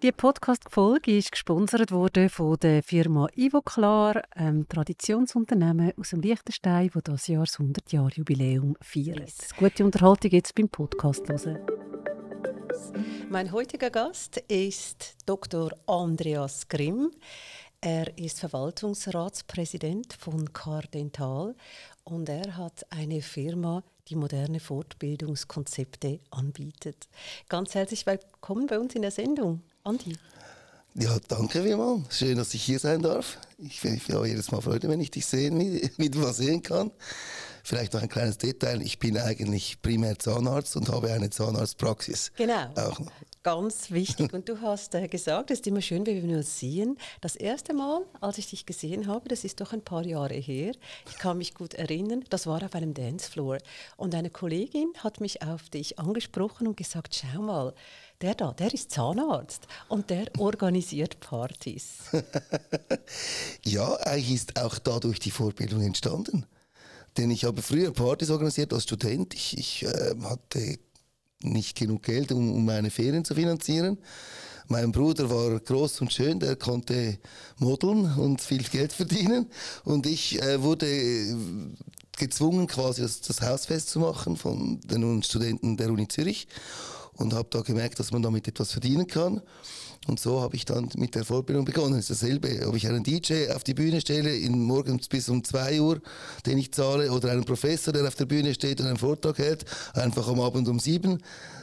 Die 0.00 0.12
Podcast-Folge 0.12 1.18
ist 1.18 1.32
gesponsert 1.32 1.90
worden 1.90 2.28
von 2.30 2.56
der 2.56 2.84
Firma 2.84 3.26
Ivoclar, 3.34 4.22
einem 4.30 4.68
Traditionsunternehmen 4.68 5.92
aus 5.98 6.10
dem 6.10 6.20
Liechtenstein, 6.20 6.88
das 6.94 7.02
das 7.02 7.26
Jahr 7.26 7.44
das 7.44 7.58
100-Jahr-Jubiläum 7.58 8.76
feiert. 8.80 9.34
Gute 9.58 9.84
Unterhaltung 9.84 10.30
jetzt 10.30 10.54
beim 10.54 10.68
Podcast 10.68 11.28
hören. 11.28 11.58
Mein 13.28 13.50
heutiger 13.50 13.90
Gast 13.90 14.36
ist 14.48 15.16
Dr. 15.26 15.72
Andreas 15.86 16.68
Grimm. 16.68 17.10
Er 17.80 18.16
ist 18.16 18.38
Verwaltungsratspräsident 18.38 20.12
von 20.12 20.52
Cardental 20.52 21.56
und 22.04 22.28
er 22.28 22.56
hat 22.56 22.86
eine 22.90 23.20
Firma, 23.20 23.82
die 24.08 24.16
moderne 24.16 24.60
Fortbildungskonzepte 24.60 26.20
anbietet. 26.30 27.08
Ganz 27.48 27.74
herzlich 27.74 28.06
willkommen 28.06 28.66
bei 28.66 28.78
uns 28.78 28.94
in 28.94 29.02
der 29.02 29.10
Sendung. 29.10 29.62
Andi. 29.84 30.16
Ja, 30.94 31.18
danke 31.28 31.62
vielmals. 31.62 32.16
Schön, 32.16 32.38
dass 32.38 32.54
ich 32.54 32.62
hier 32.62 32.78
sein 32.78 33.02
darf. 33.02 33.38
Ich, 33.58 33.84
ich 33.84 34.08
habe 34.08 34.26
jedes 34.26 34.50
Mal 34.50 34.60
Freude, 34.60 34.88
wenn 34.88 35.00
ich 35.00 35.10
dich 35.10 35.26
sehen, 35.26 35.58
wieder 35.96 36.18
mal 36.18 36.32
sehen 36.32 36.62
kann. 36.62 36.90
Vielleicht 37.62 37.92
noch 37.94 38.02
ein 38.02 38.08
kleines 38.08 38.38
Detail. 38.38 38.82
Ich 38.82 38.98
bin 38.98 39.18
eigentlich 39.18 39.80
primär 39.82 40.18
Zahnarzt 40.18 40.76
und 40.76 40.88
habe 40.88 41.12
eine 41.12 41.30
Zahnarztpraxis. 41.30 42.32
Genau. 42.36 42.68
Auch 42.76 42.98
noch. 42.98 43.12
Ganz 43.42 43.90
wichtig. 43.90 44.32
Und 44.34 44.48
du 44.48 44.60
hast 44.60 44.94
äh, 44.94 45.08
gesagt, 45.08 45.50
es 45.50 45.60
ist 45.60 45.66
immer 45.66 45.80
schön, 45.80 46.04
wenn 46.04 46.28
wir 46.28 46.36
uns 46.36 46.58
sehen. 46.58 46.98
Das 47.20 47.36
erste 47.36 47.72
Mal, 47.72 48.02
als 48.20 48.36
ich 48.36 48.50
dich 48.50 48.66
gesehen 48.66 49.06
habe, 49.06 49.28
das 49.28 49.44
ist 49.44 49.60
doch 49.60 49.72
ein 49.72 49.80
paar 49.80 50.04
Jahre 50.04 50.34
her, 50.34 50.72
ich 51.08 51.18
kann 51.18 51.38
mich 51.38 51.54
gut 51.54 51.74
erinnern, 51.74 52.24
das 52.30 52.46
war 52.46 52.62
auf 52.62 52.74
einem 52.74 52.94
Dancefloor. 52.94 53.58
Und 53.96 54.14
eine 54.14 54.30
Kollegin 54.30 54.92
hat 54.98 55.20
mich 55.20 55.42
auf 55.42 55.70
dich 55.70 55.98
angesprochen 55.98 56.66
und 56.66 56.76
gesagt, 56.76 57.14
schau 57.14 57.40
mal, 57.40 57.74
der 58.20 58.34
da, 58.34 58.52
der 58.52 58.74
ist 58.74 58.90
Zahnarzt 58.90 59.66
und 59.88 60.10
der 60.10 60.26
organisiert 60.38 61.20
Partys. 61.20 62.00
ja, 63.64 63.94
eigentlich 64.00 64.34
ist 64.34 64.60
auch 64.60 64.78
dadurch 64.78 65.20
die 65.20 65.30
Vorbildung 65.30 65.82
entstanden. 65.82 66.44
Denn 67.16 67.30
ich 67.30 67.44
habe 67.44 67.62
früher 67.62 67.92
Partys 67.92 68.30
organisiert 68.30 68.72
als 68.72 68.84
Student. 68.84 69.34
Ich, 69.34 69.58
ich 69.58 69.84
äh, 69.84 70.14
hatte 70.22 70.78
nicht 71.42 71.76
genug 71.76 72.02
Geld, 72.02 72.32
um, 72.32 72.52
um 72.52 72.64
meine 72.64 72.90
Ferien 72.90 73.24
zu 73.24 73.34
finanzieren. 73.34 73.98
Mein 74.70 74.92
Bruder 74.92 75.30
war 75.30 75.58
groß 75.58 76.02
und 76.02 76.12
schön, 76.12 76.40
der 76.40 76.56
konnte 76.56 77.18
modeln 77.56 78.12
und 78.18 78.42
viel 78.42 78.62
Geld 78.62 78.92
verdienen. 78.92 79.46
Und 79.84 80.06
ich 80.06 80.42
äh, 80.42 80.62
wurde 80.62 80.86
gezwungen, 82.18 82.66
quasi 82.66 83.02
das, 83.02 83.22
das 83.22 83.40
Hausfest 83.40 83.88
zu 83.88 84.00
machen 84.00 84.36
von 84.36 84.80
den 84.82 85.22
Studenten 85.22 85.76
der 85.76 85.90
Uni 85.90 86.06
Zürich 86.06 86.48
und 87.14 87.32
habe 87.32 87.48
da 87.50 87.62
gemerkt, 87.62 87.98
dass 87.98 88.12
man 88.12 88.22
damit 88.22 88.46
etwas 88.46 88.72
verdienen 88.72 89.06
kann. 89.06 89.40
Und 90.06 90.20
so 90.20 90.40
habe 90.40 90.56
ich 90.56 90.64
dann 90.64 90.88
mit 90.96 91.14
der 91.14 91.24
Vorbildung 91.24 91.64
begonnen. 91.64 91.98
Es 91.98 92.08
ist 92.08 92.22
dasselbe, 92.22 92.66
ob 92.66 92.74
ich 92.76 92.86
einen 92.86 93.02
DJ 93.02 93.50
auf 93.50 93.64
die 93.64 93.74
Bühne 93.74 94.00
stelle, 94.00 94.34
in 94.34 94.62
morgens 94.62 95.08
bis 95.08 95.28
um 95.28 95.44
2 95.44 95.80
Uhr, 95.80 96.00
den 96.46 96.58
ich 96.58 96.72
zahle, 96.72 97.12
oder 97.12 97.30
einen 97.30 97.44
Professor, 97.44 97.92
der 97.92 98.06
auf 98.06 98.14
der 98.14 98.26
Bühne 98.26 98.54
steht 98.54 98.80
und 98.80 98.86
einen 98.86 98.96
Vortrag 98.96 99.38
hält, 99.38 99.64
einfach 99.94 100.28
am 100.28 100.40
Abend 100.40 100.68
um 100.68 100.78
7 100.78 101.18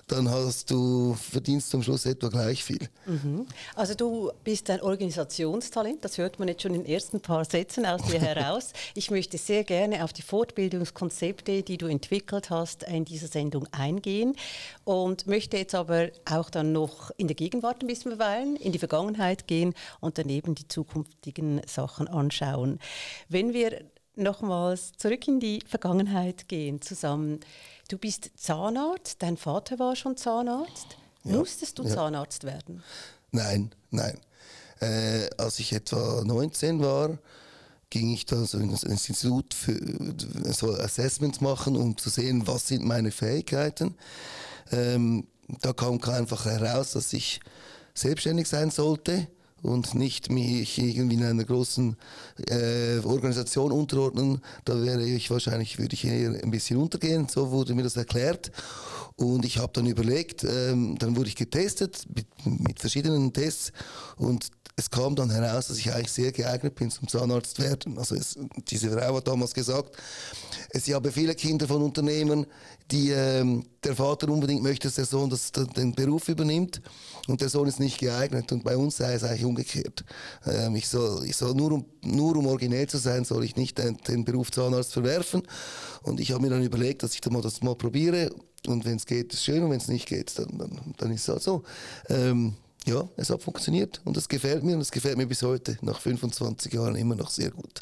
dann 0.08 0.30
hast 0.30 0.69
du 0.69 1.16
verdienst 1.16 1.72
zum 1.72 1.81
Schluss 1.81 2.06
etwa 2.06 2.30
gleich 2.30 2.63
viel. 2.63 2.89
Mhm. 3.08 3.47
Also 3.73 3.95
du 3.95 4.31
bist 4.44 4.69
ein 4.69 4.81
Organisationstalent, 4.81 6.06
das 6.06 6.17
hört 6.19 6.38
man 6.38 6.47
jetzt 6.47 6.61
schon 6.61 6.75
in 6.75 6.83
den 6.83 6.94
ersten 6.94 7.22
paar 7.22 7.44
Sätzen 7.44 7.86
aus 7.86 8.03
dir 8.03 8.19
heraus. 8.22 8.73
Ich 8.94 9.09
möchte 9.09 9.38
sehr 9.38 9.63
gerne 9.63 10.03
auf 10.03 10.13
die 10.13 10.22
Fortbildungskonzepte, 10.22 11.63
die 11.63 11.78
du 11.78 11.88
entwickelt 11.88 12.52
hast, 12.52 12.83
in 12.83 13.06
dieser 13.06 13.28
Sendung 13.28 13.67
eingehen 13.72 14.36
und 14.83 15.25
möchte 15.25 15.58
jetzt 15.58 15.73
aber 15.73 16.09
auch 16.25 16.52
dann 16.52 16.72
noch 16.72 17.11
in 17.17 17.28
der 17.28 17.36
Gegenwart 17.36 17.81
ein 17.81 17.88
bisschen 17.88 18.11
verweilen, 18.26 18.56
in 18.56 18.72
die 18.72 18.80
Vergangenheit 18.80 19.48
gehen 19.48 19.73
und 20.00 20.18
daneben 20.18 20.56
die 20.56 20.68
zukünftigen 20.68 21.62
Sachen 21.68 22.08
anschauen. 22.08 22.80
Wenn 23.30 23.53
wir 23.53 23.86
nochmals 24.16 24.94
zurück 24.97 25.28
in 25.28 25.40
die 25.41 25.59
Vergangenheit 25.68 26.47
gehen 26.47 26.81
zusammen. 26.81 27.41
Du 27.90 27.97
bist 27.97 28.31
Zahnarzt, 28.38 29.22
dein 29.22 29.36
Vater 29.36 29.78
war 29.78 29.97
schon 29.97 30.16
Zahnarzt. 30.16 30.97
Ja, 31.25 31.36
Musstest 31.36 31.78
du 31.80 31.84
ja. 31.84 31.90
Zahnarzt 31.90 32.46
werden? 32.46 32.81
Nein, 33.31 33.75
nein. 33.91 34.18
Äh, 34.80 35.30
als 35.38 35.59
ich 35.59 35.74
etwa 35.74 36.24
19 36.24 36.80
war, 36.80 37.18
ging 37.90 38.13
ich 38.13 38.25
da 38.25 38.46
so 38.46 38.57
ins 38.57 38.84
Institut 38.84 39.53
für 39.53 39.78
so 40.53 40.74
Assessments 40.74 41.42
machen, 41.42 41.75
um 41.75 41.97
zu 41.97 42.09
sehen, 42.09 42.47
was 42.47 42.69
sind 42.69 42.86
meine 42.86 43.12
Fähigkeiten. 43.12 43.96
Ähm, 44.72 45.28
da 45.62 45.74
kam 45.74 46.02
einfach 46.02 46.46
heraus, 46.46 46.94
dass 46.94 47.12
ich 47.12 47.42
selbstständig 47.95 48.47
sein 48.47 48.69
sollte 48.69 49.28
und 49.66 49.95
nicht 49.95 50.31
mich 50.31 50.78
irgendwie 50.78 51.16
in 51.16 51.23
einer 51.23 51.44
großen 51.44 51.97
äh, 52.47 53.00
Organisation 53.00 53.72
unterordnen. 53.72 54.41
Da 54.63 54.81
wäre 54.81 55.03
ich 55.03 55.31
wahrscheinlich, 55.31 55.79
würde 55.79 55.95
ich 55.95 56.06
eher 56.06 56.31
ein 56.44 56.51
bisschen 56.51 56.78
untergehen. 56.78 57.28
So 57.28 57.51
wurde 57.51 57.73
mir 57.73 57.83
das 57.83 57.97
erklärt. 57.97 58.51
Und 59.16 59.45
ich 59.45 59.57
habe 59.57 59.72
dann 59.73 59.88
überlegt, 59.88 60.44
ähm, 60.44 60.97
dann 61.00 61.16
wurde 61.16 61.29
ich 61.29 61.35
getestet 61.35 62.06
mit, 62.13 62.28
mit 62.45 62.79
verschiedenen 62.79 63.33
Tests 63.33 63.72
und 64.17 64.51
es 64.78 64.90
kam 64.90 65.16
dann 65.16 65.30
heraus, 65.30 65.68
dass 65.68 65.78
ich 65.78 65.94
eigentlich 65.94 66.12
sehr 66.12 66.34
geeignet 66.34 66.75
bin 66.75 66.91
zum 66.91 67.08
Zahnarzt 67.08 67.59
werden. 67.62 67.97
Also 67.97 68.16
es, 68.16 68.38
diese 68.69 68.91
Frau 68.91 69.16
hat 69.16 69.28
damals 69.28 69.53
gesagt, 69.53 69.96
es 70.69 70.94
habe 70.94 71.13
viele 71.13 71.34
Kinder 71.34 71.66
von 71.66 71.81
Unternehmern, 71.81 72.46
die 72.91 73.12
ähm, 73.12 73.66
der 73.86 73.96
Vater 73.96 74.28
unbedingt 74.28 74.63
möchte, 74.63 74.90
dass 74.90 74.96
der 74.96 75.06
Sohn 75.06 75.30
das, 75.30 75.53
den 75.53 75.96
Beruf 75.96 76.28
übernimmt 76.28 76.81
und 77.28 77.40
der 77.40 77.47
Sohn 77.47 77.69
ist 77.69 77.80
nicht 77.80 78.00
geeignet. 78.00 78.52
Und 78.52 78.66
bei 78.66 78.75
uns 78.75 78.97
sei 78.97 79.13
es 79.13 79.24
eigentlich 79.24 79.46
umgekehrt. 79.46 80.03
Ähm, 80.46 80.75
ich 80.75 80.90
soll, 80.90 81.25
ich 81.25 81.38
soll 81.38 81.53
nur, 81.56 81.72
um, 81.72 81.86
nur 82.03 82.36
um 82.36 82.46
originell 82.47 82.88
zu 82.88 82.97
sein, 82.97 83.24
soll 83.24 83.46
ich 83.46 83.56
nicht 83.56 83.78
den, 83.78 83.96
den 84.07 84.25
Beruf 84.25 84.52
Zahnarzt 84.52 84.92
verwerfen. 84.92 85.44
Und 86.03 86.19
ich 86.19 86.34
habe 86.34 86.42
mir 86.42 86.50
dann 86.50 86.63
überlegt, 86.63 87.02
dass 87.02 87.13
ich 87.13 87.22
das 87.22 87.31
mal, 87.31 87.42
das 87.42 87.62
mal 87.62 87.75
probiere. 87.75 88.30
Und 88.68 88.84
wenn 88.84 88.97
es 88.97 89.06
geht, 89.06 89.34
ist 89.34 89.44
schön, 89.44 89.63
und 89.63 89.69
wenn 89.69 89.78
es 89.78 89.88
nicht 89.88 90.07
geht, 90.07 90.38
dann, 90.38 90.57
dann, 90.57 90.94
dann 90.97 91.12
ist 91.12 91.22
es 91.22 91.28
halt 91.30 91.44
so. 91.44 91.63
Ähm, 92.09 92.56
ja, 92.85 93.07
es 93.18 93.29
hat 93.29 93.41
funktioniert 93.41 94.01
und 94.06 94.16
es 94.18 94.29
gefällt 94.29 94.63
mir 94.63 94.75
und 94.75 94.81
es 94.81 94.91
gefällt 94.91 95.18
mir 95.18 95.28
bis 95.28 95.41
heute, 95.41 95.78
nach 95.81 96.00
25 96.00 96.73
Jahren 96.73 96.96
immer 96.96 97.16
noch 97.16 97.29
sehr 97.29 97.51
gut. 97.51 97.81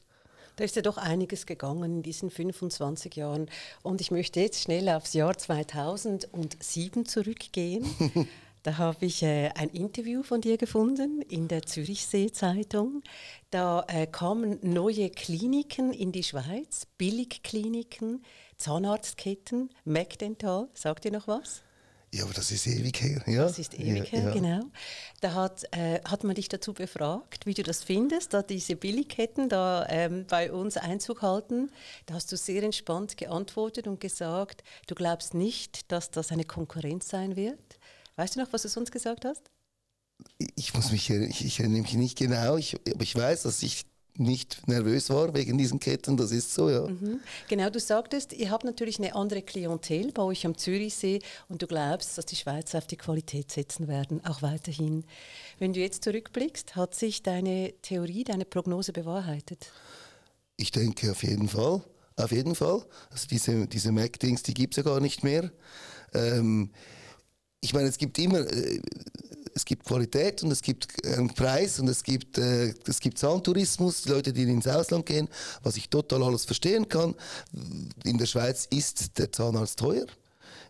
Da 0.55 0.63
ist 0.63 0.75
ja 0.75 0.81
doch 0.81 0.97
einiges 0.97 1.45
gegangen 1.45 1.83
in 1.83 2.03
diesen 2.03 2.29
25 2.29 3.15
Jahren. 3.15 3.49
Und 3.81 4.01
ich 4.01 4.11
möchte 4.11 4.39
jetzt 4.39 4.61
schnell 4.61 4.87
aufs 4.89 5.13
Jahr 5.13 5.37
2007 5.37 7.05
zurückgehen. 7.05 7.85
Da 8.63 8.77
habe 8.77 9.05
ich 9.05 9.21
äh, 9.23 9.49
ein 9.55 9.67
Interview 9.67 10.23
von 10.23 10.39
dir 10.39 10.55
gefunden 10.55 11.21
in 11.21 11.49
der 11.49 11.63
Zürichsee-Zeitung. 11.63 13.03
Da 13.51 13.83
äh, 13.89 14.07
kamen 14.07 14.57
neue 14.61 15.09
Kliniken 15.09 15.91
in 15.91 16.13
die 16.13 16.23
Schweiz, 16.23 16.87
Billigkliniken, 16.97 18.23
Zahnarztketten, 18.55 19.69
McDental. 19.83 20.69
Sagt 20.73 21.03
ihr 21.03 21.11
noch 21.11 21.27
was? 21.27 21.61
Ja, 22.13 22.25
aber 22.25 22.33
das 22.33 22.51
ist 22.51 22.67
ewig 22.67 23.01
her. 23.01 23.23
Ja? 23.25 23.41
Das 23.41 23.57
ist 23.57 23.73
ewig 23.73 24.11
ja, 24.11 24.19
her, 24.19 24.23
ja. 24.25 24.33
genau. 24.33 24.59
Da 25.19 25.33
hat, 25.33 25.63
äh, 25.71 25.99
hat 26.05 26.23
man 26.23 26.35
dich 26.35 26.47
dazu 26.47 26.71
befragt, 26.71 27.47
wie 27.47 27.55
du 27.55 27.63
das 27.63 27.83
findest, 27.83 28.35
da 28.35 28.43
diese 28.43 28.75
Billigketten 28.75 29.49
da 29.49 29.87
ähm, 29.89 30.27
bei 30.29 30.51
uns 30.51 30.77
Einzug 30.77 31.23
halten. 31.23 31.71
Da 32.05 32.13
hast 32.13 32.31
du 32.31 32.37
sehr 32.37 32.61
entspannt 32.61 33.17
geantwortet 33.17 33.87
und 33.87 33.99
gesagt, 33.99 34.63
du 34.85 34.93
glaubst 34.93 35.33
nicht, 35.33 35.91
dass 35.91 36.11
das 36.11 36.31
eine 36.31 36.43
Konkurrenz 36.43 37.09
sein 37.09 37.35
wird. 37.35 37.79
Weißt 38.15 38.35
du 38.35 38.41
noch, 38.41 38.53
was 38.53 38.61
du 38.61 38.67
sonst 38.67 38.91
gesagt 38.91 39.25
hast? 39.25 39.49
Ich 40.55 40.75
muss 40.75 40.91
mich, 40.91 41.09
ich, 41.09 41.43
ich 41.43 41.59
erinnere 41.59 41.81
mich 41.81 41.95
nicht 41.95 42.15
genau, 42.15 42.57
ich, 42.57 42.75
aber 42.93 43.01
ich 43.01 43.15
weiß, 43.15 43.41
dass 43.41 43.63
ich 43.63 43.85
nicht 44.17 44.67
nervös 44.67 45.09
war 45.09 45.33
wegen 45.33 45.57
diesen 45.57 45.79
Ketten, 45.79 46.17
das 46.17 46.31
ist 46.31 46.53
so, 46.53 46.69
ja. 46.69 46.87
Mhm. 46.87 47.19
Genau, 47.49 47.69
du 47.69 47.79
sagtest, 47.79 48.33
ihr 48.33 48.51
habt 48.51 48.63
natürlich 48.63 48.99
eine 48.99 49.15
andere 49.15 49.41
Klientel 49.41 50.11
bei 50.11 50.21
euch 50.21 50.45
am 50.45 50.57
Zürichsee 50.57 51.19
und 51.49 51.61
du 51.61 51.67
glaubst, 51.67 52.17
dass 52.17 52.25
die 52.25 52.35
Schweizer 52.35 52.77
auf 52.77 52.87
die 52.87 52.97
Qualität 52.97 53.51
setzen 53.51 53.87
werden, 53.87 54.23
auch 54.25 54.41
weiterhin. 54.41 55.03
Wenn 55.57 55.73
du 55.73 55.79
jetzt 55.79 56.03
zurückblickst, 56.03 56.75
hat 56.75 56.93
sich 56.93 57.23
deine 57.23 57.73
Theorie, 57.81 58.23
deine 58.23 58.45
Prognose 58.45 58.93
bewahrheitet? 58.93 59.71
Ich 60.57 60.71
denke 60.71 61.11
auf 61.11 61.23
jeden 61.23 61.49
Fall, 61.49 61.81
auf 62.15 62.31
jeden 62.31 62.53
Fall. 62.53 62.85
Also 63.09 63.27
diese, 63.27 63.67
diese 63.67 63.91
Mac-Dings, 63.91 64.43
die 64.43 64.53
gibt 64.53 64.77
es 64.77 64.77
ja 64.77 64.83
gar 64.83 64.99
nicht 64.99 65.23
mehr. 65.23 65.51
Ähm, 66.13 66.69
ich 67.61 67.73
meine, 67.73 67.87
es 67.87 67.97
gibt 67.97 68.19
immer... 68.19 68.39
Äh, 68.39 68.79
es 69.55 69.65
gibt 69.65 69.85
Qualität 69.85 70.43
und 70.43 70.51
es 70.51 70.61
gibt 70.61 70.87
einen 71.05 71.33
Preis 71.33 71.79
und 71.79 71.87
es 71.87 72.03
gibt, 72.03 72.37
äh, 72.37 72.73
es 72.87 72.99
gibt 72.99 73.17
Zahntourismus, 73.17 74.05
Leute, 74.05 74.33
die 74.33 74.43
ins 74.43 74.67
Ausland 74.67 75.05
gehen, 75.05 75.29
was 75.63 75.77
ich 75.77 75.89
total 75.89 76.23
alles 76.23 76.45
verstehen 76.45 76.87
kann. 76.87 77.15
In 78.03 78.17
der 78.17 78.25
Schweiz 78.25 78.67
ist 78.69 79.17
der 79.17 79.31
Zahnarzt 79.31 79.79
teuer. 79.79 80.05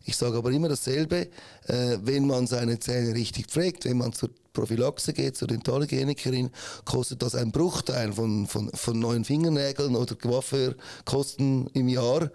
Ich 0.05 0.17
sage 0.17 0.37
aber 0.37 0.51
immer 0.51 0.67
dasselbe, 0.67 1.29
äh, 1.67 1.97
wenn 2.01 2.27
man 2.27 2.45
seine 2.45 2.77
Zähne 2.79 3.13
richtig 3.13 3.47
pflegt, 3.47 3.85
wenn 3.85 3.97
man 3.97 4.11
zur 4.11 4.29
Prophylaxe 4.51 5.13
geht, 5.13 5.37
zur 5.37 5.47
Dentalhygienikerin, 5.47 6.51
kostet 6.83 7.21
das 7.21 7.35
ein 7.35 7.51
Bruchteil 7.51 8.11
von, 8.11 8.45
von, 8.47 8.69
von 8.73 8.99
neuen 8.99 9.23
Fingernägeln 9.23 9.95
oder 9.95 10.15
Coiffeurkosten 10.15 11.67
im 11.73 11.87
Jahr. 11.87 12.29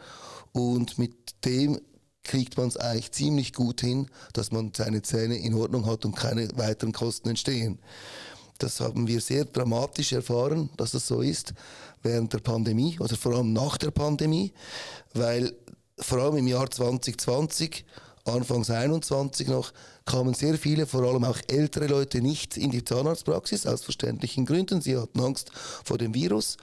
Und 0.53 0.99
mit 0.99 1.45
dem 1.45 1.79
kriegt 2.29 2.57
man 2.57 2.69
es 2.69 2.77
eigentlich 2.77 3.11
ziemlich 3.13 3.53
gut 3.53 3.81
hin, 3.81 4.07
dass 4.33 4.53
man 4.53 4.73
seine 4.77 5.03
Zähne 5.03 5.37
in 5.37 5.55
Ordnung 5.55 5.87
hat 5.87 6.05
und 6.05 6.15
keine 6.15 6.49
weiteren 6.57 6.93
Kosten 6.93 7.31
entstehen. 7.31 7.79
Das 8.59 8.81
haben 8.81 9.07
wir 9.07 9.21
sehr 9.21 9.45
dramatisch 9.45 10.13
erfahren, 10.13 10.71
dass 10.77 10.93
das 10.93 11.07
so 11.07 11.21
ist 11.21 11.55
während 12.03 12.33
der 12.33 12.39
Pandemie 12.39 12.99
oder 13.01 13.17
vor 13.17 13.35
allem 13.35 13.53
nach 13.53 13.77
der 13.77 13.91
Pandemie, 13.91 14.53
weil 15.15 15.53
vor 15.99 16.19
allem 16.19 16.37
im 16.37 16.47
Jahr 16.47 16.71
2020 16.71 17.85
Anfangs 18.25 18.71
21 18.71 19.49
noch, 19.49 19.73
kamen 20.05 20.35
sehr 20.35 20.59
viele, 20.59 20.87
vor 20.87 21.03
allem 21.03 21.25
auch 21.25 21.39
ältere 21.49 21.87
Leute, 21.87 22.21
nicht 22.21 22.57
in 22.57 22.71
die 22.71 22.85
Zahnarztpraxis, 22.85 23.67
aus 23.67 23.83
verständlichen 23.83 24.45
Gründen. 24.45 24.81
Sie 24.81 24.97
hatten 24.97 25.21
Angst 25.21 25.51
vor 25.85 25.99
dem 25.99 26.15
Virus. 26.15 26.57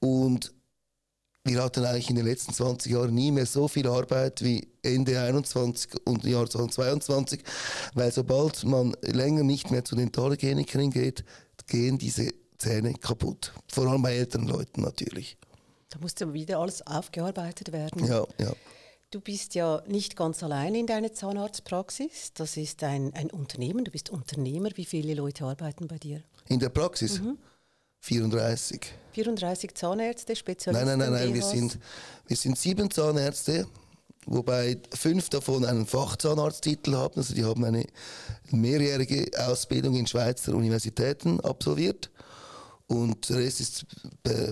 Und 0.00 0.52
wir 1.44 1.62
hatten 1.62 1.84
eigentlich 1.84 2.10
in 2.10 2.16
den 2.16 2.26
letzten 2.26 2.52
20 2.52 2.92
Jahren 2.92 3.14
nie 3.14 3.32
mehr 3.32 3.46
so 3.46 3.66
viel 3.66 3.88
Arbeit 3.88 4.42
wie 4.42 4.68
Ende 4.82 5.20
21 5.20 6.06
und 6.06 6.24
Jahr 6.24 6.48
2022, 6.48 7.42
weil 7.94 8.12
sobald 8.12 8.64
man 8.64 8.94
länger 9.02 9.42
nicht 9.42 9.70
mehr 9.70 9.84
zu 9.84 9.96
den 9.96 10.06
Dentalhygienikern 10.06 10.90
geht, 10.90 11.24
gehen 11.66 11.98
diese 11.98 12.30
Zähne 12.58 12.94
kaputt. 12.94 13.52
Vor 13.68 13.88
allem 13.88 14.02
bei 14.02 14.16
älteren 14.16 14.46
Leuten 14.46 14.82
natürlich. 14.82 15.36
Da 15.90 15.98
musste 15.98 16.32
wieder 16.32 16.58
alles 16.58 16.86
aufgearbeitet 16.86 17.72
werden. 17.72 18.06
Ja, 18.06 18.24
ja. 18.38 18.52
Du 19.10 19.20
bist 19.20 19.54
ja 19.54 19.82
nicht 19.86 20.16
ganz 20.16 20.42
allein 20.42 20.74
in 20.74 20.86
deiner 20.86 21.12
Zahnarztpraxis. 21.12 22.32
Das 22.32 22.56
ist 22.56 22.82
ein, 22.82 23.12
ein 23.14 23.30
Unternehmen. 23.30 23.84
Du 23.84 23.90
bist 23.90 24.08
Unternehmer. 24.08 24.70
Wie 24.76 24.86
viele 24.86 25.12
Leute 25.12 25.44
arbeiten 25.44 25.86
bei 25.86 25.98
dir? 25.98 26.22
In 26.48 26.60
der 26.60 26.70
Praxis? 26.70 27.20
Mhm. 27.20 27.36
34. 28.02 28.80
34 29.12 29.74
Zahnärzte, 29.74 30.36
Spezialisten? 30.36 30.88
Nein, 30.88 30.98
nein, 30.98 31.12
nein, 31.12 31.26
nein. 31.26 31.34
Wir, 31.34 31.42
sind, 31.42 31.78
wir 32.26 32.36
sind 32.36 32.58
sieben 32.58 32.90
Zahnärzte, 32.90 33.66
wobei 34.26 34.78
fünf 34.92 35.28
davon 35.28 35.64
einen 35.64 35.86
Fachzahnarzttitel 35.86 36.94
haben. 36.94 37.14
Also 37.16 37.34
die 37.34 37.44
haben 37.44 37.64
eine 37.64 37.86
mehrjährige 38.50 39.30
Ausbildung 39.46 39.94
in 39.94 40.06
Schweizer 40.06 40.54
Universitäten 40.54 41.40
absolviert. 41.40 42.10
Und 42.88 43.28
der 43.30 43.38
Rest 43.38 43.60
ist 43.60 43.86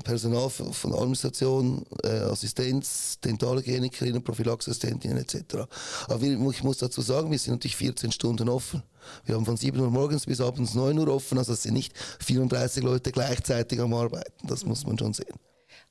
Personal 0.04 0.48
von 0.48 0.94
Administration, 0.94 1.84
äh, 2.04 2.08
Assistenz, 2.20 3.18
Dentalhygienikerin, 3.22 4.22
Prophylaxeassistentinnen 4.22 5.18
etc. 5.18 5.66
Aber 6.08 6.22
ich 6.22 6.62
muss 6.62 6.78
dazu 6.78 7.02
sagen, 7.02 7.30
wir 7.30 7.38
sind 7.38 7.54
natürlich 7.54 7.76
14 7.76 8.12
Stunden 8.12 8.48
offen. 8.48 8.82
Wir 9.24 9.34
haben 9.34 9.44
von 9.44 9.56
7 9.56 9.78
Uhr 9.78 9.90
morgens 9.90 10.26
bis 10.26 10.40
abends 10.40 10.74
9 10.74 10.98
Uhr 10.98 11.08
offen, 11.08 11.38
also 11.38 11.52
es 11.52 11.62
sind 11.62 11.74
nicht 11.74 11.96
34 12.20 12.82
Leute 12.82 13.12
gleichzeitig 13.12 13.80
am 13.80 13.94
Arbeiten. 13.94 14.46
Das 14.46 14.64
muss 14.64 14.86
man 14.86 14.98
schon 14.98 15.12
sehen. 15.12 15.34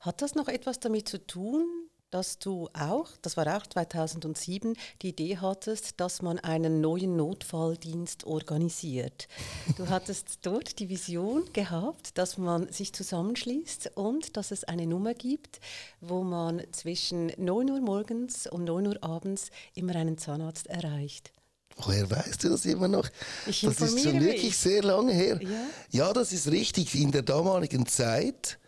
Hat 0.00 0.22
das 0.22 0.34
noch 0.34 0.48
etwas 0.48 0.80
damit 0.80 1.08
zu 1.08 1.24
tun, 1.26 1.66
dass 2.10 2.38
du 2.38 2.68
auch, 2.72 3.08
das 3.22 3.36
war 3.36 3.56
auch 3.56 3.66
2007, 3.66 4.74
die 5.02 5.10
Idee 5.10 5.38
hattest, 5.38 6.00
dass 6.00 6.22
man 6.22 6.38
einen 6.38 6.80
neuen 6.80 7.16
Notfalldienst 7.16 8.24
organisiert. 8.24 9.28
Du 9.76 9.88
hattest 9.88 10.40
dort 10.42 10.78
die 10.78 10.88
Vision 10.88 11.44
gehabt, 11.52 12.18
dass 12.18 12.36
man 12.36 12.70
sich 12.72 12.92
zusammenschließt 12.92 13.92
und 13.96 14.36
dass 14.36 14.50
es 14.50 14.64
eine 14.64 14.86
Nummer 14.86 15.14
gibt, 15.14 15.60
wo 16.00 16.22
man 16.22 16.62
zwischen 16.72 17.32
9 17.36 17.70
Uhr 17.70 17.80
morgens 17.80 18.46
und 18.46 18.64
9 18.64 18.88
Uhr 18.88 19.04
abends 19.04 19.50
immer 19.74 19.94
einen 19.96 20.18
Zahnarzt 20.18 20.66
erreicht. 20.66 21.32
Woher 21.76 22.10
weißt 22.10 22.44
du 22.44 22.50
das 22.50 22.64
immer 22.66 22.88
noch? 22.88 23.08
Ich 23.46 23.62
das 23.62 23.80
ist 23.80 24.02
schon 24.02 24.20
wirklich 24.20 24.44
mich. 24.44 24.56
sehr 24.56 24.82
lange 24.82 25.12
her. 25.12 25.40
Ja? 25.42 25.48
ja, 25.90 26.12
das 26.12 26.32
ist 26.32 26.48
richtig. 26.48 26.94
In 26.94 27.10
der 27.10 27.22
damaligen 27.22 27.86
Zeit 27.86 28.58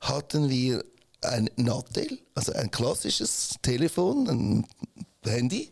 hatten 0.00 0.48
wir 0.48 0.82
ein 1.22 1.50
Nattel, 1.56 2.18
also 2.34 2.52
ein 2.52 2.70
klassisches 2.70 3.56
Telefon, 3.62 4.28
ein 4.28 4.66
Handy. 5.24 5.70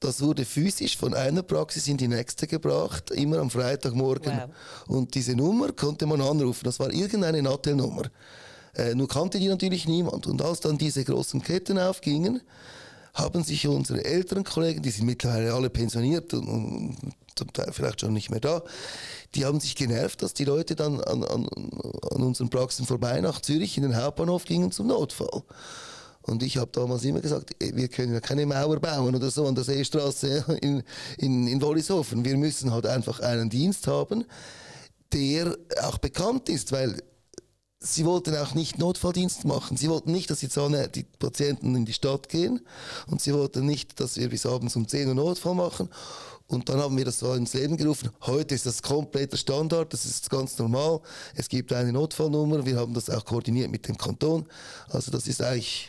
Das 0.00 0.22
wurde 0.22 0.46
physisch 0.46 0.96
von 0.96 1.12
einer 1.12 1.42
Praxis 1.42 1.86
in 1.86 1.98
die 1.98 2.08
nächste 2.08 2.46
gebracht, 2.46 3.10
immer 3.10 3.38
am 3.38 3.50
Freitagmorgen. 3.50 4.32
Wow. 4.32 4.50
Und 4.88 5.14
diese 5.14 5.34
Nummer 5.36 5.72
konnte 5.72 6.06
man 6.06 6.22
anrufen. 6.22 6.64
Das 6.64 6.80
war 6.80 6.90
irgendeine 6.90 7.42
Nattel-Nummer. 7.42 8.04
Äh, 8.74 8.94
nur 8.94 9.08
kannte 9.08 9.38
die 9.38 9.48
natürlich 9.48 9.86
niemand. 9.86 10.26
Und 10.26 10.40
als 10.40 10.60
dann 10.60 10.78
diese 10.78 11.04
großen 11.04 11.42
Ketten 11.42 11.78
aufgingen, 11.78 12.40
haben 13.14 13.42
sich 13.42 13.66
unsere 13.66 14.04
älteren 14.04 14.44
Kollegen, 14.44 14.82
die 14.82 14.90
sind 14.90 15.06
mittlerweile 15.06 15.52
alle 15.52 15.70
pensioniert 15.70 16.32
und, 16.34 16.48
und 16.48 16.96
zum 17.34 17.52
Teil 17.52 17.72
vielleicht 17.72 18.00
schon 18.00 18.12
nicht 18.12 18.30
mehr 18.30 18.40
da, 18.40 18.62
die 19.34 19.44
haben 19.44 19.60
sich 19.60 19.76
genervt, 19.76 20.22
dass 20.22 20.34
die 20.34 20.44
Leute 20.44 20.74
dann 20.76 21.00
an, 21.00 21.24
an, 21.24 21.48
an 22.10 22.22
unseren 22.22 22.50
Praxen 22.50 22.86
vorbei 22.86 23.20
nach 23.20 23.40
Zürich 23.40 23.76
in 23.76 23.84
den 23.84 23.96
Hauptbahnhof 23.96 24.44
gingen 24.44 24.72
zum 24.72 24.88
Notfall. 24.88 25.42
Und 26.22 26.42
ich 26.42 26.58
habe 26.58 26.70
damals 26.72 27.04
immer 27.04 27.20
gesagt, 27.20 27.56
wir 27.58 27.88
können 27.88 28.12
ja 28.12 28.20
keine 28.20 28.44
Mauer 28.44 28.78
bauen 28.78 29.14
oder 29.14 29.30
so 29.30 29.46
an 29.46 29.54
der 29.54 29.64
Seestraße 29.64 30.58
in, 30.60 30.82
in, 31.18 31.46
in 31.46 31.62
Wollishofen. 31.62 32.24
Wir 32.24 32.36
müssen 32.36 32.72
halt 32.72 32.86
einfach 32.86 33.20
einen 33.20 33.48
Dienst 33.48 33.86
haben, 33.86 34.24
der 35.12 35.56
auch 35.82 35.98
bekannt 35.98 36.48
ist, 36.48 36.72
weil 36.72 37.02
sie 37.80 38.04
wollten 38.04 38.36
auch 38.36 38.54
nicht 38.54 38.78
Notfalldienst 38.78 39.46
machen. 39.46 39.76
Sie 39.76 39.88
wollten 39.88 40.12
nicht, 40.12 40.30
dass 40.30 40.40
die, 40.40 40.48
Zahn 40.48 40.76
die 40.94 41.04
Patienten 41.04 41.74
in 41.74 41.86
die 41.86 41.94
Stadt 41.94 42.28
gehen 42.28 42.60
und 43.06 43.20
sie 43.22 43.32
wollten 43.32 43.64
nicht, 43.66 44.00
dass 44.00 44.16
wir 44.16 44.28
bis 44.28 44.46
abends 44.46 44.76
um 44.76 44.86
10 44.86 45.08
Uhr 45.08 45.14
Notfall 45.14 45.54
machen. 45.54 45.88
Und 46.46 46.68
dann 46.68 46.80
haben 46.80 46.96
wir 46.96 47.04
das 47.04 47.20
so 47.20 47.32
ins 47.34 47.54
Leben 47.54 47.76
gerufen. 47.76 48.10
Heute 48.22 48.54
ist 48.54 48.66
das 48.66 48.82
kompletter 48.82 49.36
Standard, 49.36 49.92
das 49.92 50.04
ist 50.04 50.28
ganz 50.28 50.58
normal. 50.58 51.00
Es 51.34 51.48
gibt 51.48 51.72
eine 51.72 51.92
Notfallnummer, 51.92 52.66
wir 52.66 52.76
haben 52.76 52.92
das 52.92 53.08
auch 53.08 53.24
koordiniert 53.24 53.70
mit 53.70 53.86
dem 53.86 53.96
Kanton. 53.96 54.46
Also 54.88 55.10
das 55.12 55.28
ist 55.28 55.40
eigentlich 55.40 55.88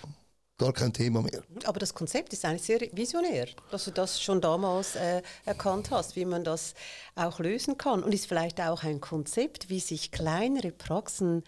gar 0.59 0.71
kein 0.71 0.94
Thema 0.94 1.23
mehr. 1.23 1.41
Aber 1.65 1.79
das 1.79 1.95
Konzept 1.95 2.31
ist 2.33 2.45
eigentlich 2.45 2.61
sehr 2.61 2.79
visionär, 2.91 3.47
dass 3.71 3.85
du 3.85 3.91
das 3.91 4.21
schon 4.21 4.39
damals 4.39 4.95
äh, 4.95 5.23
erkannt 5.45 5.89
hast, 5.89 6.15
wie 6.15 6.25
man 6.25 6.44
das 6.44 6.75
auch 7.15 7.39
lösen 7.39 7.79
kann. 7.79 8.03
Und 8.03 8.13
ist 8.13 8.27
vielleicht 8.27 8.61
auch 8.61 8.83
ein 8.83 9.01
Konzept, 9.01 9.69
wie 9.69 9.79
sich 9.79 10.11
kleinere 10.11 10.71
Praxen 10.71 11.44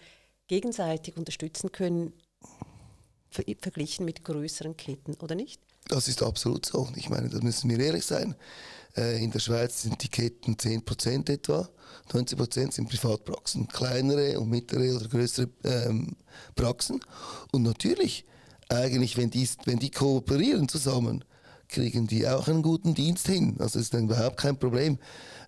gegenseitig 0.48 1.16
unterstützen 1.16 1.72
können, 1.72 2.12
verglichen 3.60 4.04
mit 4.04 4.24
größeren 4.24 4.76
Ketten, 4.76 5.14
oder 5.14 5.34
nicht? 5.34 5.60
Das 5.88 6.08
ist 6.08 6.22
absolut 6.22 6.64
so. 6.64 6.88
Ich 6.96 7.10
meine, 7.10 7.28
da 7.28 7.38
müssen 7.40 7.68
wir 7.68 7.78
ehrlich 7.78 8.06
sein. 8.06 8.34
Äh, 8.96 9.22
in 9.22 9.30
der 9.30 9.40
Schweiz 9.40 9.82
sind 9.82 10.02
die 10.02 10.08
Ketten 10.08 10.54
10% 10.54 11.30
etwa. 11.30 11.68
90% 12.10 12.72
sind 12.72 12.88
Privatpraxen. 12.88 13.68
Kleinere 13.68 14.38
und 14.40 14.48
mittlere 14.48 14.96
oder 14.96 15.08
größere 15.08 15.48
ähm, 15.64 16.16
Praxen. 16.54 17.00
Und 17.52 17.62
natürlich, 17.62 18.24
eigentlich, 18.68 19.16
wenn 19.16 19.30
die, 19.30 19.48
wenn 19.64 19.78
die 19.78 19.90
kooperieren 19.90 20.68
zusammen, 20.68 21.24
kriegen 21.68 22.06
die 22.06 22.26
auch 22.28 22.48
einen 22.48 22.62
guten 22.62 22.94
Dienst 22.94 23.26
hin. 23.26 23.56
Also 23.58 23.78
ist 23.78 23.92
dann 23.94 24.04
überhaupt 24.04 24.38
kein 24.38 24.58
Problem. 24.58 24.98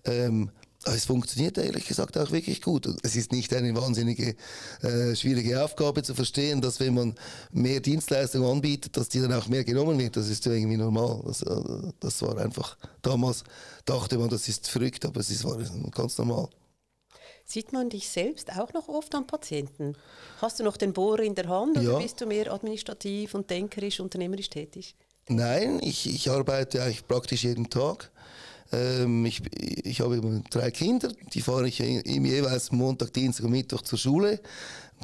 Ähm, 0.05 0.51
es 0.95 1.05
funktioniert 1.05 1.59
ehrlich 1.59 1.87
gesagt 1.87 2.17
auch 2.19 2.31
wirklich 2.31 2.63
gut. 2.63 2.87
Es 3.03 3.17
ist 3.17 3.33
nicht 3.33 3.53
eine 3.55 3.75
wahnsinnige 3.75 4.37
äh, 4.83 5.15
schwierige 5.15 5.63
Aufgabe 5.63 6.03
zu 6.03 6.15
verstehen, 6.15 6.61
dass 6.61 6.81
wenn 6.81 6.95
man 6.95 7.15
mehr 7.53 7.81
Dienstleistungen 7.81 8.49
anbietet, 8.49 8.97
dass 8.97 9.09
die 9.09 9.21
dann 9.21 9.33
auch 9.33 9.49
mehr 9.49 9.65
genommen 9.65 9.99
wird. 9.99 10.17
Das 10.17 10.29
ist 10.29 10.47
irgendwie 10.47 10.77
normal. 10.77 11.23
Das, 11.27 11.43
äh, 11.43 11.93
das 12.01 12.23
war 12.23 12.39
einfach, 12.39 12.77
damals 13.03 13.45
dachte 13.85 14.19
man, 14.19 14.29
das 14.29 14.49
ist 14.49 14.69
verrückt, 14.69 15.05
aber 15.05 15.21
es 15.21 15.31
ist, 15.31 15.45
war 15.45 15.59
ganz 15.91 16.19
normal. 16.19 16.49
Sieht 17.45 17.73
man 17.73 17.89
dich 17.89 18.09
selbst 18.09 18.51
auch 18.59 18.73
noch 18.73 18.89
oft 18.89 19.15
an 19.15 19.27
Patienten? 19.27 19.97
Hast 20.41 20.59
du 20.59 20.65
noch 20.65 20.77
den 20.77 20.93
Bohrer 20.93 21.23
in 21.23 21.37
der 21.37 21.49
Hand 21.49 21.79
oder 21.79 21.93
ja. 21.93 21.99
bist 21.99 22.21
du 22.21 22.27
mehr 22.27 22.53
administrativ 22.53 23.35
und 23.35 23.49
denkerisch, 23.49 24.01
unternehmerisch 24.01 24.51
tätig? 24.51 24.97
Nein, 25.29 25.81
ich, 25.83 26.13
ich 26.13 26.31
arbeite 26.31 26.83
eigentlich 26.83 27.07
praktisch 27.07 27.45
jeden 27.45 27.71
Tag. 27.71 28.11
Ähm, 28.73 29.25
ich, 29.27 29.43
ich 29.85 30.01
habe 30.01 30.43
drei 30.51 30.71
Kinder, 30.71 31.09
die 31.33 31.41
fahre 31.41 31.69
ich 31.69 31.79
jeweils 31.79 32.73
Montag, 32.73 33.13
Dienstag 33.13 33.45
und 33.45 33.53
Mittwoch 33.53 33.83
zur 33.83 33.99
Schule. 33.99 34.41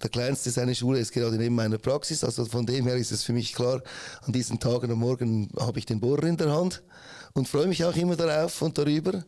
Der 0.02 0.10
kleinste 0.10 0.50
seine 0.50 0.74
Schule 0.74 0.98
ist 0.98 1.12
gerade 1.12 1.36
neben 1.36 1.54
meiner 1.54 1.78
Praxis, 1.78 2.24
also 2.24 2.44
von 2.44 2.66
dem 2.66 2.86
her 2.86 2.96
ist 2.96 3.12
es 3.12 3.22
für 3.22 3.32
mich 3.32 3.52
klar, 3.52 3.82
an 4.22 4.32
diesen 4.32 4.58
Tagen 4.58 4.90
am 4.90 4.98
Morgen 4.98 5.50
habe 5.58 5.78
ich 5.78 5.86
den 5.86 6.00
Bohrer 6.00 6.24
in 6.24 6.36
der 6.36 6.50
Hand 6.50 6.82
und 7.34 7.48
freue 7.48 7.66
mich 7.66 7.84
auch 7.84 7.94
immer 7.94 8.16
darauf 8.16 8.62
und 8.62 8.78
darüber. 8.78 9.24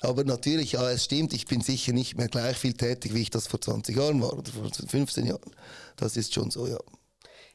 Aber 0.00 0.24
natürlich, 0.24 0.72
ja, 0.72 0.90
es 0.90 1.04
stimmt, 1.04 1.32
ich 1.32 1.46
bin 1.46 1.60
sicher 1.60 1.92
nicht 1.92 2.16
mehr 2.16 2.28
gleich 2.28 2.56
viel 2.56 2.74
tätig, 2.74 3.14
wie 3.14 3.22
ich 3.22 3.30
das 3.30 3.46
vor 3.46 3.60
20 3.60 3.96
Jahren 3.96 4.20
war 4.20 4.32
oder 4.36 4.50
vor 4.50 4.68
15 4.70 5.26
Jahren. 5.26 5.50
Das 5.96 6.16
ist 6.16 6.34
schon 6.34 6.50
so, 6.50 6.66
ja. 6.66 6.78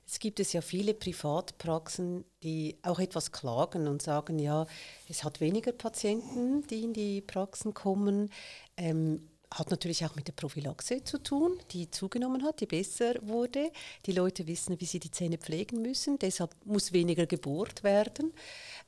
Es 0.09 0.19
gibt 0.19 0.39
es 0.39 0.53
ja 0.53 0.61
viele 0.61 0.93
Privatpraxen, 0.93 2.23
die 2.41 2.77
auch 2.81 2.99
etwas 2.99 3.33
klagen 3.33 3.87
und 3.87 4.01
sagen, 4.01 4.39
ja, 4.39 4.65
es 5.09 5.25
hat 5.25 5.41
weniger 5.41 5.73
Patienten, 5.73 6.65
die 6.67 6.85
in 6.85 6.93
die 6.93 7.21
Praxen 7.21 7.73
kommen. 7.73 8.31
Ähm, 8.77 9.27
hat 9.53 9.69
natürlich 9.69 10.05
auch 10.05 10.15
mit 10.15 10.27
der 10.27 10.33
Prophylaxe 10.33 11.03
zu 11.03 11.21
tun, 11.21 11.57
die 11.71 11.89
zugenommen 11.91 12.43
hat, 12.43 12.61
die 12.61 12.65
besser 12.65 13.15
wurde. 13.21 13.71
Die 14.05 14.11
Leute 14.11 14.47
wissen, 14.47 14.79
wie 14.79 14.85
sie 14.85 14.99
die 14.99 15.11
Zähne 15.11 15.37
pflegen 15.37 15.81
müssen, 15.81 16.19
deshalb 16.19 16.53
muss 16.65 16.93
weniger 16.93 17.25
gebohrt 17.25 17.83
werden. 17.83 18.33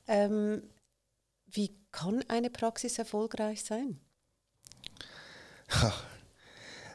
Ähm, 0.08 0.64
wie 1.48 1.72
kann 1.92 2.24
eine 2.28 2.50
Praxis 2.50 2.98
erfolgreich 2.98 3.64
sein? 3.64 4.00
Ha, 5.70 5.94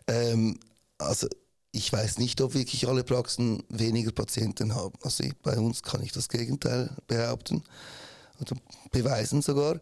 ähm, 0.09 0.59
also 0.99 1.28
ich 1.75 1.93
weiß 1.93 2.19
nicht, 2.19 2.40
ob 2.40 2.54
wirklich 2.54 2.87
alle 2.87 3.02
Praxen 3.02 3.64
weniger 3.69 4.12
Patienten 4.12 4.76
haben. 4.76 4.95
Also 5.02 5.25
bei 5.43 5.59
uns 5.59 5.83
kann 5.83 6.02
ich 6.02 6.12
das 6.12 6.28
Gegenteil 6.28 6.88
behaupten 7.09 7.64
oder 8.40 8.57
beweisen 8.93 9.43
sogar. 9.43 9.81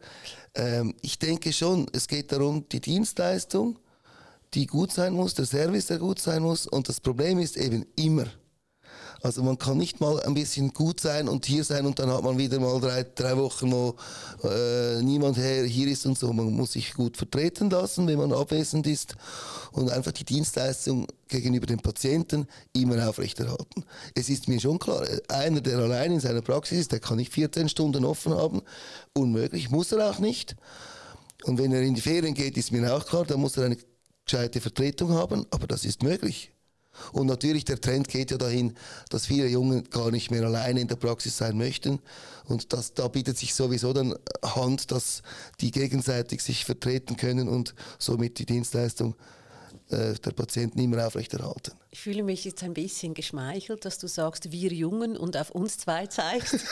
Ähm, 0.55 0.95
ich 1.03 1.19
denke 1.19 1.53
schon, 1.53 1.87
es 1.93 2.09
geht 2.09 2.33
darum, 2.33 2.67
die 2.71 2.81
Dienstleistung, 2.81 3.79
die 4.55 4.67
gut 4.67 4.91
sein 4.91 5.13
muss, 5.13 5.35
der 5.35 5.45
Service, 5.45 5.87
der 5.87 5.99
gut 5.99 6.19
sein 6.19 6.43
muss. 6.43 6.67
Und 6.67 6.89
das 6.89 6.99
Problem 6.99 7.39
ist 7.39 7.59
eben 7.59 7.85
immer, 7.97 8.27
also 9.23 9.43
man 9.43 9.57
kann 9.57 9.79
nicht 9.79 10.01
mal 10.01 10.21
ein 10.21 10.35
bisschen 10.35 10.73
gut 10.73 10.99
sein 10.99 11.29
und 11.29 11.47
hier 11.47 11.63
sein 11.63 11.87
und 11.87 11.99
dann 11.99 12.11
hat 12.11 12.25
man 12.25 12.39
wieder 12.39 12.59
mal 12.59 12.81
drei, 12.81 13.05
drei 13.05 13.37
Wochen, 13.37 13.71
wo 13.71 13.95
äh, 14.43 15.01
niemand 15.01 15.37
hier 15.37 15.87
ist 15.87 16.07
und 16.07 16.19
so. 16.19 16.33
Man 16.33 16.53
muss 16.53 16.73
sich 16.73 16.95
gut 16.95 17.17
vertreten 17.17 17.71
lassen, 17.71 18.09
wenn 18.09 18.19
man 18.19 18.33
abwesend 18.33 18.87
ist 18.87 19.15
und 19.71 19.91
einfach 19.91 20.11
die 20.11 20.25
Dienstleistung 20.25 21.07
gegenüber 21.29 21.67
dem 21.67 21.79
Patienten 21.79 22.49
immer 22.73 23.09
aufrechterhalten. 23.09 23.85
Es 24.15 24.29
ist 24.29 24.49
mir 24.49 24.61
schon 24.61 24.81
klar, 24.81 25.07
einer, 25.29 25.61
der 25.61 25.79
allein 25.79 26.13
in 26.13 26.21
seiner 26.21 26.43
Praxis 26.43 26.81
ist, 26.81 26.93
der 26.93 27.01
kann 27.01 27.19
nicht 27.19 27.33
14 27.33 27.69
Stunden 27.69 28.05
offen 28.05 28.35
haben. 28.35 28.63
Unmöglich, 29.15 29.71
muss 29.71 29.93
er 29.93 30.11
auch 30.11 30.19
nicht. 30.19 30.57
Und 31.45 31.59
wenn 31.59 31.73
er 31.73 31.83
in 31.83 31.95
die 31.95 32.01
Ferien 32.01 32.35
geht, 32.35 32.57
ist 32.57 32.73
mir 32.73 32.93
auch 32.93 33.07
klar, 33.07 33.25
dann 33.25 33.41
muss 33.41 33.57
er 33.57 33.67
eine 33.67 33.77
gescheite 34.25 34.61
Vertretung 34.61 35.11
haben, 35.11 35.47
aber 35.51 35.67
das 35.67 35.85
ist 35.85 36.03
möglich. 36.03 36.53
Und 37.13 37.27
natürlich 37.27 37.65
der 37.65 37.81
Trend 37.81 38.09
geht 38.09 38.31
ja 38.31 38.39
dahin, 38.39 38.75
dass 39.09 39.27
viele 39.27 39.49
Jungen 39.49 39.89
gar 39.91 40.11
nicht 40.11 40.31
mehr 40.31 40.45
alleine 40.45 40.81
in 40.81 40.89
der 40.89 40.97
Praxis 40.97 41.37
sein 41.37 41.57
möchten. 41.57 42.01
Und 42.45 42.73
das, 42.73 42.95
da 42.95 43.09
bietet 43.09 43.39
sich 43.39 43.55
sowieso 43.55 43.93
dann 43.93 44.15
Hand, 44.45 44.91
dass 44.91 45.23
die 45.61 45.71
gegenseitig 45.71 46.43
sich 46.43 46.65
vertreten 46.65 47.17
können 47.17 47.49
und 47.49 47.75
somit 47.99 48.39
die 48.39 48.47
Dienstleistung 48.47 49.15
äh, 49.93 50.15
der 50.15 50.33
Patienten 50.33 50.79
immer 50.79 51.07
aufrechterhalten. 51.07 51.73
Ich 51.91 52.01
fühle 52.01 52.23
mich 52.23 52.45
jetzt 52.45 52.63
ein 52.63 52.73
bisschen 52.73 53.13
geschmeichelt, 53.13 53.85
dass 53.85 53.99
du 53.99 54.07
sagst, 54.07 54.51
wir 54.51 54.73
Jungen 54.73 55.17
und 55.17 55.37
auf 55.37 55.51
uns 55.51 55.79
zwei 55.79 56.07
zeigst. 56.07 56.55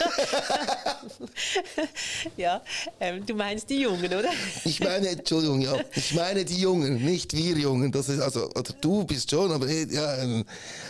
ja, 2.37 2.61
ähm, 2.99 3.25
du 3.25 3.35
meinst 3.35 3.69
die 3.69 3.81
Jungen, 3.81 4.05
oder? 4.05 4.29
ich 4.65 4.79
meine, 4.79 5.09
Entschuldigung, 5.09 5.61
ja, 5.61 5.75
ich 5.93 6.15
meine 6.15 6.43
die 6.43 6.59
Jungen, 6.59 7.05
nicht 7.05 7.35
wir 7.35 7.55
Jungen. 7.57 7.91
Das 7.91 8.09
ist 8.09 8.19
also, 8.19 8.49
oder 8.49 8.73
du 8.81 9.03
bist 9.03 9.29
schon, 9.29 9.51
aber 9.51 9.69
ja, 9.69 10.17
ähm, 10.17 10.43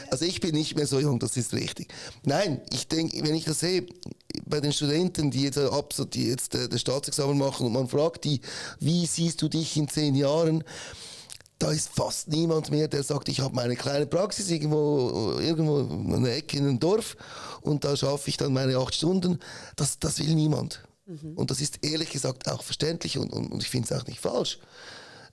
also 0.09 0.25
ich 0.25 0.39
bin 0.39 0.55
nicht 0.55 0.75
mehr 0.75 0.87
so 0.87 0.99
jung, 0.99 1.19
das 1.19 1.35
ist 1.35 1.53
richtig. 1.53 1.93
Nein, 2.23 2.61
ich 2.71 2.87
denke, 2.87 3.21
wenn 3.23 3.35
ich 3.35 3.45
das 3.45 3.59
sehe, 3.59 3.85
bei 4.45 4.59
den 4.59 4.73
Studenten, 4.73 5.31
die 5.31 5.43
jetzt, 5.43 5.59
die 6.13 6.27
jetzt 6.29 6.55
äh, 6.55 6.69
das 6.69 6.81
Staatsexamen 6.81 7.37
machen 7.37 7.65
und 7.65 7.73
man 7.73 7.87
fragt 7.87 8.23
die, 8.23 8.41
wie 8.79 9.05
siehst 9.05 9.41
du 9.41 9.49
dich 9.49 9.75
in 9.77 9.87
zehn 9.87 10.15
Jahren? 10.15 10.63
Da 11.61 11.71
ist 11.71 11.89
fast 11.89 12.27
niemand 12.29 12.71
mehr, 12.71 12.87
der 12.87 13.03
sagt, 13.03 13.29
ich 13.29 13.39
habe 13.39 13.55
meine 13.55 13.75
kleine 13.75 14.07
Praxis 14.07 14.49
irgendwo, 14.49 15.37
irgendwo 15.39 15.79
in 15.81 16.13
einer 16.13 16.31
Ecke 16.31 16.57
in 16.57 16.67
einem 16.67 16.79
Dorf 16.79 17.15
und 17.61 17.83
da 17.83 17.95
schaffe 17.95 18.29
ich 18.29 18.37
dann 18.37 18.53
meine 18.53 18.77
acht 18.77 18.95
Stunden. 18.95 19.39
Das, 19.75 19.99
das 19.99 20.19
will 20.19 20.33
niemand. 20.33 20.83
Mhm. 21.05 21.33
Und 21.35 21.51
das 21.51 21.61
ist 21.61 21.85
ehrlich 21.85 22.09
gesagt 22.09 22.49
auch 22.49 22.63
verständlich 22.63 23.17
und, 23.17 23.31
und, 23.31 23.51
und 23.51 23.61
ich 23.61 23.69
finde 23.69 23.93
es 23.93 24.01
auch 24.01 24.07
nicht 24.07 24.19
falsch. 24.19 24.59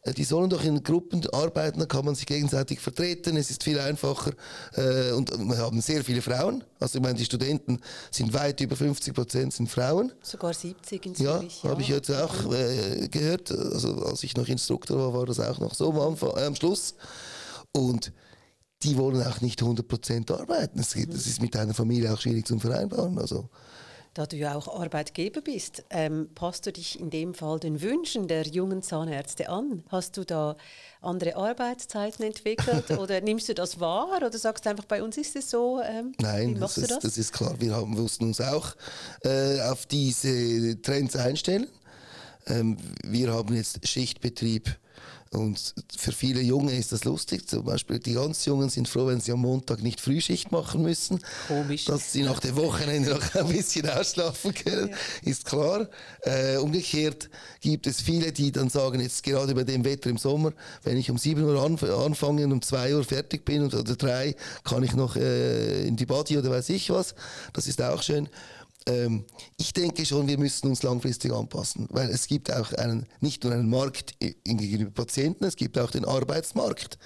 Äh, 0.02 0.12
die 0.12 0.24
sollen 0.24 0.50
doch 0.50 0.64
in 0.64 0.82
Gruppen 0.82 1.26
arbeiten, 1.30 1.80
da 1.80 1.86
kann 1.86 2.04
man 2.04 2.14
sich 2.14 2.26
gegenseitig 2.26 2.80
vertreten, 2.80 3.36
es 3.36 3.50
ist 3.50 3.64
viel 3.64 3.78
einfacher 3.78 4.32
äh, 4.74 5.12
und 5.12 5.30
wir 5.30 5.58
haben 5.58 5.80
sehr 5.80 6.04
viele 6.04 6.22
Frauen. 6.22 6.64
Also 6.80 6.98
ich 6.98 7.02
meine, 7.02 7.18
die 7.18 7.24
Studenten 7.24 7.80
sind 8.10 8.32
weit 8.32 8.60
über 8.60 8.76
50 8.76 9.14
Prozent 9.14 9.52
sind 9.52 9.70
Frauen. 9.70 10.12
Sogar 10.22 10.54
70 10.54 11.06
in 11.06 11.14
Zürich. 11.14 11.62
Ja, 11.62 11.70
habe 11.70 11.82
ich 11.82 11.88
jetzt 11.88 12.10
auch 12.10 12.52
äh, 12.52 13.08
gehört. 13.08 13.50
Also 13.50 14.04
als 14.04 14.22
ich 14.22 14.36
noch 14.36 14.48
Instruktor 14.48 14.98
war, 14.98 15.18
war 15.18 15.26
das 15.26 15.40
auch 15.40 15.58
noch 15.58 15.74
so 15.74 15.90
am, 15.90 16.00
Anfang, 16.00 16.30
äh, 16.36 16.44
am 16.44 16.54
Schluss. 16.54 16.94
Und 17.72 18.12
die 18.82 18.96
wollen 18.96 19.22
auch 19.22 19.40
nicht 19.40 19.60
100 19.60 19.86
Prozent 19.86 20.30
arbeiten. 20.30 20.78
Das, 20.78 20.90
das 20.90 21.26
ist 21.26 21.42
mit 21.42 21.56
einer 21.56 21.74
Familie 21.74 22.12
auch 22.12 22.20
schwierig 22.20 22.46
zu 22.46 22.58
vereinbaren. 22.58 23.18
Also 23.18 23.48
da 24.14 24.26
du 24.26 24.36
ja 24.36 24.54
auch 24.54 24.80
Arbeitgeber 24.80 25.40
bist, 25.40 25.84
ähm, 25.90 26.28
passt 26.34 26.66
du 26.66 26.72
dich 26.72 26.98
in 26.98 27.10
dem 27.10 27.34
Fall 27.34 27.60
den 27.60 27.80
Wünschen 27.80 28.28
der 28.28 28.46
jungen 28.46 28.82
Zahnärzte 28.82 29.48
an? 29.48 29.84
Hast 29.88 30.16
du 30.16 30.24
da 30.24 30.56
andere 31.00 31.36
Arbeitszeiten 31.36 32.24
entwickelt 32.24 32.90
oder 32.98 33.20
nimmst 33.20 33.48
du 33.48 33.54
das 33.54 33.80
wahr 33.80 34.16
oder 34.16 34.36
sagst 34.36 34.66
du 34.66 34.70
einfach, 34.70 34.84
bei 34.84 35.02
uns 35.02 35.16
ist 35.16 35.36
es 35.36 35.50
so? 35.50 35.80
Ähm, 35.82 36.12
Nein, 36.20 36.58
das 36.58 36.78
ist, 36.78 36.90
das? 36.90 36.98
das 37.00 37.18
ist, 37.18 37.32
klar. 37.32 37.54
Wir 37.58 37.74
haben, 37.74 37.90
mussten 37.90 38.24
uns 38.24 38.40
auch 38.40 38.74
äh, 39.22 39.60
auf 39.62 39.86
diese 39.86 40.80
Trends 40.82 41.16
einstellen. 41.16 41.68
Ähm, 42.46 42.76
wir 43.04 43.32
haben 43.32 43.54
jetzt 43.54 43.86
Schichtbetrieb 43.86 44.78
und 45.30 45.74
für 45.96 46.12
viele 46.12 46.40
Junge 46.40 46.74
ist 46.76 46.92
das 46.92 47.04
lustig. 47.04 47.48
Zum 47.48 47.64
Beispiel 47.64 47.98
die 47.98 48.14
ganz 48.14 48.44
Jungen 48.46 48.70
sind 48.70 48.88
froh, 48.88 49.06
wenn 49.06 49.20
sie 49.20 49.32
am 49.32 49.40
Montag 49.40 49.82
nicht 49.82 50.00
Frühschicht 50.00 50.52
machen 50.52 50.82
müssen. 50.82 51.20
Komisch. 51.46 51.84
Dass 51.84 52.12
sie 52.12 52.22
nach 52.22 52.40
dem 52.40 52.56
Wochenende 52.56 53.10
noch 53.14 53.34
ein 53.34 53.48
bisschen 53.48 53.88
ausschlafen 53.88 54.54
können, 54.54 54.88
ja. 54.88 55.30
ist 55.30 55.44
klar. 55.44 55.88
Äh, 56.22 56.56
umgekehrt 56.56 57.28
gibt 57.60 57.86
es 57.86 58.00
viele, 58.00 58.32
die 58.32 58.52
dann 58.52 58.70
sagen, 58.70 59.00
jetzt 59.00 59.22
gerade 59.22 59.54
bei 59.54 59.64
dem 59.64 59.84
Wetter 59.84 60.08
im 60.08 60.18
Sommer, 60.18 60.52
wenn 60.82 60.96
ich 60.96 61.10
um 61.10 61.18
7 61.18 61.42
Uhr 61.42 61.62
anf 61.62 61.82
anfange 61.82 62.44
und 62.44 62.52
um 62.52 62.62
2 62.62 62.96
Uhr 62.96 63.04
fertig 63.04 63.44
bin 63.44 63.64
oder 63.64 63.82
3, 63.82 64.34
kann 64.64 64.82
ich 64.82 64.94
noch 64.94 65.16
äh, 65.16 65.86
in 65.86 65.96
die 65.96 66.06
Body 66.06 66.38
oder 66.38 66.50
weiß 66.50 66.70
ich 66.70 66.90
was. 66.90 67.14
Das 67.52 67.66
ist 67.66 67.82
auch 67.82 68.02
schön 68.02 68.28
ähm, 68.86 69.24
ich 69.56 69.72
denke 69.72 70.04
schon, 70.06 70.28
wir 70.28 70.38
müssen 70.38 70.68
uns 70.68 70.82
langfristig 70.82 71.32
anpassen, 71.32 71.86
weil 71.90 72.10
es 72.10 72.26
gibt 72.26 72.52
auch 72.52 72.72
einen, 72.72 73.06
nicht 73.20 73.44
nur 73.44 73.52
einen 73.52 73.68
Markt 73.68 74.18
gegenüber 74.20 74.90
Patienten, 74.90 75.44
es 75.44 75.56
gibt 75.56 75.78
auch 75.78 75.90
den 75.90 76.04
Arbeitsmarkt. 76.04 76.98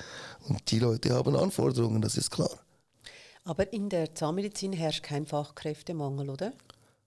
Und 0.48 0.70
die 0.70 0.78
Leute 0.78 1.14
haben 1.14 1.36
Anforderungen, 1.36 2.02
das 2.02 2.16
ist 2.16 2.30
klar. 2.30 2.50
Aber 3.44 3.72
in 3.72 3.88
der 3.88 4.14
Zahnmedizin 4.14 4.72
herrscht 4.72 5.02
kein 5.02 5.26
Fachkräftemangel, 5.26 6.30
oder? 6.30 6.52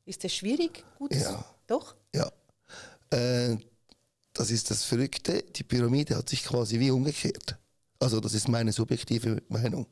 Ist 0.05 0.24
das 0.24 0.34
schwierig? 0.34 0.84
Gut. 0.98 1.13
Ja. 1.13 1.45
Doch? 1.67 1.95
Ja. 2.13 2.31
Äh, 3.12 3.57
das 4.34 4.51
ist 4.51 4.69
das 4.69 4.84
Verrückte. 4.84 5.43
Die 5.43 5.63
Pyramide 5.63 6.17
hat 6.17 6.29
sich 6.29 6.43
quasi 6.43 6.79
wie 6.79 6.91
umgekehrt. 6.91 7.57
Also 8.00 8.19
das 8.19 8.34
ist 8.34 8.50
meine 8.50 8.74
subjektive 8.74 9.41
Meinung. 9.48 9.88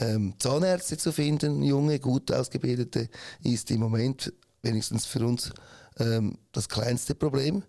Ähm, 0.00 0.34
Zahnärzte 0.38 0.96
zu 0.96 1.12
finden, 1.12 1.62
junge, 1.62 1.98
gut 1.98 2.32
ausgebildete, 2.32 3.08
ist 3.44 3.70
im 3.70 3.80
Moment 3.80 4.32
wenigstens 4.62 5.04
für 5.06 5.26
uns 5.26 5.52
ähm, 5.98 6.38
das 6.52 6.68
kleinste 6.68 7.14
Problem. 7.14 7.62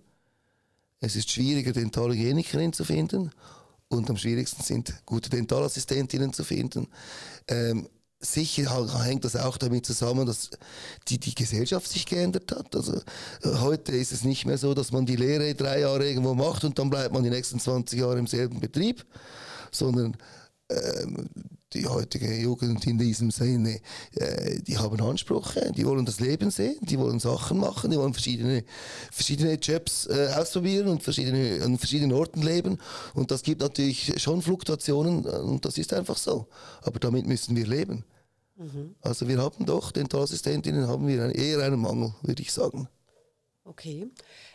Es 1.02 1.16
ist 1.16 1.32
schwieriger, 1.32 1.74
Dentalhygienikerinnen 1.74 2.74
zu 2.74 2.86
finden 2.86 3.32
und 3.90 4.10
am 4.10 4.18
schwierigsten 4.18 4.64
sind 4.64 4.94
gute 5.06 5.30
Dentalassistentinnen 5.30 6.32
zu 6.32 6.44
finden. 6.44 6.88
Ähm, 7.48 7.90
sicher 8.20 9.04
hängt 9.04 9.26
das 9.26 9.36
auch 9.36 9.58
damit 9.58 9.86
zusammen, 9.86 10.26
dass 10.26 10.52
die, 11.08 11.20
die 11.20 11.36
Gesellschaft 11.36 11.88
sich 11.88 12.06
geändert 12.06 12.52
hat. 12.52 12.76
Also 12.76 12.96
äh, 13.44 13.58
heute 13.60 13.92
ist 13.92 14.12
es 14.12 14.24
nicht 14.24 14.46
mehr 14.46 14.58
so, 14.58 14.74
dass 14.74 14.92
man 14.92 15.06
die 15.06 15.16
Lehre 15.16 15.54
drei 15.56 15.82
Jahre 15.82 16.08
irgendwo 16.08 16.34
macht 16.34 16.64
und 16.64 16.80
dann 16.80 16.90
bleibt 16.90 17.14
man 17.14 17.24
die 17.24 17.30
nächsten 17.30 17.60
20 17.60 18.00
Jahre 18.00 18.20
im 18.20 18.28
selben 18.28 18.60
Betrieb, 18.60 19.06
sondern 19.72 20.16
ähm, 20.70 21.30
die 21.74 21.88
heutige 21.88 22.34
Jugend 22.36 22.86
in 22.86 22.98
diesem 22.98 23.32
Sinne, 23.32 23.80
äh, 24.16 24.60
die 24.62 24.78
haben 24.78 25.00
Ansprüche, 25.02 25.72
die 25.76 25.86
wollen 25.86 26.06
das 26.06 26.20
Leben 26.20 26.52
sehen, 26.52 26.78
die 26.82 27.00
wollen 27.00 27.20
Sachen 27.20 27.60
machen, 27.60 27.92
die 27.92 27.98
wollen 27.98 28.14
verschiedene, 28.14 28.64
verschiedene 29.12 29.54
Jobs 29.54 30.08
äh, 30.08 30.30
ausprobieren 30.36 30.88
und 30.88 31.04
verschiedene, 31.04 31.64
an 31.64 31.78
verschiedenen 31.78 32.14
Orten 32.14 32.42
leben. 32.42 32.78
Und 33.14 33.32
das 33.32 33.44
gibt 33.44 33.62
natürlich 33.62 34.14
schon 34.22 34.42
Fluktuationen 34.42 35.26
und 35.26 35.66
das 35.66 35.78
ist 35.78 35.94
einfach 35.94 36.18
so. 36.18 36.48
Aber 36.82 37.00
damit 37.00 37.26
müssen 37.26 37.56
wir 37.56 37.68
leben. 37.68 38.04
Mhm. 38.58 38.96
Also 39.02 39.28
wir 39.28 39.40
haben 39.40 39.66
doch, 39.66 39.92
Dentalassistentinnen 39.92 40.88
haben 40.88 41.08
wir 41.08 41.34
eher 41.34 41.60
einen 41.60 41.82
Mangel, 41.82 42.14
würde 42.22 42.42
ich 42.42 42.52
sagen. 42.52 42.88
Okay. 43.64 44.08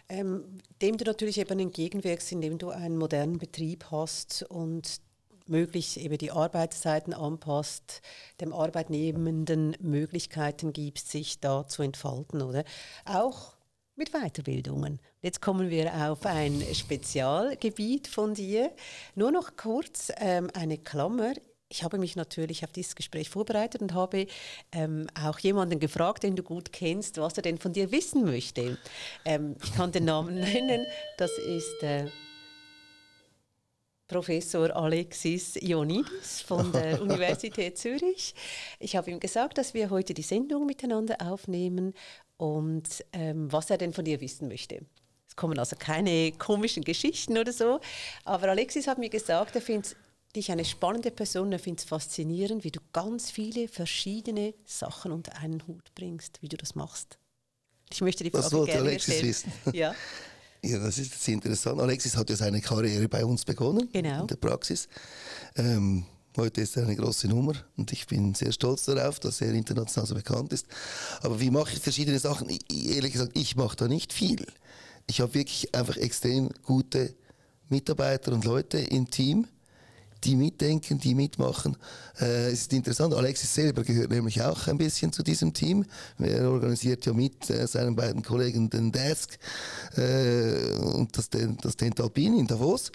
Ähm, 0.09 0.59
dem 0.83 0.97
du 0.97 1.05
natürlich 1.05 1.39
eben 1.39 1.59
entgegenwirkst, 1.59 2.33
indem 2.33 2.59
du 2.59 2.71
einen 2.71 2.97
modernen 2.97 3.39
Betrieb 3.39 3.87
hast 3.91 4.45
und 4.49 5.01
möglichst 5.49 5.97
eben 5.97 6.19
die 6.19 6.31
Arbeitszeiten 6.31 7.15
anpasst, 7.15 8.03
dem 8.41 8.53
Arbeitnehmenden 8.53 9.77
Möglichkeiten 9.81 10.73
gibt, 10.73 10.99
sich 10.99 11.41
da 11.41 11.67
zu 11.67 11.83
entfalten, 11.83 12.43
oder? 12.43 12.65
Auch 13.05 13.57
mit 13.97 14.13
Weiterbildungen. 14.13 15.01
Jetzt 15.23 15.41
kommen 15.41 15.71
wir 15.71 15.93
auf 16.11 16.27
ein 16.27 16.63
Spezialgebiet 16.75 18.07
von 18.07 18.35
dir. 18.35 18.71
Nur 19.15 19.33
noch 19.33 19.57
kurz 19.57 20.13
ähm, 20.19 20.51
eine 20.55 20.79
Klammer. 20.79 21.33
Ich 21.69 21.83
habe 21.83 21.99
mich 21.99 22.15
natürlich 22.15 22.63
auf 22.63 22.73
dieses 22.73 22.95
Gespräch 22.95 23.29
vorbereitet 23.29 23.83
und 23.83 23.95
habe 23.95 24.27
ähm, 24.71 25.09
auch 25.21 25.39
jemanden 25.39 25.81
gefragt, 25.81 26.23
den 26.23 26.37
du 26.37 26.43
gut 26.43 26.73
kennst, 26.73 27.19
was 27.19 27.37
er 27.37 27.43
denn 27.43 27.59
von 27.59 27.73
dir 27.73 27.91
wissen 27.91 28.25
möchte. 28.25 28.79
Ähm, 29.25 29.57
ich 29.65 29.75
kann 29.75 29.91
den 29.91 30.05
Namen 30.05 30.35
nennen. 30.37 30.87
Das 31.17 31.31
ist 31.39 31.83
äh, 31.83 32.07
Professor 34.09 34.75
Alexis 34.75 35.57
Ionidis 35.57 36.43
von 36.43 36.71
der 36.73 37.03
Universität 37.03 37.79
Zürich. 37.79 38.35
Ich 38.79 38.97
habe 38.97 39.11
ihm 39.11 39.21
gesagt, 39.21 39.59
dass 39.59 39.75
wir 39.75 39.91
heute 39.91 40.15
die 40.15 40.23
Sendung 40.23 40.67
miteinander 40.67 41.17
aufnehmen 41.21 41.95
und 42.37 43.05
ähm, 43.13 43.51
was 43.53 43.71
er 43.71 43.79
denn 43.79 43.93
von 43.93 44.05
dir 44.05 44.21
wissen 44.21 44.49
möchte. 44.49 44.81
Es 45.29 45.37
kommen 45.37 45.59
also 45.59 45.77
keine 45.77 46.33
komischen 46.33 46.85
Geschichten 46.85 47.37
oder 47.37 47.53
so, 47.53 47.81
aber 48.25 48.49
Alexis 48.49 48.87
hat 48.87 48.99
mir 48.99 49.11
gesagt, 49.11 49.55
er 49.55 49.63
findet 49.63 49.97
dich 50.37 50.53
eine 50.53 50.65
spannende 50.65 51.11
Person. 51.11 51.51
Ich 51.53 51.63
finde 51.63 51.81
es 51.81 51.89
faszinierend, 51.89 52.63
wie 52.63 52.71
du 52.71 52.81
ganz 52.93 53.31
viele 53.31 53.69
verschiedene 53.69 54.55
Sachen 54.65 55.13
unter 55.13 55.37
einen 55.39 55.67
Hut 55.67 55.95
bringst, 55.95 56.41
wie 56.43 56.49
du 56.49 56.57
das 56.57 56.75
machst. 56.75 57.19
Ich 57.91 58.01
möchte 58.01 58.25
die 58.25 58.31
Frage 58.31 58.53
wollte 58.53 58.73
gerne 58.73 58.89
Alexis 58.89 59.15
stellen. 59.15 59.29
wissen? 59.29 59.53
Ja. 59.73 59.95
Ja, 60.71 60.79
das 60.79 60.99
ist 60.99 61.13
jetzt 61.13 61.29
interessant. 61.29 61.81
Alexis 61.81 62.17
hat 62.17 62.29
ja 62.31 62.37
seine 62.37 62.61
Karriere 62.61 63.09
bei 63.09 63.25
uns 63.25 63.45
begonnen, 63.45 63.89
Genau. 63.93 64.23
in 64.23 64.27
der 64.27 64.37
Praxis. 64.37 64.89
Ähm, 65.57 66.05
heute 66.37 66.61
ist 66.61 66.77
er 66.77 66.85
eine 66.85 66.97
große 66.97 67.29
Nummer 67.29 67.55
und 67.77 67.93
ich 67.93 68.07
bin 68.07 68.35
sehr 68.35 68.53
stolz 68.53 68.85
darauf, 68.85 69.21
dass 69.21 69.41
er 69.41 69.53
international 69.53 70.07
so 70.07 70.15
bekannt 70.15 70.53
ist. 70.53 70.67
Aber 71.23 71.41
wie 71.41 71.51
mache 71.51 71.73
ich 71.75 71.81
verschiedene 71.81 72.19
Sachen? 72.19 72.49
Ich, 72.51 72.95
ehrlich 72.95 73.13
gesagt, 73.13 73.33
ich 73.39 73.57
mache 73.57 73.77
da 73.77 73.89
nicht 73.89 74.13
viel. 74.13 74.45
Ich 75.07 75.21
habe 75.21 75.35
wirklich 75.35 75.75
einfach 75.75 75.97
extrem 75.97 76.51
gute 76.65 77.15
Mitarbeiter 77.69 78.33
und 78.33 78.45
Leute 78.45 78.79
im 78.79 79.11
Team, 79.11 79.47
die 80.25 80.37
mitdenken, 80.37 80.99
die 80.99 81.15
mitmachen. 81.15 81.77
Äh, 82.21 82.49
es 82.49 82.63
ist 82.63 82.73
interessant, 82.73 83.15
Alexis 83.15 83.55
selber 83.55 83.83
gehört 83.83 84.11
nämlich 84.11 84.43
auch 84.43 84.67
ein 84.67 84.79
bisschen 84.79 85.13
zu 85.13 85.23
diesem 85.23 85.53
Team. 85.53 85.85
Er 86.19 86.51
organisiert 86.51 87.07
ja 87.07 87.13
mit 87.13 87.49
äh, 87.51 87.67
seinen 87.67 87.97
beiden 87.97 88.23
Kollegen 88.23 88.71
den 88.71 88.93
Desk 88.93 89.39
äh, 89.97 90.73
und 90.79 91.17
das, 91.17 91.29
das 91.31 91.77
Tentalpin 91.77 92.39
in 92.39 92.47
Davos. 92.47 92.91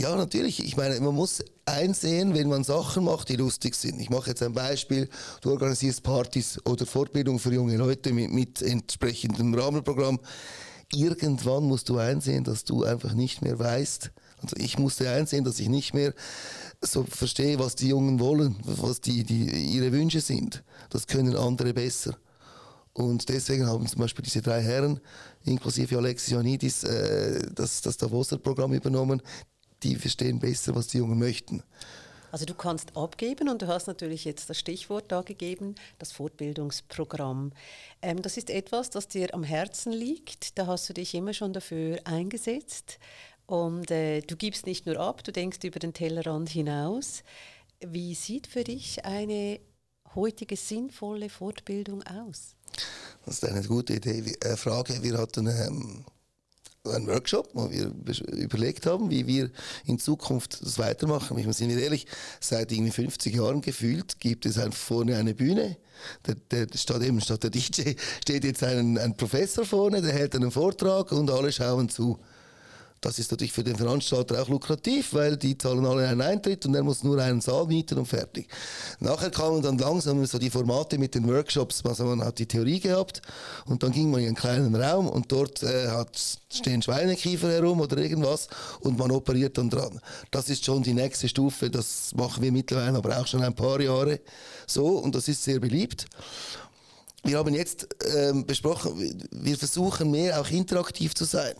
Ja, 0.00 0.16
natürlich. 0.16 0.64
Ich 0.64 0.78
meine, 0.78 0.98
man 1.00 1.14
muss 1.14 1.44
einsehen, 1.66 2.32
wenn 2.32 2.48
man 2.48 2.64
Sachen 2.64 3.04
macht, 3.04 3.28
die 3.28 3.36
lustig 3.36 3.74
sind. 3.74 4.00
Ich 4.00 4.08
mache 4.08 4.30
jetzt 4.30 4.42
ein 4.42 4.54
Beispiel. 4.54 5.10
Du 5.42 5.50
organisierst 5.50 6.02
Partys 6.02 6.58
oder 6.64 6.86
Fortbildung 6.86 7.38
für 7.38 7.52
junge 7.52 7.76
Leute 7.76 8.14
mit, 8.14 8.30
mit 8.30 8.62
entsprechendem 8.62 9.52
Rahmenprogramm. 9.52 10.18
Irgendwann 10.94 11.64
musst 11.64 11.90
du 11.90 11.98
einsehen, 11.98 12.44
dass 12.44 12.64
du 12.64 12.84
einfach 12.84 13.12
nicht 13.12 13.42
mehr 13.42 13.58
weißt. 13.58 14.10
Also 14.42 14.56
ich 14.56 14.78
musste 14.78 15.10
einsehen, 15.10 15.44
dass 15.44 15.60
ich 15.60 15.68
nicht 15.68 15.94
mehr 15.94 16.14
so 16.80 17.04
verstehe, 17.04 17.58
was 17.58 17.74
die 17.76 17.88
Jungen 17.88 18.20
wollen, 18.20 18.56
was 18.64 19.00
die, 19.00 19.24
die 19.24 19.44
ihre 19.74 19.92
Wünsche 19.92 20.20
sind. 20.20 20.62
Das 20.88 21.06
können 21.06 21.36
andere 21.36 21.74
besser. 21.74 22.16
Und 22.92 23.28
deswegen 23.28 23.66
haben 23.66 23.86
zum 23.86 24.00
Beispiel 24.00 24.24
diese 24.24 24.42
drei 24.42 24.62
Herren, 24.62 25.00
inklusive 25.44 25.96
Alexis 25.96 26.32
Ioannidis, 26.32 26.84
äh, 26.84 27.48
das, 27.54 27.80
das 27.82 27.96
Davoser 27.96 28.38
Programm 28.38 28.72
übernommen. 28.72 29.22
Die 29.82 29.96
verstehen 29.96 30.38
besser, 30.38 30.74
was 30.74 30.88
die 30.88 30.98
Jungen 30.98 31.18
möchten. 31.18 31.62
Also 32.32 32.44
du 32.44 32.54
kannst 32.54 32.96
abgeben 32.96 33.48
und 33.48 33.62
du 33.62 33.66
hast 33.66 33.86
natürlich 33.86 34.24
jetzt 34.24 34.48
das 34.50 34.58
Stichwort 34.58 35.06
da 35.08 35.22
gegeben, 35.22 35.74
das 35.98 36.12
Fortbildungsprogramm. 36.12 37.52
Ähm, 38.02 38.22
das 38.22 38.36
ist 38.36 38.50
etwas, 38.50 38.90
das 38.90 39.08
dir 39.08 39.34
am 39.34 39.42
Herzen 39.42 39.92
liegt. 39.92 40.58
Da 40.58 40.66
hast 40.66 40.88
du 40.88 40.92
dich 40.92 41.14
immer 41.14 41.32
schon 41.32 41.52
dafür 41.52 41.98
eingesetzt. 42.04 42.98
Und 43.50 43.90
äh, 43.90 44.20
du 44.20 44.36
gibst 44.36 44.64
nicht 44.64 44.86
nur 44.86 45.00
ab, 45.00 45.24
du 45.24 45.32
denkst 45.32 45.58
über 45.64 45.80
den 45.80 45.92
Tellerrand 45.92 46.48
hinaus. 46.50 47.24
Wie 47.84 48.14
sieht 48.14 48.46
für 48.46 48.62
dich 48.62 49.04
eine 49.04 49.58
heutige 50.14 50.54
sinnvolle 50.56 51.28
Fortbildung 51.28 52.04
aus? 52.04 52.54
Das 53.26 53.42
ist 53.42 53.44
eine 53.44 53.66
gute 53.66 53.94
Idee. 53.94 54.36
Äh, 54.40 54.56
Frage, 54.56 55.02
wir 55.02 55.18
hatten 55.18 55.48
ähm, 55.48 56.04
einen 56.84 57.08
Workshop, 57.08 57.50
wo 57.54 57.68
wir 57.72 57.92
überlegt 58.28 58.86
haben, 58.86 59.10
wie 59.10 59.26
wir 59.26 59.50
in 59.84 59.98
Zukunft 59.98 60.62
das 60.62 60.78
weitermachen. 60.78 61.36
Ich 61.36 61.46
muss 61.46 61.60
Ihnen 61.60 61.76
ehrlich, 61.76 62.06
seit 62.38 62.70
irgendwie 62.70 62.92
50 62.92 63.34
Jahren 63.34 63.62
gefühlt 63.62 64.20
gibt 64.20 64.46
es 64.46 64.58
einfach 64.58 64.78
vorne 64.78 65.16
eine 65.16 65.34
Bühne. 65.34 65.76
Der, 66.24 66.36
der, 66.36 66.78
statt, 66.78 67.02
eben, 67.02 67.20
statt 67.20 67.42
der 67.42 67.50
DJ 67.50 67.94
steht 68.22 68.44
jetzt 68.44 68.62
ein, 68.62 68.96
ein 68.96 69.16
Professor 69.16 69.64
vorne, 69.64 70.02
der 70.02 70.12
hält 70.12 70.36
einen 70.36 70.52
Vortrag 70.52 71.10
und 71.10 71.28
alle 71.32 71.50
schauen 71.50 71.88
zu. 71.88 72.20
Das 73.00 73.18
ist 73.18 73.30
natürlich 73.30 73.52
für 73.52 73.64
den 73.64 73.76
Veranstalter 73.76 74.42
auch 74.42 74.48
lukrativ, 74.48 75.14
weil 75.14 75.38
die 75.38 75.56
zahlen 75.56 75.86
alle 75.86 76.06
einen 76.06 76.20
Eintritt 76.20 76.66
und 76.66 76.74
er 76.74 76.82
muss 76.82 77.02
nur 77.02 77.18
einen 77.18 77.40
Saal 77.40 77.66
mieten 77.66 77.98
und 77.98 78.04
fertig. 78.04 78.48
Nachher 78.98 79.30
kamen 79.30 79.62
dann 79.62 79.78
langsam 79.78 80.24
so 80.26 80.38
die 80.38 80.50
Formate 80.50 80.98
mit 80.98 81.14
den 81.14 81.26
Workshops. 81.26 81.82
Also 81.86 82.04
man 82.04 82.22
hat 82.22 82.38
die 82.38 82.46
Theorie 82.46 82.78
gehabt 82.78 83.22
und 83.64 83.82
dann 83.82 83.92
ging 83.92 84.10
man 84.10 84.20
in 84.20 84.26
einen 84.26 84.36
kleinen 84.36 84.74
Raum 84.74 85.08
und 85.08 85.32
dort 85.32 85.62
äh, 85.62 85.88
hat, 85.88 86.20
stehen 86.52 86.82
Schweinekiefer 86.82 87.50
herum 87.50 87.80
oder 87.80 87.96
irgendwas 87.96 88.48
und 88.80 88.98
man 88.98 89.10
operiert 89.12 89.56
dann 89.56 89.70
dran. 89.70 89.98
Das 90.30 90.50
ist 90.50 90.66
schon 90.66 90.82
die 90.82 90.92
nächste 90.92 91.26
Stufe. 91.26 91.70
Das 91.70 92.12
machen 92.14 92.42
wir 92.42 92.52
mittlerweile 92.52 92.98
aber 92.98 93.18
auch 93.18 93.26
schon 93.26 93.42
ein 93.42 93.54
paar 93.54 93.80
Jahre 93.80 94.20
so 94.66 94.98
und 94.98 95.14
das 95.14 95.26
ist 95.26 95.42
sehr 95.42 95.58
beliebt. 95.58 96.04
Wir 97.22 97.38
haben 97.38 97.54
jetzt 97.54 97.88
ähm, 98.14 98.44
besprochen, 98.44 99.18
wir 99.30 99.56
versuchen 99.56 100.10
mehr 100.10 100.38
auch 100.38 100.50
interaktiv 100.50 101.14
zu 101.14 101.24
sein. 101.24 101.54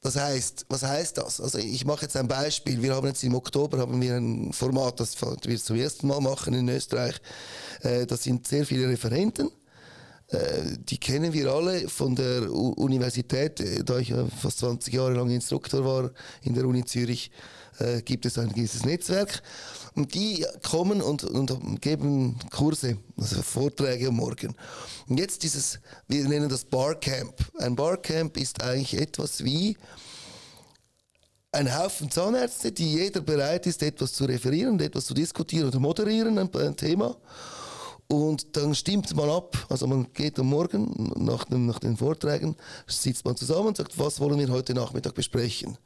Das 0.00 0.14
heißt, 0.16 0.66
was 0.68 0.82
heißt 0.84 1.18
das? 1.18 1.40
Also 1.40 1.58
ich 1.58 1.84
mache 1.84 2.02
jetzt 2.02 2.16
ein 2.16 2.28
Beispiel. 2.28 2.80
Wir 2.82 2.94
haben 2.94 3.06
jetzt 3.08 3.24
im 3.24 3.34
Oktober 3.34 3.78
haben 3.78 4.00
wir 4.00 4.14
ein 4.16 4.52
Format, 4.52 5.00
das 5.00 5.16
wir 5.20 5.58
zum 5.58 5.76
ersten 5.76 6.06
Mal 6.06 6.20
machen 6.20 6.54
in 6.54 6.68
Österreich. 6.68 7.16
Äh, 7.82 8.06
Das 8.06 8.22
sind 8.22 8.46
sehr 8.46 8.64
viele 8.64 8.88
Referenten. 8.88 9.50
Äh, 10.28 10.76
Die 10.88 10.98
kennen 10.98 11.32
wir 11.32 11.52
alle 11.52 11.88
von 11.88 12.14
der 12.14 12.50
Universität. 12.52 13.58
Äh, 13.60 13.82
Da 13.82 13.98
ich 13.98 14.14
fast 14.40 14.58
20 14.58 14.94
Jahre 14.94 15.14
lang 15.14 15.30
Instruktor 15.30 15.84
war 15.84 16.10
in 16.42 16.54
der 16.54 16.64
Uni 16.66 16.84
Zürich, 16.84 17.30
äh, 17.78 18.02
gibt 18.02 18.26
es 18.26 18.38
ein 18.38 18.52
gewisses 18.52 18.84
Netzwerk. 18.84 19.42
Und 19.94 20.14
die 20.14 20.46
kommen 20.62 21.02
und, 21.02 21.24
und 21.24 21.82
geben 21.82 22.38
Kurse, 22.50 22.98
also 23.16 23.42
Vorträge 23.42 24.08
am 24.08 24.16
Morgen. 24.16 24.54
Und 25.08 25.18
jetzt 25.18 25.42
dieses, 25.42 25.80
wir 26.06 26.28
nennen 26.28 26.48
das 26.48 26.64
Barcamp. 26.64 27.34
Ein 27.58 27.74
Barcamp 27.74 28.36
ist 28.36 28.62
eigentlich 28.62 29.00
etwas 29.00 29.42
wie 29.42 29.76
ein 31.50 31.76
Haufen 31.76 32.10
Zahnärzte, 32.10 32.70
die 32.70 32.94
jeder 32.94 33.20
bereit 33.20 33.66
ist, 33.66 33.82
etwas 33.82 34.12
zu 34.12 34.24
referieren, 34.24 34.78
etwas 34.80 35.06
zu 35.06 35.14
diskutieren 35.14 35.68
oder 35.68 35.80
moderieren, 35.80 36.38
ein, 36.38 36.54
ein 36.54 36.76
Thema. 36.76 37.16
Und 38.06 38.56
dann 38.56 38.74
stimmt 38.74 39.14
man 39.14 39.28
ab, 39.28 39.66
also 39.68 39.86
man 39.86 40.10
geht 40.14 40.38
am 40.38 40.46
Morgen 40.46 41.12
nach, 41.16 41.44
dem, 41.44 41.66
nach 41.66 41.78
den 41.78 41.96
Vorträgen, 41.96 42.56
sitzt 42.86 43.24
man 43.24 43.36
zusammen 43.36 43.68
und 43.68 43.76
sagt, 43.76 43.98
was 43.98 44.18
wollen 44.18 44.38
wir 44.38 44.48
heute 44.48 44.72
Nachmittag 44.72 45.14
besprechen? 45.14 45.76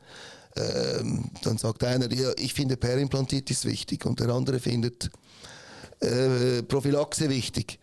Ähm, 0.57 1.31
dann 1.43 1.57
sagt 1.57 1.83
einer, 1.85 2.13
ja, 2.13 2.31
ich 2.39 2.53
finde 2.53 2.77
Perimplantitis 2.77 3.65
wichtig 3.65 4.05
und 4.05 4.21
der 4.21 4.29
andere 4.29 4.61
findet 4.61 5.11
äh, 6.01 6.63
Prophylaxe 6.63 7.29
wichtig. 7.31 7.79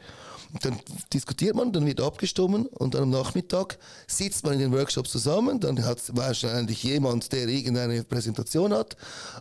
Dann 0.61 0.79
diskutiert 1.13 1.55
man, 1.55 1.71
dann 1.71 1.85
wird 1.85 2.01
abgestimmt 2.01 2.67
und 2.73 2.95
dann 2.95 3.03
am 3.03 3.09
Nachmittag 3.11 3.77
sitzt 4.07 4.43
man 4.43 4.53
in 4.53 4.59
den 4.59 4.71
Workshops 4.71 5.11
zusammen, 5.11 5.59
dann 5.59 5.83
hat 5.85 6.01
wahrscheinlich 6.15 6.83
jemand, 6.83 7.31
der 7.31 7.47
irgendeine 7.47 8.03
Präsentation 8.03 8.73
hat, 8.73 8.97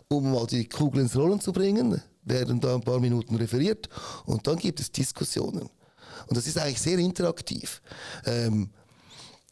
um 0.07 0.31
mal 0.31 0.45
die 0.45 0.69
Kugel 0.69 1.01
ins 1.01 1.15
Rollen 1.15 1.41
zu 1.41 1.51
bringen, 1.51 2.01
werden 2.23 2.59
da 2.59 2.75
ein 2.75 2.81
paar 2.81 2.99
Minuten 2.99 3.35
referiert 3.35 3.89
und 4.25 4.45
dann 4.45 4.57
gibt 4.57 4.79
es 4.79 4.91
Diskussionen. 4.91 5.69
Und 6.27 6.37
das 6.37 6.45
ist 6.45 6.59
eigentlich 6.59 6.81
sehr 6.81 6.99
interaktiv. 6.99 7.81
Ähm, 8.25 8.69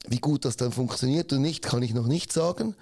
wie 0.08 0.20
gut 0.20 0.46
das 0.46 0.58
dann 0.58 0.72
funktioniert 0.72 1.34
und 1.34 1.42
nicht, 1.42 1.64
kann 1.64 1.82
ich 1.82 1.94
noch 1.94 2.08
nicht 2.08 2.32
sagen. 2.32 2.76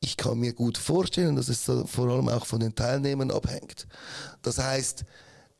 Ich 0.00 0.16
kann 0.16 0.38
mir 0.38 0.52
gut 0.52 0.78
vorstellen, 0.78 1.36
dass 1.36 1.48
es 1.48 1.62
vor 1.62 2.08
allem 2.08 2.28
auch 2.28 2.46
von 2.46 2.60
den 2.60 2.74
Teilnehmern 2.74 3.30
abhängt. 3.30 3.86
Das 4.42 4.58
heißt, 4.58 5.04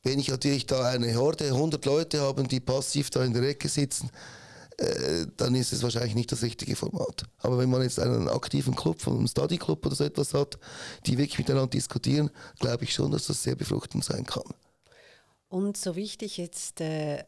wenn 0.03 0.19
ich 0.19 0.29
natürlich 0.29 0.65
da 0.65 0.87
eine 0.87 1.13
Horde, 1.15 1.45
100 1.45 1.83
Leute 1.85 2.21
habe, 2.21 2.43
die 2.43 2.59
passiv 2.59 3.09
da 3.09 3.23
in 3.23 3.33
der 3.33 3.43
Ecke 3.43 3.67
sitzen, 3.67 4.09
äh, 4.77 5.25
dann 5.35 5.55
ist 5.55 5.73
es 5.73 5.83
wahrscheinlich 5.83 6.15
nicht 6.15 6.31
das 6.31 6.41
richtige 6.41 6.75
Format. 6.75 7.23
Aber 7.39 7.57
wenn 7.57 7.69
man 7.69 7.81
jetzt 7.81 7.99
einen 7.99 8.29
aktiven 8.29 8.75
Club, 8.75 9.05
einen 9.07 9.27
Study 9.27 9.57
Club 9.57 9.85
oder 9.85 9.95
so 9.95 10.05
etwas 10.05 10.33
hat, 10.33 10.57
die 11.05 11.17
wirklich 11.17 11.37
miteinander 11.37 11.69
diskutieren, 11.69 12.29
glaube 12.59 12.85
ich 12.85 12.93
schon, 12.93 13.11
dass 13.11 13.27
das 13.27 13.43
sehr 13.43 13.55
befruchtend 13.55 14.05
sein 14.05 14.25
kann. 14.25 14.43
Und 15.49 15.75
so 15.75 15.95
wichtig 15.95 16.37
jetzt 16.37 16.79
äh, 16.79 17.17
äh, 17.17 17.23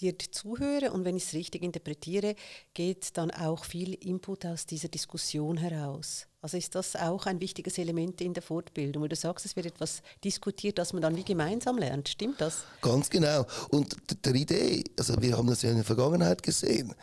dir 0.00 0.14
zuhöre 0.18 0.92
und 0.92 1.04
wenn 1.04 1.16
ich 1.16 1.24
es 1.24 1.32
richtig 1.34 1.62
interpretiere, 1.62 2.34
geht 2.74 3.16
dann 3.16 3.30
auch 3.30 3.64
viel 3.64 3.94
Input 3.94 4.44
aus 4.46 4.66
dieser 4.66 4.88
Diskussion 4.88 5.56
heraus. 5.56 6.26
Also 6.42 6.56
ist 6.58 6.74
das 6.74 6.94
auch 6.94 7.26
ein 7.26 7.40
wichtiges 7.40 7.78
Element 7.78 8.20
in 8.20 8.34
der 8.34 8.42
Fortbildung, 8.42 9.02
wo 9.02 9.08
du 9.08 9.16
sagst, 9.16 9.46
es 9.46 9.56
wird 9.56 9.66
etwas 9.66 10.02
diskutiert, 10.22 10.78
das 10.78 10.92
man 10.92 11.02
dann 11.02 11.16
wie 11.16 11.24
gemeinsam 11.24 11.78
lernt. 11.78 12.08
Stimmt 12.08 12.40
das? 12.40 12.64
Ganz 12.82 13.10
genau. 13.10 13.46
Und 13.70 13.96
der 14.24 14.34
Idee, 14.34 14.84
also 14.98 15.20
wir 15.20 15.36
haben 15.36 15.48
das 15.48 15.62
ja 15.62 15.70
in 15.70 15.76
der 15.76 15.84
Vergangenheit 15.84 16.42
gesehen, 16.42 16.94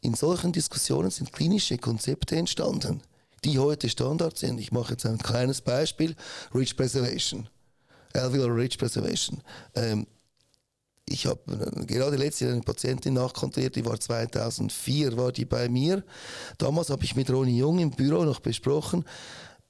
in 0.00 0.14
solchen 0.14 0.52
Diskussionen 0.52 1.10
sind 1.10 1.32
klinische 1.32 1.78
Konzepte 1.78 2.36
entstanden, 2.36 3.00
die 3.42 3.58
heute 3.58 3.88
Standard 3.88 4.36
sind. 4.38 4.60
Ich 4.60 4.70
mache 4.70 4.92
jetzt 4.92 5.06
ein 5.06 5.18
kleines 5.18 5.62
Beispiel, 5.62 6.14
Reach 6.54 6.76
Preservation, 6.76 7.48
Alveolar 8.12 8.54
Reach 8.54 8.78
Preservation. 8.78 9.40
Ähm, 9.74 10.06
ich 11.08 11.26
habe 11.26 11.40
äh, 11.52 11.84
gerade 11.86 12.16
letztes 12.16 12.40
Jahr 12.40 12.52
eine 12.52 12.62
Patientin 12.62 13.14
nachkontrolliert, 13.14 13.76
die 13.76 13.84
war 13.84 13.98
2004, 13.98 15.16
war 15.16 15.32
die 15.32 15.44
bei 15.44 15.68
mir. 15.68 16.02
Damals 16.58 16.90
habe 16.90 17.04
ich 17.04 17.16
mit 17.16 17.30
Ronny 17.30 17.58
Jung 17.58 17.78
im 17.78 17.90
Büro 17.90 18.24
noch 18.24 18.40
besprochen, 18.40 19.04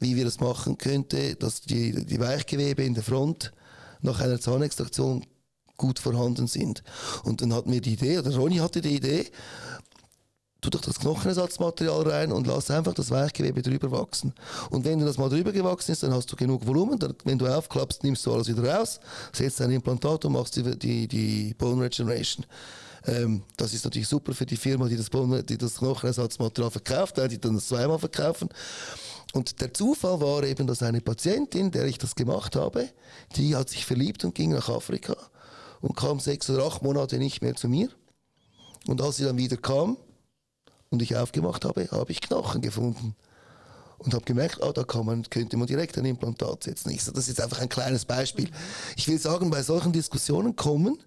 wie 0.00 0.16
wir 0.16 0.24
das 0.24 0.40
machen 0.40 0.78
könnte, 0.78 1.36
dass 1.36 1.60
die, 1.60 2.04
die 2.04 2.20
Weichgewebe 2.20 2.82
in 2.82 2.94
der 2.94 3.02
Front 3.02 3.52
nach 4.00 4.20
einer 4.20 4.38
tu 10.64 10.70
doch 10.70 10.80
das 10.80 10.98
Knochenersatzmaterial 10.98 12.08
rein 12.08 12.32
und 12.32 12.46
lass 12.46 12.70
einfach 12.70 12.94
das 12.94 13.10
Weichgewebe 13.10 13.62
drüber 13.62 13.90
wachsen. 13.90 14.32
Und 14.70 14.84
wenn 14.84 14.98
du 14.98 15.04
das 15.04 15.18
mal 15.18 15.28
drüber 15.28 15.52
gewachsen 15.52 15.92
ist, 15.92 16.02
dann 16.02 16.14
hast 16.14 16.30
du 16.32 16.36
genug 16.36 16.66
Volumen. 16.66 16.98
Dann, 16.98 17.14
wenn 17.24 17.38
du 17.38 17.46
aufklappst, 17.46 18.02
nimmst 18.02 18.24
du 18.24 18.32
alles 18.32 18.48
wieder 18.48 18.76
raus, 18.76 18.98
setzt 19.32 19.60
ein 19.60 19.70
Implantat 19.70 20.24
und 20.24 20.32
machst 20.32 20.56
die, 20.56 20.78
die, 20.78 21.06
die 21.06 21.54
Bone 21.54 21.84
Regeneration. 21.84 22.46
Ähm, 23.06 23.42
das 23.56 23.74
ist 23.74 23.84
natürlich 23.84 24.08
super 24.08 24.32
für 24.32 24.46
die 24.46 24.56
Firma, 24.56 24.88
die 24.88 24.96
das, 24.96 25.10
Bone, 25.10 25.44
die 25.44 25.58
das 25.58 25.76
Knochenersatzmaterial 25.76 26.70
verkauft, 26.70 27.18
weil 27.18 27.28
die 27.28 27.40
dann 27.40 27.54
das 27.54 27.68
zweimal 27.68 27.98
verkaufen. 27.98 28.48
Und 29.34 29.60
der 29.60 29.74
Zufall 29.74 30.20
war 30.20 30.44
eben, 30.44 30.66
dass 30.66 30.82
eine 30.82 31.00
Patientin, 31.00 31.70
der 31.70 31.84
ich 31.84 31.98
das 31.98 32.14
gemacht 32.14 32.56
habe, 32.56 32.88
die 33.36 33.54
hat 33.54 33.68
sich 33.68 33.84
verliebt 33.84 34.24
und 34.24 34.34
ging 34.34 34.52
nach 34.52 34.68
Afrika 34.70 35.16
und 35.82 35.96
kam 35.96 36.20
sechs 36.20 36.48
oder 36.48 36.64
acht 36.64 36.82
Monate 36.82 37.18
nicht 37.18 37.42
mehr 37.42 37.54
zu 37.54 37.68
mir. 37.68 37.90
Und 38.86 39.02
als 39.02 39.16
sie 39.16 39.24
dann 39.24 39.36
wieder 39.36 39.56
kam 39.56 39.96
und 40.94 41.02
ich 41.02 41.16
aufgemacht 41.16 41.64
habe, 41.64 41.88
habe 41.90 42.12
ich 42.12 42.20
Knochen 42.20 42.60
gefunden. 42.60 43.14
Und 43.98 44.14
habe 44.14 44.24
gemerkt, 44.24 44.62
ah, 44.62 44.72
da 44.72 44.84
kann 44.84 45.06
man, 45.06 45.22
könnte 45.30 45.56
man 45.56 45.66
direkt 45.66 45.96
ein 45.98 46.04
Implantat 46.04 46.64
setzen. 46.64 46.90
Ich, 46.90 47.04
das 47.04 47.16
ist 47.16 47.28
jetzt 47.28 47.40
einfach 47.40 47.60
ein 47.60 47.68
kleines 47.68 48.04
Beispiel. 48.04 48.50
Ich 48.96 49.08
will 49.08 49.18
sagen, 49.18 49.50
bei 49.50 49.62
solchen 49.62 49.92
Diskussionen 49.92 50.56
kommen, 50.56 50.98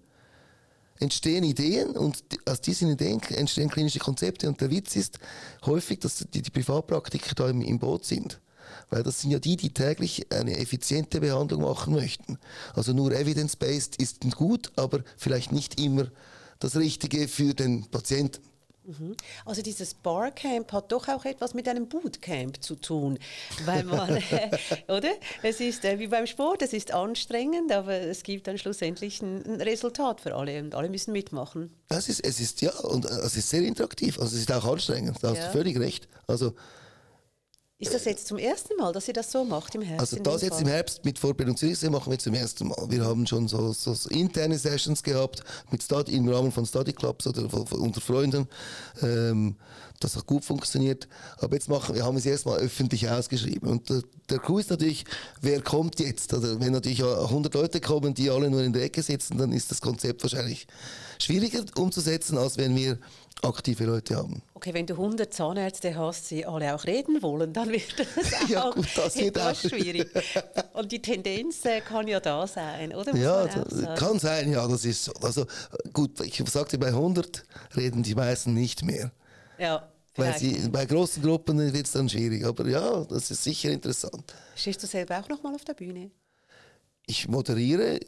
entstehen 0.98 1.44
Ideen 1.44 1.90
und 1.90 2.22
aus 2.44 2.60
diesen 2.60 2.90
Ideen 2.90 3.20
entstehen 3.22 3.70
klinische 3.70 3.98
Konzepte. 3.98 4.48
Und 4.48 4.60
der 4.60 4.70
Witz 4.70 4.96
ist 4.96 5.18
häufig, 5.64 6.00
dass 6.00 6.24
die, 6.32 6.42
die 6.42 6.50
Privatpraktiker 6.50 7.34
da 7.34 7.48
im, 7.48 7.62
im 7.62 7.78
Boot 7.78 8.04
sind. 8.04 8.40
Weil 8.90 9.02
das 9.02 9.20
sind 9.20 9.30
ja 9.30 9.38
die, 9.38 9.56
die 9.56 9.72
täglich 9.72 10.26
eine 10.32 10.58
effiziente 10.58 11.20
Behandlung 11.20 11.62
machen 11.62 11.94
möchten. 11.94 12.38
Also 12.74 12.92
nur 12.92 13.12
evidence-based 13.12 13.96
ist 13.96 14.20
gut, 14.36 14.72
aber 14.76 15.00
vielleicht 15.16 15.52
nicht 15.52 15.80
immer 15.80 16.08
das 16.58 16.76
Richtige 16.76 17.28
für 17.28 17.54
den 17.54 17.86
Patienten. 17.86 18.47
Also 19.44 19.62
dieses 19.62 19.94
Barcamp 19.94 20.72
hat 20.72 20.92
doch 20.92 21.08
auch 21.08 21.24
etwas 21.24 21.54
mit 21.54 21.68
einem 21.68 21.88
Bootcamp 21.88 22.62
zu 22.62 22.74
tun, 22.76 23.18
weil 23.64 23.84
man, 23.84 24.22
oder? 24.88 25.10
Es 25.42 25.60
ist 25.60 25.84
äh, 25.84 25.98
wie 25.98 26.06
beim 26.06 26.26
Sport, 26.26 26.62
es 26.62 26.72
ist 26.72 26.92
anstrengend, 26.92 27.72
aber 27.72 27.94
es 27.94 28.22
gibt 28.22 28.46
dann 28.46 28.58
schlussendlich 28.58 29.20
ein, 29.22 29.60
Resultat 29.60 30.20
für 30.20 30.34
alle 30.34 30.60
und 30.60 30.74
alle 30.74 30.88
müssen 30.88 31.12
mitmachen. 31.12 31.70
Das 31.88 32.08
ist, 32.08 32.20
es 32.20 32.40
ist 32.40 32.60
ja, 32.62 32.72
und 32.80 33.04
äh, 33.04 33.08
es 33.08 33.36
ist 33.36 33.50
sehr 33.50 33.62
interaktiv, 33.62 34.18
also 34.18 34.34
es 34.34 34.42
ist 34.42 34.52
auch 34.52 34.64
anstrengend, 34.64 35.18
da 35.22 35.30
hast 35.30 35.38
ja. 35.38 35.46
du 35.46 35.52
völlig 35.52 35.78
recht. 35.78 36.08
Also 36.26 36.54
ist 37.80 37.94
das 37.94 38.04
jetzt 38.06 38.26
zum 38.26 38.38
ersten 38.38 38.76
Mal, 38.76 38.92
dass 38.92 39.06
ihr 39.06 39.14
das 39.14 39.30
so 39.30 39.44
macht 39.44 39.76
im 39.76 39.82
Herbst? 39.82 40.12
Also 40.12 40.22
das 40.22 40.42
jetzt 40.42 40.60
im 40.60 40.66
Herbst 40.66 41.04
mit 41.04 41.16
Vorbildung 41.16 41.56
Zürichsee 41.56 41.88
machen 41.88 42.10
wir 42.10 42.18
zum 42.18 42.34
ersten 42.34 42.66
Mal. 42.66 42.86
Wir 42.88 43.04
haben 43.04 43.24
schon 43.24 43.46
so, 43.46 43.72
so 43.72 43.94
interne 44.10 44.58
Sessions 44.58 45.00
gehabt 45.00 45.44
mit 45.70 45.80
Study, 45.84 46.16
im 46.16 46.28
Rahmen 46.28 46.50
von 46.50 46.66
Study 46.66 46.92
Clubs 46.92 47.28
oder 47.28 47.48
von, 47.48 47.68
von, 47.68 47.78
unter 47.78 48.00
Freunden. 48.00 48.48
Ähm, 49.00 49.54
das 50.00 50.16
hat 50.16 50.26
gut 50.26 50.44
funktioniert. 50.44 51.06
Aber 51.38 51.54
jetzt 51.54 51.68
machen 51.68 51.94
wir, 51.94 52.04
haben 52.04 52.16
wir 52.16 52.20
es 52.20 52.26
erstmal 52.26 52.58
öffentlich 52.58 53.08
ausgeschrieben. 53.08 53.68
Und 53.68 53.88
der, 53.88 54.02
der 54.28 54.38
Clou 54.40 54.58
ist 54.58 54.70
natürlich, 54.70 55.04
wer 55.40 55.62
kommt 55.62 56.00
jetzt? 56.00 56.34
Also 56.34 56.58
wenn 56.60 56.72
natürlich 56.72 57.04
100 57.04 57.54
Leute 57.54 57.80
kommen, 57.80 58.12
die 58.12 58.28
alle 58.28 58.50
nur 58.50 58.62
in 58.62 58.72
der 58.72 58.82
Ecke 58.82 59.02
sitzen, 59.02 59.38
dann 59.38 59.52
ist 59.52 59.70
das 59.70 59.80
Konzept 59.80 60.24
wahrscheinlich 60.24 60.66
schwieriger 61.20 61.64
umzusetzen, 61.76 62.38
als 62.38 62.56
wenn 62.58 62.74
wir 62.74 62.98
aktive 63.42 63.84
Leute 63.84 64.16
haben. 64.16 64.42
Okay, 64.54 64.74
wenn 64.74 64.86
du 64.86 64.94
100 64.94 65.32
Zahnärzte 65.32 65.96
hast, 65.96 66.30
die 66.30 66.44
alle 66.44 66.74
auch 66.74 66.84
reden 66.84 67.22
wollen, 67.22 67.52
dann 67.52 67.70
wird 67.70 67.98
das 67.98 68.48
ja, 68.48 68.64
auch 68.64 68.74
gut, 68.74 68.88
das 68.96 69.16
etwas 69.16 69.60
schwierig. 69.60 70.08
Und 70.74 70.90
die 70.90 71.00
Tendenz 71.00 71.64
äh, 71.64 71.80
kann 71.80 72.08
ja 72.08 72.20
da 72.20 72.46
sein, 72.46 72.94
oder? 72.94 73.12
Muss 73.12 73.22
ja, 73.22 73.46
kann 73.94 74.18
sein, 74.18 74.50
ja, 74.50 74.66
das 74.66 74.84
ist 74.84 75.04
so. 75.04 75.12
Also 75.22 75.46
gut, 75.92 76.20
ich 76.20 76.42
sagte, 76.48 76.78
bei 76.78 76.88
100 76.88 77.44
reden 77.76 78.02
die 78.02 78.14
meisten 78.14 78.54
nicht 78.54 78.82
mehr. 78.84 79.12
Ja. 79.58 79.88
Weil 80.16 80.36
sie, 80.36 80.68
bei 80.68 80.84
großen 80.84 81.22
Gruppen 81.22 81.58
wird 81.72 81.86
es 81.86 81.92
dann 81.92 82.08
schwierig, 82.08 82.44
aber 82.44 82.66
ja, 82.66 83.04
das 83.04 83.30
ist 83.30 83.44
sicher 83.44 83.70
interessant. 83.70 84.34
Stehst 84.56 84.82
du 84.82 84.88
selber 84.88 85.20
auch 85.20 85.28
noch 85.28 85.44
mal 85.44 85.54
auf 85.54 85.64
der 85.64 85.74
Bühne? 85.74 86.10
Ich 87.06 87.28
moderiere 87.28 88.00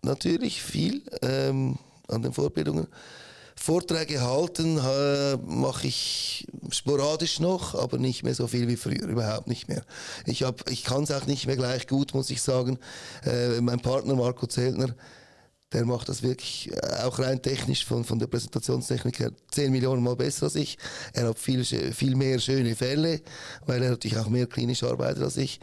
natürlich 0.00 0.62
viel 0.62 1.02
ähm, 1.20 1.78
an 2.08 2.22
den 2.22 2.32
Vorbildungen. 2.32 2.86
Vorträge 3.56 4.20
halten 4.20 4.78
äh, 4.78 5.36
mache 5.36 5.86
ich 5.86 6.46
sporadisch 6.70 7.40
noch, 7.40 7.74
aber 7.74 7.98
nicht 7.98 8.22
mehr 8.22 8.34
so 8.34 8.46
viel 8.46 8.68
wie 8.68 8.76
früher, 8.76 9.06
überhaupt 9.06 9.46
nicht 9.46 9.68
mehr. 9.68 9.82
Ich, 10.26 10.42
hab, 10.42 10.68
ich 10.70 10.84
kann 10.84 11.04
es 11.04 11.10
auch 11.10 11.26
nicht 11.26 11.46
mehr 11.46 11.56
gleich 11.56 11.86
gut, 11.86 12.14
muss 12.14 12.30
ich 12.30 12.42
sagen. 12.42 12.78
Äh, 13.24 13.60
mein 13.60 13.80
Partner 13.80 14.14
Marco 14.14 14.46
Zeltner, 14.46 14.94
der 15.72 15.84
macht 15.84 16.08
das 16.08 16.22
wirklich 16.22 16.70
äh, 16.72 17.02
auch 17.04 17.18
rein 17.18 17.40
technisch 17.40 17.84
von, 17.84 18.04
von 18.04 18.18
der 18.18 18.26
Präsentationstechnik 18.26 19.18
her 19.20 19.32
10 19.50 19.72
Millionen 19.72 20.02
Mal 20.02 20.16
besser 20.16 20.44
als 20.44 20.54
ich. 20.54 20.78
Er 21.12 21.28
hat 21.28 21.38
viel, 21.38 21.64
viel 21.64 22.14
mehr 22.14 22.38
schöne 22.38 22.74
Fälle, 22.76 23.20
weil 23.66 23.82
er 23.82 23.90
natürlich 23.90 24.18
auch 24.18 24.28
mehr 24.28 24.46
klinisch 24.46 24.82
arbeitet 24.82 25.22
als 25.22 25.36
ich. 25.36 25.60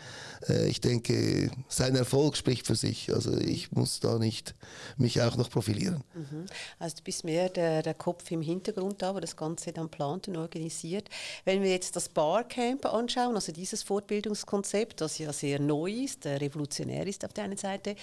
Äh, 0.48 0.68
ich 0.68 0.82
denke, 0.82 1.52
sein 1.68 1.96
Erfolg 1.96 2.38
spricht 2.38 2.68
für 2.68 2.76
sich. 2.76 3.14
Also 3.14 3.36
ich 3.38 3.72
muss 3.72 4.00
da 4.00 4.18
nicht 4.18 4.56
mich 4.98 5.22
auch 5.22 5.38
noch 5.38 5.50
profilieren. 5.50 6.04
Mhm. 6.14 6.46
Also 6.80 6.98
du 6.98 7.04
bist 7.04 7.24
mehr 7.24 7.50
der, 7.50 7.82
der 7.84 7.94
Kopf 7.94 8.30
im 8.32 8.42
Hintergrund 8.42 9.02
da, 9.02 9.16
wo 9.16 9.20
das 9.20 9.36
Ganze 9.36 9.72
dann 9.72 9.90
plant 9.90 10.28
und 10.28 10.38
organisiert. 10.38 11.10
Wenn 11.46 11.62
wir 11.62 11.72
jetzt 11.72 11.96
das 11.96 12.10
Barcamp 12.10 12.86
anschauen, 12.86 13.36
also 13.36 13.52
dieses 13.52 13.84
Fortbildungskonzept, 13.84 15.02
das 15.02 15.18
ja 15.18 15.34
sehr 15.34 15.60
neu 15.60 15.92
ist, 15.92 16.26
revolutionär 16.26 17.06
ist 17.08 17.26
auf 17.26 17.34
der 17.34 17.46
einen 17.46 17.58
Seite, 17.58 17.96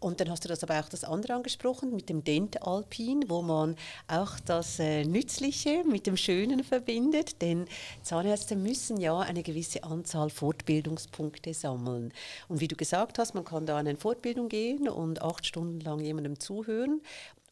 und 0.00 0.20
dann 0.20 0.30
hast 0.30 0.44
du 0.44 0.48
das 0.48 0.62
aber 0.62 0.80
auch 0.80 0.88
das 0.88 1.04
andere 1.04 1.34
angesprochen, 1.34 1.53
angesprochen 1.54 1.94
mit 1.94 2.08
dem 2.08 2.24
Dent 2.24 2.62
Alpin, 2.66 3.24
wo 3.28 3.40
man 3.40 3.76
auch 4.08 4.40
das 4.40 4.78
äh, 4.80 5.04
Nützliche 5.04 5.84
mit 5.84 6.06
dem 6.06 6.16
Schönen 6.16 6.64
verbindet, 6.64 7.40
denn 7.42 7.66
Zahnärzte 8.02 8.56
müssen 8.56 9.00
ja 9.00 9.20
eine 9.20 9.42
gewisse 9.42 9.84
Anzahl 9.84 10.30
Fortbildungspunkte 10.30 11.54
sammeln. 11.54 12.12
Und 12.48 12.60
wie 12.60 12.68
du 12.68 12.74
gesagt 12.74 13.18
hast, 13.18 13.34
man 13.34 13.44
kann 13.44 13.66
da 13.66 13.78
an 13.78 13.86
eine 13.86 13.96
Fortbildung 13.96 14.48
gehen 14.48 14.88
und 14.88 15.22
acht 15.22 15.46
Stunden 15.46 15.80
lang 15.80 16.00
jemandem 16.00 16.40
zuhören. 16.40 17.00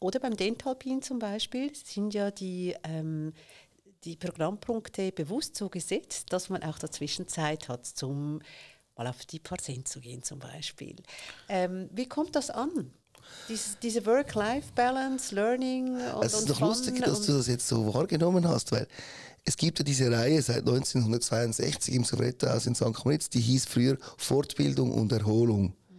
Oder 0.01 0.19
beim 0.19 0.37
Dentalpin 0.37 1.01
zum 1.01 1.21
Beispiel 1.21 1.73
sind 1.75 2.12
ja 2.12 2.31
die 2.31 2.75
ähm, 2.83 3.33
die 4.05 4.17
Programmpunkte 4.17 5.12
bewusst 5.12 5.55
so 5.55 5.69
gesetzt, 5.69 6.33
dass 6.33 6.49
man 6.49 6.65
auch 6.65 6.77
dazwischen 6.77 7.29
Zeit 7.29 7.69
hat, 7.69 7.87
zum 7.87 8.41
mal 8.97 9.07
auf 9.07 9.25
die 9.27 9.38
Patienten 9.38 9.87
zu 9.87 10.01
gehen 10.01 10.25
zum 10.25 10.41
Beispiel. 10.41 10.97
Ähm, 11.49 11.88
wie 11.93 12.09
kommt 12.09 12.35
das 12.35 12.51
an? 12.51 12.93
Dies, 13.49 13.77
diese 13.83 14.05
Work-Life-Balance, 14.07 15.35
Learning 15.35 15.97
und 16.15 16.25
Es 16.25 16.35
ist 16.35 16.51
doch 16.51 16.61
lustig, 16.61 17.01
dass 17.03 17.23
du 17.23 17.33
das 17.33 17.47
jetzt 17.47 17.67
so 17.67 17.93
wahrgenommen 17.93 18.47
hast, 18.49 18.73
weil 18.73 18.87
es 19.45 19.57
gibt 19.57 19.79
ja 19.79 19.85
diese 19.85 20.11
Reihe 20.11 20.41
seit 20.41 20.61
1962 20.61 21.95
im 21.95 22.05
Sowjethaus 22.05 22.67
in 22.67 22.75
St. 22.75 23.05
Moritz, 23.05 23.29
die 23.29 23.41
hieß 23.41 23.67
früher 23.67 23.97
Fortbildung 24.17 24.93
und 24.93 25.11
Erholung. 25.13 25.65
Mhm. 25.65 25.99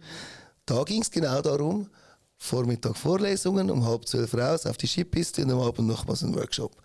Da 0.64 0.82
ging 0.84 1.02
es 1.02 1.10
genau 1.10 1.42
darum, 1.42 1.90
Vormittag 2.38 2.96
Vorlesungen, 2.96 3.70
um 3.70 3.86
halb 3.86 4.06
zwölf 4.06 4.34
raus 4.34 4.66
auf 4.66 4.76
die 4.76 4.86
Skipiste 4.86 5.42
und 5.42 5.50
am 5.50 5.60
Abend 5.60 5.88
nochmals 5.88 6.22
ein 6.22 6.34
Workshop. 6.34 6.76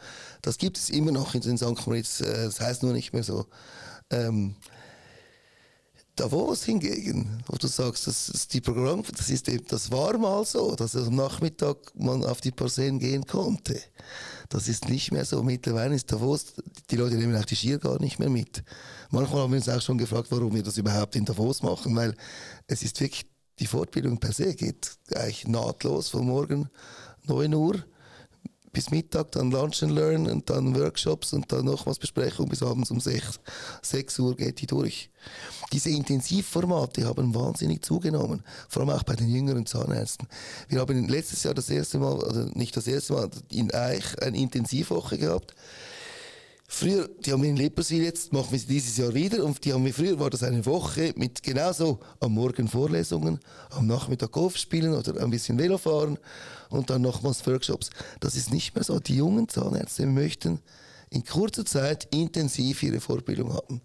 Das 0.42 0.58
gibt 0.58 0.78
es 0.78 0.90
immer 0.90 1.12
noch 1.12 1.34
in 1.36 1.42
St. 1.42 1.86
Moritz, 1.86 2.22
äh, 2.22 2.46
das 2.46 2.60
heißt 2.60 2.84
nur 2.84 2.94
nicht 2.94 3.14
mehr 3.14 3.24
so. 3.24 3.46
Ähm, 4.10 4.56
Davos 6.20 6.66
hingegen, 6.66 7.42
wo 7.48 7.56
du 7.56 7.68
sagst, 7.68 8.06
das 8.06 8.28
ist 8.28 8.54
die 8.54 8.60
Programm, 8.60 9.04
das 9.16 9.30
ist 9.30 9.48
eben, 9.48 9.66
das 9.70 9.90
war 9.90 10.18
mal 10.18 10.44
so, 10.44 10.76
dass 10.76 10.94
am 10.98 11.16
Nachmittag 11.16 11.78
man 11.96 12.26
auf 12.26 12.42
die 12.42 12.52
Parsen 12.52 13.00
gehen 13.00 13.26
konnte. 13.26 13.82
Das 14.50 14.68
ist 14.68 14.90
nicht 14.90 15.14
mehr 15.14 15.24
so. 15.24 15.42
Mittlerweile 15.44 15.96
ist 15.96 16.12
Davos, 16.12 16.56
die 16.90 16.98
Leute 16.98 17.16
nehmen 17.16 17.38
auch 17.38 17.46
die 17.46 17.56
Skier 17.56 17.80
gar 17.80 18.02
nicht 18.02 18.20
mehr 18.20 18.30
mit. 18.30 18.64
Manchmal 19.12 19.44
haben 19.44 19.54
wir 19.54 19.58
uns 19.58 19.70
auch 19.70 19.82
schon 19.82 19.98
gefragt, 19.98 20.28
warum 20.32 20.54
wir 20.54 20.64
das 20.64 20.78
überhaupt 20.78 21.16
in 21.16 21.24
Davos 21.24 21.64
machen, 21.64 21.96
weil 21.96 22.14
es 22.68 22.84
ist 22.84 23.00
wirklich, 23.00 23.26
die 23.60 23.68
Fortbildung 23.68 24.18
per 24.18 24.34
se 24.34 24.56
geht 24.56 24.92
eigentlich 25.16 25.48
nahtlos 25.48 26.10
von 26.10 26.26
morgen 26.26 26.70
9 27.28 27.54
Uhr 27.54 27.86
bis 28.72 28.92
Mittag, 28.92 29.32
dann 29.32 29.52
Lunch 29.52 29.84
and 29.84 29.92
Learn 29.92 30.28
und 30.28 30.50
dann 30.50 30.76
Workshops 30.76 31.34
und 31.34 31.52
dann 31.52 31.66
nochmals 31.66 32.00
Besprechung 32.00 32.48
bis 32.50 32.64
abends 32.64 32.92
um 32.92 33.00
6, 33.00 33.40
6 33.82 34.20
Uhr 34.20 34.36
geht 34.36 34.62
die 34.62 34.68
durch. 34.68 35.10
Diese 35.72 35.90
Intensivformate 35.90 37.06
haben 37.06 37.36
wahnsinnig 37.36 37.84
zugenommen, 37.84 38.44
vor 38.68 38.82
allem 38.82 38.92
auch 38.92 39.04
bei 39.04 39.16
den 39.16 39.30
jüngeren 39.30 39.66
Zahnärzten. 39.66 40.28
Wir 40.68 40.80
haben 40.80 41.08
letztes 41.08 41.44
Jahr 41.44 41.54
das 41.54 41.70
erste 41.70 42.00
Mal, 42.00 42.24
also 42.24 42.42
nicht 42.54 42.76
das 42.76 42.88
erste 42.88 43.14
Mal, 43.14 43.30
in 43.52 43.72
Eich 43.72 44.22
eine 44.22 44.38
Intensivwoche 44.38 45.18
gehabt 45.18 45.56
Früher, 46.72 47.10
die 47.26 47.32
haben 47.34 47.42
wir 47.42 47.50
in 47.50 47.58
Lepersil 47.58 48.04
jetzt, 48.04 48.32
machen 48.32 48.52
wir 48.52 48.60
dieses 48.60 48.96
Jahr 48.96 49.12
wieder 49.16 49.44
und 49.44 49.66
die 49.66 49.74
haben 49.74 49.84
wir 49.84 49.94
früher, 49.94 50.20
war 50.20 50.30
das 50.30 50.44
eine 50.44 50.64
Woche 50.68 51.14
mit 51.16 51.42
genauso 51.42 52.00
am 52.20 52.34
Morgen 52.34 52.68
Vorlesungen, 52.68 53.40
am 53.72 53.88
Nachmittag 53.88 54.32
Golf 54.32 54.56
spielen 54.56 54.94
oder 54.94 55.20
ein 55.20 55.32
bisschen 55.32 55.58
Velo 55.58 55.80
fahren 55.80 56.20
und 56.70 56.92
dann 56.92 57.02
nochmals 57.02 57.46
Workshops. 57.48 57.90
Das 58.20 58.36
ist 58.36 58.54
nicht 58.54 58.76
mehr 58.76 58.84
so. 58.84 59.00
Die 59.00 59.16
jungen 59.16 59.50
Zahnärzte 59.50 60.06
möchten 60.06 60.60
in 61.10 61.26
kurzer 61.26 61.66
Zeit 61.66 62.08
intensiv 62.14 62.84
ihre 62.84 63.00
Vorbildung 63.00 63.52
haben. 63.52 63.82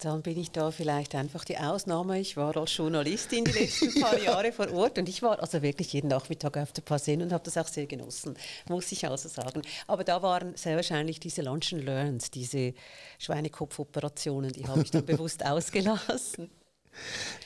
Dann 0.00 0.22
bin 0.22 0.38
ich 0.38 0.50
da 0.50 0.70
vielleicht 0.70 1.14
einfach 1.14 1.44
die 1.44 1.58
Ausnahme. 1.58 2.18
Ich 2.18 2.36
war 2.36 2.56
als 2.56 2.76
Journalistin 2.76 3.44
die 3.44 3.52
letzten 3.52 4.00
paar 4.00 4.18
Jahre 4.22 4.52
vor 4.52 4.70
Ort 4.72 4.98
und 4.98 5.08
ich 5.08 5.22
war 5.22 5.40
also 5.40 5.62
wirklich 5.62 5.92
jeden 5.92 6.08
Nachmittag 6.08 6.56
auf 6.56 6.72
der 6.72 6.82
Passen 6.82 7.22
und 7.22 7.32
habe 7.32 7.44
das 7.44 7.56
auch 7.56 7.68
sehr 7.68 7.86
genossen, 7.86 8.34
muss 8.68 8.90
ich 8.92 9.06
also 9.06 9.28
sagen. 9.28 9.62
Aber 9.86 10.04
da 10.04 10.22
waren 10.22 10.56
sehr 10.56 10.76
wahrscheinlich 10.76 11.20
diese 11.20 11.42
Lunch 11.42 11.72
and 11.72 11.84
Learns, 11.84 12.30
diese 12.30 12.74
Schweinekopfoperationen, 13.18 14.52
die 14.52 14.66
habe 14.66 14.82
ich 14.82 14.90
dann 14.90 15.04
bewusst 15.06 15.44
ausgelassen. 15.44 16.50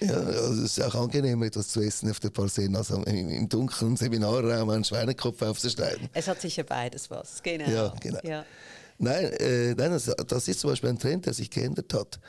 Ja, 0.00 0.14
also 0.14 0.62
es 0.62 0.78
ist 0.78 0.82
auch 0.82 0.94
angenehm, 0.94 1.42
etwas 1.42 1.68
zu 1.68 1.80
essen 1.80 2.10
auf 2.10 2.20
der 2.20 2.30
Parsen, 2.30 2.74
also 2.76 3.02
im, 3.02 3.28
im 3.28 3.48
dunklen 3.48 3.96
Seminarraum 3.96 4.70
einen 4.70 4.84
Schweinekopf 4.84 5.42
aufzuschneiden. 5.42 6.08
Es 6.12 6.28
hat 6.28 6.40
sicher 6.40 6.62
beides 6.62 7.10
was, 7.10 7.42
genau. 7.42 7.68
Ja, 7.68 7.94
genau. 8.00 8.20
Ja. 8.22 8.44
Nein, 8.98 9.24
äh, 9.24 9.74
nein 9.74 9.90
das, 9.90 10.04
das, 10.26 10.48
ist 10.48 10.60
zum 10.60 10.70
Beispiel 10.70 10.90
ein 10.90 10.98
Trend, 10.98 11.26
der 11.26 11.34
sich 11.34 11.50
geändert 11.50 11.92
hat. 11.94 12.20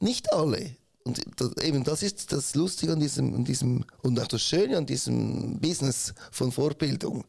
Nicht 0.00 0.32
alle. 0.32 0.76
Und 1.04 1.20
das, 1.36 1.56
eben 1.64 1.84
das 1.84 2.02
ist 2.02 2.32
das 2.32 2.54
Lustige 2.54 2.92
an 2.92 3.00
diesem, 3.00 3.34
an 3.34 3.44
diesem 3.44 3.84
und 4.02 4.20
auch 4.20 4.26
das 4.26 4.42
Schöne 4.42 4.76
an 4.76 4.86
diesem 4.86 5.58
Business 5.60 6.14
von 6.30 6.52
Vorbildung. 6.52 7.24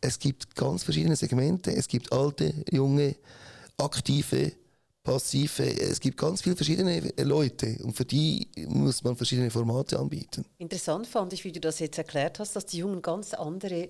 Es 0.00 0.18
gibt 0.18 0.54
ganz 0.56 0.82
verschiedene 0.82 1.16
Segmente. 1.16 1.74
Es 1.74 1.88
gibt 1.88 2.12
alte, 2.12 2.52
junge, 2.70 3.16
aktive, 3.78 4.52
passive. 5.02 5.64
Es 5.64 6.00
gibt 6.00 6.16
ganz 6.16 6.42
viele 6.42 6.56
verschiedene 6.56 7.12
Leute 7.18 7.78
und 7.82 7.96
für 7.96 8.04
die 8.04 8.48
muss 8.66 9.02
man 9.02 9.16
verschiedene 9.16 9.50
Formate 9.50 9.98
anbieten. 9.98 10.44
Interessant 10.58 11.06
fand 11.06 11.32
ich, 11.32 11.44
wie 11.44 11.52
du 11.52 11.60
das 11.60 11.78
jetzt 11.78 11.98
erklärt 11.98 12.38
hast, 12.38 12.56
dass 12.56 12.66
die 12.66 12.78
Jungen 12.78 13.02
ganz 13.02 13.34
andere 13.34 13.88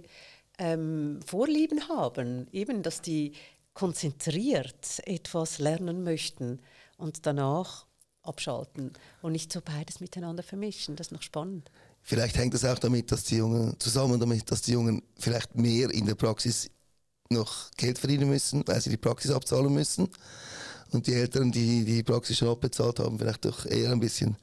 ähm, 0.58 1.20
Vorlieben 1.26 1.88
haben. 1.88 2.46
Eben, 2.52 2.82
dass 2.82 3.00
die 3.00 3.32
konzentriert 3.74 5.00
etwas 5.04 5.58
lernen 5.58 6.02
möchten 6.04 6.61
und 6.96 7.26
danach 7.26 7.87
abschalten 8.22 8.92
und 9.20 9.32
nicht 9.32 9.52
so 9.52 9.61
beides 9.61 10.00
miteinander 10.00 10.42
vermischen. 10.42 10.96
Das 10.96 11.08
ist 11.08 11.12
noch 11.12 11.22
spannend. 11.22 11.70
Vielleicht 12.02 12.37
hängt 12.37 12.54
es 12.54 12.64
auch 12.64 12.78
damit, 12.78 13.11
dass 13.12 13.24
die 13.24 13.37
Jungen 13.37 13.78
zusammen 13.78 14.18
damit, 14.20 14.50
dass 14.50 14.62
die 14.62 14.72
Jungen 14.72 15.02
vielleicht 15.18 15.54
mehr 15.54 15.90
in 15.90 16.06
der 16.06 16.14
Praxis 16.14 16.70
noch 17.30 17.70
Geld 17.76 17.98
verdienen 17.98 18.28
müssen, 18.28 18.66
weil 18.66 18.80
sie 18.80 18.90
die 18.90 18.96
Praxis 18.96 19.30
abzahlen 19.30 19.72
müssen 19.72 20.08
und 20.94 21.07
die 21.07 21.14
Eltern, 21.14 21.50
die 21.50 21.85
die 21.85 22.02
Praxis 22.02 22.38
schon 22.38 22.48
abbezahlt 22.48 22.98
haben, 22.98 23.18
vielleicht 23.18 23.44
doch 23.44 23.66
eher 23.66 23.92
ein 23.92 24.00
bisschen 24.00 24.37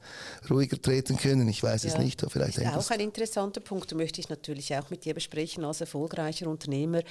ruhiger 0.50 0.80
treten 0.80 1.16
können. 1.16 1.48
Ich 1.48 1.62
weiß 1.62 1.84
ja, 1.84 1.90
es 1.90 1.98
nicht. 1.98 2.24
Vielleicht 2.28 2.58
ist 2.58 2.66
auch 2.66 2.90
ein 2.90 3.00
interessanter 3.00 3.60
Punkt. 3.60 3.94
Möchte 3.94 4.20
ich 4.20 4.28
natürlich 4.28 4.74
auch 4.74 4.90
mit 4.90 5.04
dir 5.04 5.14
besprechen 5.14 5.64
als 5.64 5.80
erfolgreicher 5.80 6.46
Unternehmer 6.48 7.02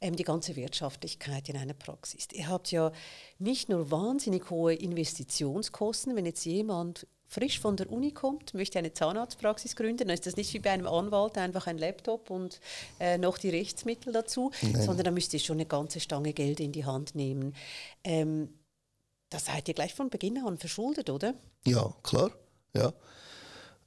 ähm, 0.00 0.16
die 0.16 0.24
ganze 0.24 0.56
Wirtschaftlichkeit 0.56 1.48
in 1.48 1.56
einer 1.56 1.74
Praxis. 1.74 2.28
Ihr 2.32 2.48
habt 2.48 2.70
ja 2.70 2.92
nicht 3.38 3.68
nur 3.68 3.90
wahnsinnig 3.90 4.50
hohe 4.50 4.74
Investitionskosten, 4.74 6.16
wenn 6.16 6.26
jetzt 6.26 6.44
jemand 6.44 7.06
frisch 7.28 7.60
von 7.60 7.76
der 7.76 7.92
Uni 7.92 8.10
kommt, 8.10 8.54
möchte 8.54 8.78
eine 8.78 8.92
Zahnarztpraxis 8.92 9.76
gründen, 9.76 10.08
dann 10.08 10.14
ist 10.14 10.26
das 10.26 10.36
nicht 10.36 10.52
wie 10.54 10.58
bei 10.58 10.70
einem 10.70 10.86
Anwalt 10.86 11.36
einfach 11.36 11.66
ein 11.66 11.78
Laptop 11.78 12.30
und 12.30 12.60
äh, 12.98 13.18
noch 13.18 13.36
die 13.38 13.50
Rechtsmittel 13.50 14.12
dazu, 14.12 14.50
Nein. 14.62 14.82
sondern 14.82 15.04
da 15.04 15.10
müsst 15.10 15.34
ihr 15.34 15.40
schon 15.40 15.56
eine 15.56 15.66
ganze 15.66 16.00
Stange 16.00 16.32
Geld 16.32 16.58
in 16.58 16.72
die 16.72 16.86
Hand 16.86 17.14
nehmen. 17.14 17.54
Ähm, 18.02 18.48
da 19.30 19.38
seid 19.38 19.68
ihr 19.68 19.74
gleich 19.74 19.94
von 19.94 20.10
Beginn 20.10 20.38
an 20.38 20.58
verschuldet, 20.58 21.10
oder? 21.10 21.34
Ja, 21.64 21.94
klar. 22.02 22.30
Ja. 22.74 22.92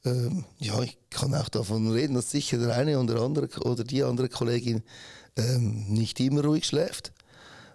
Ähm, 0.06 0.46
ja, 0.58 0.82
ich 0.82 0.98
kann 1.10 1.36
auch 1.36 1.50
davon 1.50 1.92
reden, 1.92 2.16
dass 2.16 2.32
sicher 2.32 2.58
der 2.58 2.76
eine 2.76 3.00
oder 3.00 3.22
andere 3.22 3.48
oder 3.62 3.84
die 3.84 4.04
andere 4.04 4.30
Kollegin 4.30 4.84
ähm, 5.38 5.86
nicht 5.94 6.20
immer 6.20 6.44
ruhig 6.44 6.66
schläft. 6.66 7.12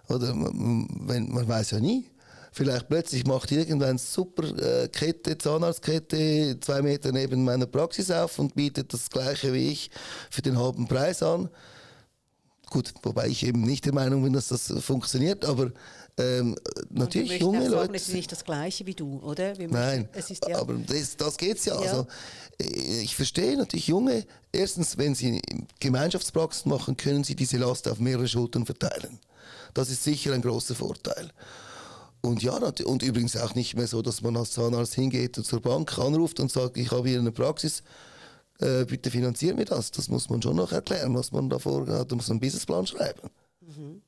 Oder 0.09 0.33
wenn, 0.35 1.29
man 1.31 1.47
weiß 1.47 1.71
ja 1.71 1.79
nie. 1.79 2.09
Vielleicht 2.51 2.87
plötzlich 2.87 3.25
macht 3.25 3.51
irgendeine 3.51 3.99
super 3.99 4.43
äh, 4.57 4.87
Kette, 4.87 5.37
Zahnarztkette, 5.37 6.59
zwei 6.59 6.81
Meter 6.81 7.11
neben 7.11 7.43
meiner 7.43 7.67
Praxis 7.67 8.09
auf 8.09 8.39
und 8.39 8.55
bietet 8.55 8.93
das 8.93 9.09
gleiche 9.09 9.53
wie 9.53 9.69
ich 9.69 9.91
für 10.31 10.41
den 10.41 10.57
halben 10.57 10.87
Preis 10.87 11.21
an. 11.21 11.49
Gut, 12.69 12.93
wobei 13.03 13.27
ich 13.27 13.45
eben 13.45 13.61
nicht 13.61 13.85
der 13.85 13.93
Meinung 13.93 14.23
bin, 14.23 14.33
dass 14.33 14.47
das 14.47 14.73
funktioniert, 14.79 15.45
aber 15.45 15.71
ähm, 16.17 16.55
natürlich 16.89 17.39
junge 17.39 17.61
sagen, 17.61 17.71
Leute. 17.71 17.95
Es 17.95 18.07
ist 18.07 18.13
nicht 18.13 18.31
das 18.31 18.43
Gleiche 18.43 18.85
wie 18.87 18.95
du, 18.95 19.19
oder? 19.19 19.57
Wir 19.57 19.67
Nein, 19.67 20.09
ist, 20.13 20.47
ja 20.47 20.57
aber 20.57 20.73
das, 20.73 21.15
das 21.15 21.37
geht 21.37 21.63
ja. 21.65 21.75
ja. 21.75 21.79
Also, 21.79 22.07
äh, 22.59 23.01
ich 23.01 23.15
verstehe 23.15 23.55
natürlich 23.55 23.87
junge, 23.87 24.25
erstens, 24.51 24.97
wenn 24.97 25.13
sie 25.13 25.41
Gemeinschaftspraxis 25.79 26.65
machen, 26.65 26.97
können 26.97 27.23
sie 27.23 27.35
diese 27.35 27.57
Last 27.57 27.87
auf 27.87 27.99
mehrere 27.99 28.27
Schultern 28.27 28.65
verteilen. 28.65 29.19
Das 29.73 29.91
ist 29.91 30.03
sicher 30.03 30.33
ein 30.33 30.41
großer 30.41 30.73
Vorteil. 30.73 31.31
Und 32.21 32.41
ja, 32.41 32.55
und 32.55 33.03
übrigens 33.03 33.37
auch 33.37 33.53
nicht 33.53 33.75
mehr 33.75 33.87
so, 33.87 34.01
dass 34.01 34.21
man 34.21 34.35
als 34.37 34.51
Zahnarzt 34.51 34.95
hingeht 34.95 35.37
und 35.37 35.43
zur 35.43 35.61
Bank 35.61 35.97
anruft 35.99 36.39
und 36.39 36.51
sagt, 36.51 36.77
ich 36.77 36.91
habe 36.91 37.07
hier 37.07 37.19
eine 37.19 37.31
Praxis, 37.31 37.83
äh, 38.59 38.85
bitte 38.85 39.11
finanzieren 39.11 39.55
mir 39.55 39.65
das. 39.65 39.91
Das 39.91 40.07
muss 40.07 40.29
man 40.29 40.41
schon 40.41 40.55
noch 40.55 40.71
erklären, 40.71 41.13
was 41.13 41.31
man 41.31 41.47
davor 41.47 41.87
hat. 41.87 42.11
Da 42.11 42.15
muss 42.15 42.27
man 42.27 42.35
einen 42.35 42.39
Businessplan 42.39 42.87
schreiben. 42.87 43.29
Mhm. 43.61 44.01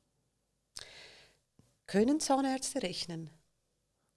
Können 1.89 2.19
Zahnärzte 2.19 2.83
rechnen? 2.83 3.31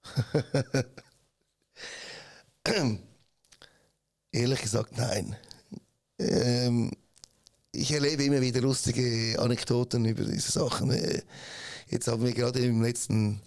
Ehrlich 4.30 4.60
gesagt, 4.60 4.98
nein. 4.98 5.34
Ähm, 6.18 6.90
ich 7.72 7.92
erlebe 7.92 8.24
immer 8.24 8.42
wieder 8.42 8.60
lustige 8.60 9.38
Anekdoten 9.38 10.04
über 10.04 10.24
diese 10.24 10.52
Sachen. 10.52 10.90
Äh, 10.90 11.22
jetzt 11.88 12.08
haben 12.08 12.22
wir 12.22 12.34
gerade 12.34 12.58
im 12.58 12.82
letzten, 12.82 13.40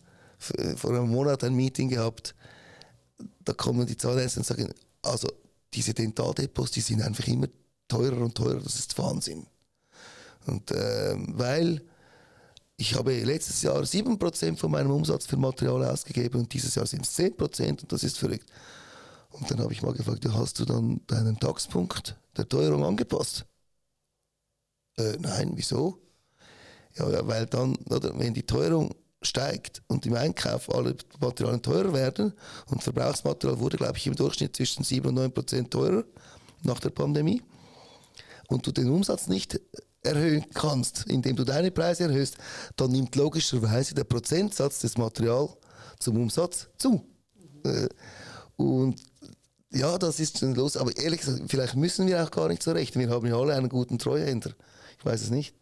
vor 0.76 0.90
einem 0.90 1.12
Monat 1.12 1.44
ein 1.44 1.54
Meeting 1.54 1.90
gehabt. 1.90 2.34
Da 3.44 3.54
kommen 3.54 3.86
die 3.86 3.96
Zahnärzte 3.96 4.40
und 4.40 4.48
sagen, 4.48 4.74
also 5.04 5.28
diese 5.72 5.94
Dentaldepots, 5.94 6.72
die 6.72 6.82
sind 6.82 7.04
einfach 7.04 7.28
immer 7.28 7.50
teurer 7.88 8.22
und 8.22 8.34
teurer, 8.34 8.62
das 8.62 8.80
ist 8.80 8.98
Wahnsinn. 8.98 9.46
Und 10.48 10.72
äh, 10.72 11.14
weil 11.16 11.84
ich 12.78 12.96
habe 12.96 13.18
letztes 13.24 13.62
Jahr 13.62 13.82
7% 13.82 14.58
von 14.58 14.72
meinem 14.72 14.92
Umsatz 14.92 15.26
für 15.26 15.38
Material 15.38 15.86
ausgegeben 15.86 16.42
und 16.42 16.54
dieses 16.54 16.76
Jahr 16.76 16.86
sind 16.86 17.06
es 17.06 17.18
10% 17.18 17.82
und 17.82 17.92
das 17.92 18.04
ist 18.04 18.18
verrückt. 18.18 18.52
Und 19.32 19.50
dann 19.50 19.60
habe 19.60 19.74
ich 19.74 19.82
mal 19.82 19.94
gefragt, 19.94 20.26
hast 20.30 20.60
du 20.60 20.66
dann 20.66 21.02
deinen 21.08 21.40
Taxpunkt 21.40 22.16
der 22.38 22.48
Teuerung 22.48 22.84
angepasst? 22.84 23.46
Äh, 24.98 25.18
nein, 25.20 25.52
wieso? 25.56 26.00
Ja, 26.96 27.28
weil 27.28 27.46
dann, 27.46 27.76
oder, 27.90 28.18
wenn 28.18 28.34
die 28.34 28.46
Teuerung 28.46 28.96
steigt 29.22 29.82
und 29.88 30.06
im 30.06 30.14
Einkauf 30.14 30.74
alle 30.74 30.96
Materialien 31.20 31.62
teurer 31.62 31.94
werden 31.94 32.34
und 32.68 32.84
Verbrauchsmaterial 32.84 33.60
wurde, 33.60 33.78
glaube 33.78 33.98
ich, 33.98 34.08
im 34.08 34.16
Durchschnitt 34.16 34.56
zwischen 34.56 34.84
7 34.84 35.08
und 35.08 35.16
9 35.16 35.32
Prozent 35.34 35.72
teurer 35.72 36.06
nach 36.64 36.80
der 36.80 36.92
Pandemie 36.92 37.42
und 38.48 38.66
du 38.66 38.72
den 38.72 38.90
Umsatz 38.90 39.28
nicht 39.28 39.60
erhöhen 40.06 40.46
kannst, 40.54 41.06
indem 41.08 41.36
du 41.36 41.44
deine 41.44 41.72
Preise 41.72 42.06
erhöhst, 42.06 42.38
dann 42.76 42.92
nimmt 42.92 43.16
logischerweise 43.16 43.96
der 43.96 44.04
Prozentsatz 44.04 44.80
des 44.80 44.98
Materials 44.98 45.52
zum 46.00 46.18
Umsatz 46.18 46.68
zu. 46.78 47.06
Mhm. 47.64 47.90
Und 48.58 49.04
ja, 49.72 49.98
das 49.98 50.20
ist 50.20 50.40
schon 50.40 50.56
los. 50.56 50.78
Aber 50.78 50.96
ehrlich 50.98 51.22
gesagt, 51.22 51.44
vielleicht 51.48 51.76
müssen 51.76 52.08
wir 52.08 52.24
auch 52.24 52.32
gar 52.32 52.48
nicht 52.48 52.64
so 52.64 52.72
rechnen. 52.72 53.08
Wir 53.08 53.14
haben 53.14 53.28
ja 53.28 53.38
alle 53.38 53.56
einen 53.56 53.70
guten 53.70 54.00
Treuhänder. 54.00 54.52
Ich 54.98 55.06
weiß 55.06 55.22
es 55.22 55.30
nicht. 55.30 55.54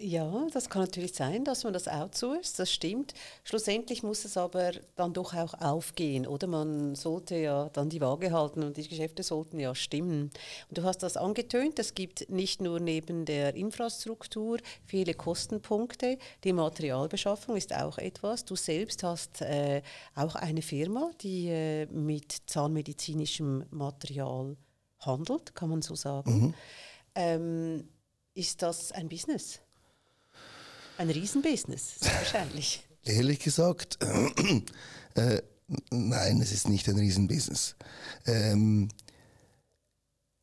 Ja, 0.00 0.46
das 0.52 0.70
kann 0.70 0.82
natürlich 0.82 1.14
sein, 1.14 1.44
dass 1.44 1.64
man 1.64 1.72
das 1.72 1.88
outsourced, 1.88 2.58
das 2.58 2.70
stimmt. 2.70 3.14
Schlussendlich 3.42 4.02
muss 4.02 4.24
es 4.24 4.36
aber 4.36 4.72
dann 4.96 5.12
doch 5.12 5.34
auch 5.34 5.54
aufgehen, 5.54 6.26
oder? 6.26 6.46
Man 6.46 6.94
sollte 6.94 7.36
ja 7.36 7.68
dann 7.70 7.88
die 7.88 8.00
Waage 8.00 8.32
halten 8.32 8.62
und 8.62 8.76
die 8.76 8.86
Geschäfte 8.86 9.22
sollten 9.22 9.58
ja 9.58 9.74
stimmen. 9.74 10.30
Und 10.68 10.78
du 10.78 10.84
hast 10.84 11.02
das 11.02 11.16
angetönt, 11.16 11.78
es 11.78 11.94
gibt 11.94 12.30
nicht 12.30 12.60
nur 12.60 12.80
neben 12.80 13.24
der 13.24 13.54
Infrastruktur 13.54 14.58
viele 14.84 15.14
Kostenpunkte, 15.14 16.18
die 16.44 16.52
Materialbeschaffung 16.52 17.56
ist 17.56 17.74
auch 17.74 17.98
etwas. 17.98 18.44
Du 18.44 18.56
selbst 18.56 19.02
hast 19.02 19.42
äh, 19.42 19.82
auch 20.14 20.36
eine 20.36 20.62
Firma, 20.62 21.10
die 21.20 21.48
äh, 21.48 21.86
mit 21.86 22.36
zahnmedizinischem 22.46 23.64
Material 23.70 24.56
handelt, 25.00 25.54
kann 25.54 25.70
man 25.70 25.82
so 25.82 25.94
sagen. 25.94 26.40
Mhm. 26.40 26.54
Ähm, 27.14 27.88
ist 28.34 28.62
das 28.62 28.92
ein 28.92 29.08
Business? 29.08 29.60
Ein 30.98 31.10
Riesenbusiness, 31.10 31.94
wahrscheinlich. 32.00 32.84
Ehrlich 33.04 33.38
gesagt, 33.38 33.98
äh, 35.14 35.40
nein, 35.90 36.40
es 36.40 36.50
ist 36.50 36.68
nicht 36.68 36.88
ein 36.88 36.98
Riesenbusiness. 36.98 37.76
Ähm, 38.26 38.88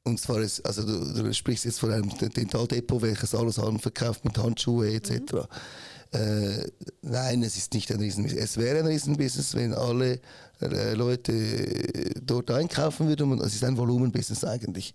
und 0.05 0.17
zwar 0.17 0.39
ist, 0.39 0.65
also 0.65 0.83
du, 0.83 1.23
du, 1.23 1.33
sprichst 1.33 1.65
jetzt 1.65 1.79
von 1.79 1.91
einem 1.91 2.09
Dentaldepot, 2.09 3.01
welches 3.01 3.35
alles 3.35 3.59
an 3.59 3.79
verkauft 3.79 4.23
mit 4.23 4.37
Handschuhe 4.37 4.93
etc. 4.93 5.11
Mhm. 5.11 6.19
Äh, 6.19 6.71
nein, 7.01 7.43
es 7.43 7.57
ist 7.57 7.73
nicht 7.73 7.91
ein 7.91 7.99
Riesenbusiness. 7.99 8.51
Es 8.51 8.57
wäre 8.57 8.79
ein 8.79 8.87
Riesenbusiness, 8.87 9.55
wenn 9.55 9.73
alle 9.73 10.21
äh, 10.61 10.93
Leute 10.93 12.13
dort 12.23 12.49
einkaufen 12.49 13.09
würden. 13.09 13.41
Es 13.41 13.55
ist 13.55 13.63
ein 13.65 13.75
Volumenbusiness 13.75 14.45
eigentlich. 14.45 14.93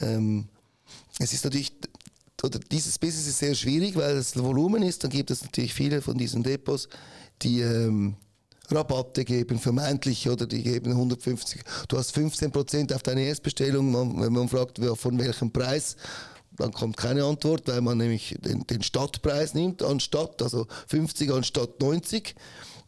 Ähm, 0.00 0.48
es 1.18 1.32
ist 1.32 1.44
natürlich 1.44 1.72
oder 2.44 2.58
dieses 2.58 2.98
Business 2.98 3.26
ist 3.26 3.38
sehr 3.38 3.54
schwierig, 3.54 3.96
weil 3.96 4.16
es 4.16 4.36
Volumen 4.36 4.82
ist. 4.82 5.02
Dann 5.02 5.10
gibt 5.10 5.30
es 5.30 5.42
natürlich 5.42 5.74
viele 5.74 6.00
von 6.00 6.16
diesen 6.16 6.42
Depots, 6.42 6.88
die 7.42 7.60
ähm, 7.60 8.16
Rabatte 8.70 9.24
geben, 9.24 9.58
vermeintlich, 9.58 10.28
oder 10.28 10.46
die 10.46 10.62
geben 10.62 10.92
150. 10.92 11.62
Du 11.88 11.96
hast 11.96 12.16
15% 12.16 12.94
auf 12.94 13.02
deine 13.02 13.22
Erstbestellung, 13.22 14.20
wenn 14.20 14.32
man 14.32 14.48
fragt, 14.48 14.78
von 14.96 15.18
welchem 15.18 15.50
Preis, 15.50 15.96
dann 16.56 16.72
kommt 16.72 16.96
keine 16.96 17.24
Antwort, 17.24 17.66
weil 17.66 17.80
man 17.80 17.98
nämlich 17.98 18.36
den, 18.40 18.66
den 18.66 18.82
Stadtpreis 18.82 19.54
nimmt 19.54 19.82
anstatt, 19.82 20.42
also 20.42 20.66
50 20.88 21.30
anstatt 21.30 21.80
90. 21.80 22.34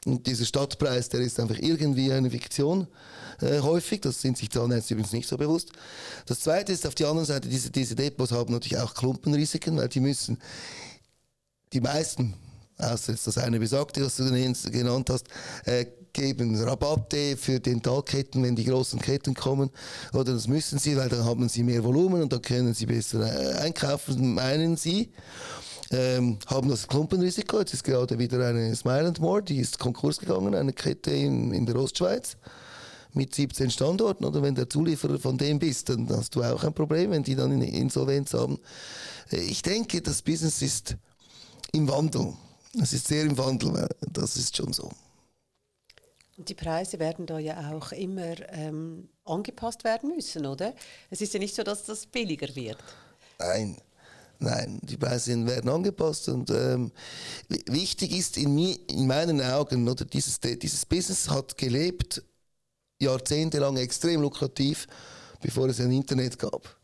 Und 0.07 0.27
dieser 0.27 0.47
Stadtpreis, 0.47 1.11
der 1.11 1.21
ist 1.21 1.39
einfach 1.39 1.59
irgendwie 1.59 2.11
eine 2.11 2.31
Fiktion 2.31 2.87
äh, 3.41 3.61
häufig. 3.61 4.01
Das 4.01 4.21
sind 4.21 4.39
sich 4.39 4.51
Zahnärzte 4.51 4.95
übrigens 4.95 5.13
nicht 5.13 5.29
so 5.29 5.37
bewusst. 5.37 5.73
Das 6.27 6.41
Zweite 6.41 6.73
ist 6.73 6.87
auf 6.87 6.95
der 6.95 7.09
anderen 7.09 7.27
Seite, 7.27 7.49
diese, 7.49 7.71
diese 7.71 7.95
Depots 7.95 8.33
haben 8.33 8.53
natürlich 8.53 8.79
auch 8.79 8.95
Klumpenrisiken, 8.95 9.77
weil 9.77 9.89
die 9.89 10.01
müssen, 10.01 10.39
die 11.73 11.83
meisten, 11.83 12.35
außer 12.79 13.13
jetzt 13.13 13.27
das 13.27 13.37
eine 13.37 13.59
besagte, 13.59 14.05
was 14.05 14.17
du 14.17 14.25
genannt 14.71 15.11
hast, 15.11 15.27
äh, 15.67 15.87
geben 16.13 16.61
Rabatte 16.61 17.37
für 17.37 17.61
Dentalketten, 17.61 18.43
wenn 18.43 18.57
die 18.57 18.65
großen 18.65 19.01
Ketten 19.01 19.35
kommen. 19.35 19.71
Oder 20.13 20.33
das 20.33 20.49
müssen 20.49 20.79
sie, 20.79 20.97
weil 20.97 21.09
dann 21.09 21.25
haben 21.25 21.49
sie 21.49 21.63
mehr 21.63 21.85
Volumen 21.85 22.23
und 22.23 22.33
dann 22.33 22.43
können 22.43 22.75
sie 22.75 22.87
besser 22.87 23.21
äh, 23.21 23.59
einkaufen, 23.59 24.35
meinen 24.35 24.77
sie. 24.77 25.11
Ähm, 25.93 26.39
haben 26.47 26.69
das 26.69 26.87
Klumpenrisiko. 26.87 27.59
Jetzt 27.59 27.75
ist 27.75 27.85
gerade 27.85 28.19
wieder 28.19 28.47
eine 28.47 28.75
Smile 28.77 29.13
More, 29.19 29.43
die 29.43 29.59
ist 29.59 29.79
Konkurs 29.79 30.19
gegangen, 30.19 30.55
eine 30.55 30.73
Kette 30.73 31.11
in, 31.11 31.53
in 31.53 31.67
der 31.67 31.77
Ostschweiz 31.77 32.37
mit 33.13 33.35
17 33.35 33.71
Standorten. 33.71 34.25
Oder 34.25 34.43
wenn 34.43 34.55
der 34.55 34.71
Zulieferer 34.71 35.19
von 35.19 35.37
dem 35.37 35.59
bist, 35.59 35.89
dann 35.89 36.09
hast 36.11 36.37
du 36.37 36.43
auch 36.43 36.63
ein 36.63 36.73
Problem, 36.73 37.11
wenn 37.11 37.25
die 37.25 37.35
dann 37.35 37.51
in 37.51 37.63
Insolvenz 37.63 38.35
haben. 38.35 38.59
Äh, 39.33 39.41
ich 39.41 39.63
denke, 39.63 40.01
das 40.01 40.23
Business 40.23 40.63
ist 40.63 40.97
im 41.73 41.89
Wandel. 41.89 42.35
Es 42.81 42.93
ist 42.93 43.09
sehr 43.09 43.25
im 43.25 43.37
Wandel, 43.37 43.89
das 44.13 44.37
ist 44.37 44.57
schon 44.57 44.73
so. 44.73 44.91
Und 46.37 46.49
die 46.49 46.55
Preise 46.55 46.99
werden 47.01 47.27
da 47.27 47.39
ja 47.39 47.73
auch 47.73 47.91
immer 47.93 48.35
ähm, 48.51 49.09
angepasst 49.25 49.83
werden 49.85 50.15
müssen, 50.15 50.47
oder? 50.47 50.73
Es 51.11 51.21
ist 51.21 51.35
ja 51.35 51.41
nicht 51.41 51.55
so, 51.55 51.65
dass 51.65 51.85
das 51.85 52.07
billiger 52.07 52.55
wird. 52.55 52.79
Nein, 53.39 53.77
Nein, 54.41 54.81
die 54.83 54.97
Preise 54.97 55.47
werden 55.47 55.71
angepasst 55.71 56.29
und 56.31 56.51
ähm, 56.51 56.93
wichtig 57.67 58.17
ist 58.17 58.39
in, 58.39 58.55
mir, 58.55 58.77
in 58.89 59.07
meinen 59.07 59.41
Augen, 59.43 59.87
oder 59.87 60.07
dieses, 60.07 60.41
dieses 60.41 60.87
Business 60.87 61.29
hat 61.29 61.57
gelebt 61.59 62.23
jahrzehntelang 62.99 63.77
extrem 63.77 64.23
lukrativ, 64.23 64.87
bevor 65.43 65.69
es 65.69 65.81
ein 65.81 65.93
Internet 65.93 66.39
gab 66.39 66.80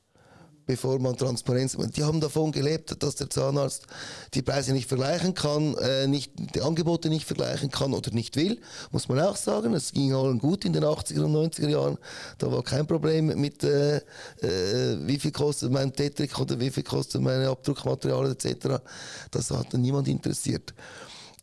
bevor 0.66 0.98
man 0.98 1.16
Transparenz. 1.16 1.76
Die 1.96 2.04
haben 2.04 2.20
davon 2.20 2.52
gelebt, 2.52 3.02
dass 3.02 3.14
der 3.16 3.30
Zahnarzt 3.30 3.86
die 4.34 4.42
Preise 4.42 4.72
nicht 4.72 4.88
vergleichen 4.88 5.34
kann, 5.34 5.76
äh, 5.76 6.06
nicht, 6.06 6.32
die 6.54 6.60
Angebote 6.60 7.08
nicht 7.08 7.24
vergleichen 7.24 7.70
kann 7.70 7.94
oder 7.94 8.10
nicht 8.12 8.36
will, 8.36 8.60
muss 8.90 9.08
man 9.08 9.20
auch 9.20 9.36
sagen. 9.36 9.74
Es 9.74 9.92
ging 9.92 10.12
allen 10.12 10.38
gut 10.38 10.64
in 10.64 10.72
den 10.72 10.84
80er 10.84 11.22
und 11.22 11.34
90er 11.34 11.68
Jahren. 11.68 11.98
Da 12.38 12.50
war 12.50 12.62
kein 12.62 12.86
Problem 12.86 13.26
mit, 13.40 13.62
äh, 13.64 13.96
äh, 13.96 14.98
wie 15.06 15.18
viel 15.18 15.32
kostet 15.32 15.70
mein 15.70 15.92
Tetrik 15.92 16.38
oder 16.38 16.58
wie 16.58 16.70
viel 16.70 16.82
kostet 16.82 17.22
meine 17.22 17.48
Abdruckmaterialien 17.48 18.32
etc. 18.32 18.82
Das 19.30 19.50
hat 19.50 19.72
niemand 19.74 20.08
interessiert. 20.08 20.74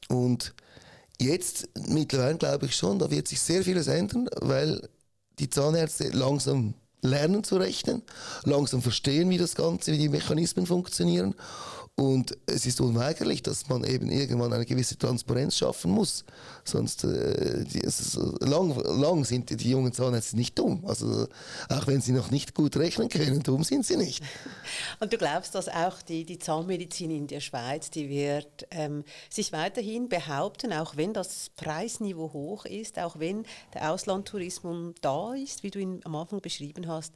Und 0.09 0.53
Jetzt, 1.19 1.69
mittlerweile 1.87 2.37
glaube 2.37 2.65
ich 2.65 2.75
schon, 2.75 2.99
da 2.99 3.09
wird 3.09 3.27
sich 3.27 3.39
sehr 3.39 3.63
vieles 3.63 3.87
ändern, 3.87 4.27
weil 4.41 4.89
die 5.39 5.49
Zahnärzte 5.49 6.09
langsam 6.09 6.73
lernen 7.03 7.43
zu 7.43 7.57
rechnen, 7.57 8.01
langsam 8.43 8.81
verstehen, 8.81 9.29
wie 9.29 9.37
das 9.37 9.55
Ganze, 9.55 9.91
wie 9.91 9.97
die 9.97 10.09
Mechanismen 10.09 10.65
funktionieren 10.65 11.35
und 11.95 12.35
es 12.47 12.65
ist 12.65 12.81
unweigerlich, 12.81 13.43
dass 13.43 13.69
man 13.69 13.83
eben 13.83 14.09
irgendwann 14.09 14.51
eine 14.51 14.65
gewisse 14.65 14.97
Transparenz 14.97 15.55
schaffen 15.57 15.91
muss. 15.91 16.25
Sonst, 16.63 17.03
äh, 17.03 17.63
die, 17.65 17.81
lang, 18.39 18.75
lang 18.99 19.23
sind 19.25 19.51
die, 19.51 19.57
die 19.57 19.69
jungen 19.69 19.93
Zahnärzte 19.93 20.35
nicht 20.35 20.57
dumm. 20.57 20.83
Also, 20.87 21.27
auch 21.69 21.85
wenn 21.85 22.01
sie 22.01 22.11
noch 22.11 22.31
nicht 22.31 22.55
gut 22.55 22.77
rechnen 22.77 23.09
können, 23.09 23.43
dumm 23.43 23.63
sind 23.63 23.85
sie 23.85 23.97
nicht. 23.97 24.23
Und 24.99 25.13
du 25.13 25.19
glaubst, 25.19 25.53
dass 25.53 25.69
auch 25.69 26.01
die, 26.01 26.25
die 26.25 26.39
Zahnmedizin 26.39 27.11
in 27.11 27.27
der 27.27 27.41
Schweiz, 27.41 27.91
die 27.91 28.09
wird 28.09 28.65
ähm, 28.71 29.03
sich 29.29 29.51
weiterhin 29.51 30.09
behaupten, 30.09 30.73
auch 30.73 30.97
wenn 30.97 31.13
das 31.13 31.51
Preisniveau 31.55 32.33
hoch 32.33 32.65
ist, 32.65 32.97
auch 32.97 33.19
wenn 33.19 33.45
der 33.75 33.91
Auslandtourismus 33.91 34.95
da 35.01 35.35
ist, 35.35 35.61
wie 35.61 35.69
du 35.69 35.77
ihn 35.77 36.01
am 36.05 36.15
Anfang 36.15 36.41
beschrieben 36.41 36.87
hast, 36.87 37.13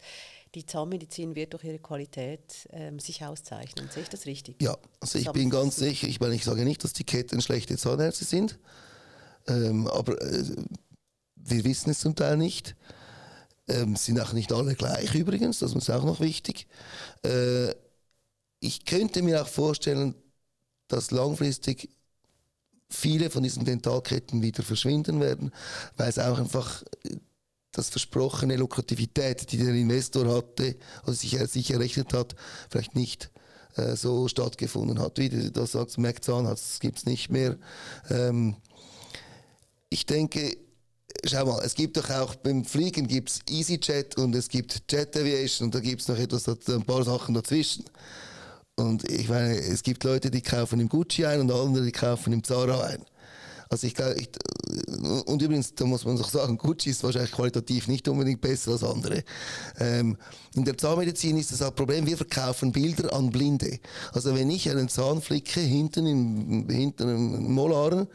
die 0.58 0.66
Zahnmedizin 0.66 1.36
wird 1.36 1.54
durch 1.54 1.64
ihre 1.64 1.78
Qualität 1.78 2.68
ähm, 2.72 3.00
sich 3.00 3.24
auszeichnen. 3.24 3.90
Sehe 3.94 4.02
ich 4.02 4.10
das 4.10 4.26
richtig? 4.26 4.60
Ja, 4.62 4.76
also 5.00 5.20
ich 5.20 5.32
bin 5.32 5.52
ganz 5.52 5.76
sicher, 5.76 6.08
ich 6.08 6.20
meine, 6.20 6.34
ich 6.34 6.44
sage 6.44 6.66
nicht, 6.66 6.84
dass 6.84 6.94
die 6.94 7.04
Ketten 7.04 7.42
schlechte 7.42 7.78
Zahnärzte 7.78 8.26
sind, 8.26 8.58
ähm, 9.48 9.88
aber 9.88 10.20
äh, 10.20 10.44
wir 11.36 11.64
wissen 11.64 11.92
es 11.92 12.00
zum 12.00 12.16
Teil 12.16 12.38
nicht. 12.38 12.76
Ähm, 13.68 13.96
sind 13.96 14.20
auch 14.20 14.34
nicht 14.34 14.52
alle 14.52 14.76
gleich 14.76 15.14
übrigens, 15.14 15.60
das 15.60 15.76
ist 15.76 15.90
auch 15.92 16.04
noch 16.04 16.20
wichtig. 16.20 16.68
Äh, 17.24 17.72
ich 18.60 18.86
könnte 18.86 19.22
mir 19.22 19.44
auch 19.44 19.48
vorstellen, 19.48 20.16
dass 20.88 21.12
langfristig 21.12 21.90
viele 22.90 23.30
von 23.30 23.44
diesen 23.44 23.66
Dentalketten 23.66 24.42
wieder 24.42 24.64
verschwinden 24.64 25.20
werden, 25.20 25.52
weil 25.98 26.10
es 26.10 26.18
auch 26.18 26.40
einfach 26.40 26.84
das 27.78 27.90
versprochene 27.90 28.56
Lukrativität, 28.56 29.52
die 29.52 29.58
der 29.58 29.74
Investor 29.74 30.34
hatte, 30.36 30.76
also 31.04 31.14
sich, 31.14 31.38
sich 31.50 31.72
errechnet 31.72 32.14
hat, 32.14 32.36
vielleicht 32.70 32.96
nicht 32.96 33.30
äh, 33.76 33.96
so 33.96 34.28
stattgefunden 34.28 35.00
hat. 35.00 35.20
Wie 35.20 35.30
du 35.30 35.52
das 35.52 35.74
sagst, 35.74 35.98
Mac 35.98 36.24
Zahnarzt 36.24 36.80
gibt 36.82 36.98
es 36.98 37.06
nicht 37.06 37.30
mehr. 37.30 37.58
Ähm, 38.10 38.56
ich 39.90 40.06
denke, 40.06 40.58
schau 41.24 41.46
mal, 41.46 41.64
es 41.64 41.76
gibt 41.76 41.98
doch 41.98 42.10
auch 42.10 42.36
beim 42.36 42.66
Fliegen 42.66 43.08
gibt's 43.08 43.40
EasyJet 43.50 44.18
und 44.18 44.36
es 44.36 44.50
gibt 44.50 44.92
Jet 44.92 45.16
Aviation 45.16 45.68
und 45.68 45.76
da 45.76 45.80
gibt 45.80 46.02
es 46.02 46.08
noch 46.08 46.18
etwas, 46.18 46.48
ein 46.48 46.84
paar 46.84 47.04
Sachen 47.04 47.36
dazwischen. 47.36 47.86
Und 48.76 49.10
ich 49.10 49.30
meine, 49.30 49.56
es 49.56 49.82
gibt 49.82 50.04
Leute, 50.04 50.30
die 50.30 50.42
kaufen 50.42 50.80
im 50.80 50.90
Gucci 50.90 51.26
ein 51.26 51.42
und 51.42 51.52
andere, 51.52 51.86
die 51.86 51.92
kaufen 51.92 52.34
im 52.34 52.44
Zara 52.44 52.84
ein. 52.86 53.06
Also 53.70 53.88
ich 53.88 53.94
glaube, 53.94 54.16
ich, 54.16 54.30
und 55.26 55.42
übrigens, 55.42 55.74
da 55.76 55.86
muss 55.86 56.06
man 56.06 56.18
doch 56.18 56.30
sagen, 56.30 56.58
Gucci 56.58 56.90
ist 56.90 57.04
wahrscheinlich 57.04 57.32
qualitativ 57.32 57.88
nicht 57.88 58.08
unbedingt 58.08 58.42
besser 58.42 58.72
als 58.72 58.84
andere. 58.84 59.24
Ähm, 59.80 60.18
in 60.56 60.66
der 60.66 60.78
Zahnmedizin 60.78 61.38
ist 61.38 61.52
das 61.52 61.62
ein 61.62 61.76
Problem, 61.76 62.06
wir 62.06 62.18
verkaufen 62.18 62.72
Bilder 62.72 63.14
an 63.14 63.30
Blinde. 63.30 63.80
Also 64.14 64.36
wenn 64.36 64.50
ich 64.50 64.70
einen 64.70 64.90
Zahn 64.90 65.22
flicke, 65.22 65.60
hinten 65.60 66.08
im, 66.08 66.70
hinten 66.70 67.10
im 67.10 67.52
Molaren, 67.52 68.08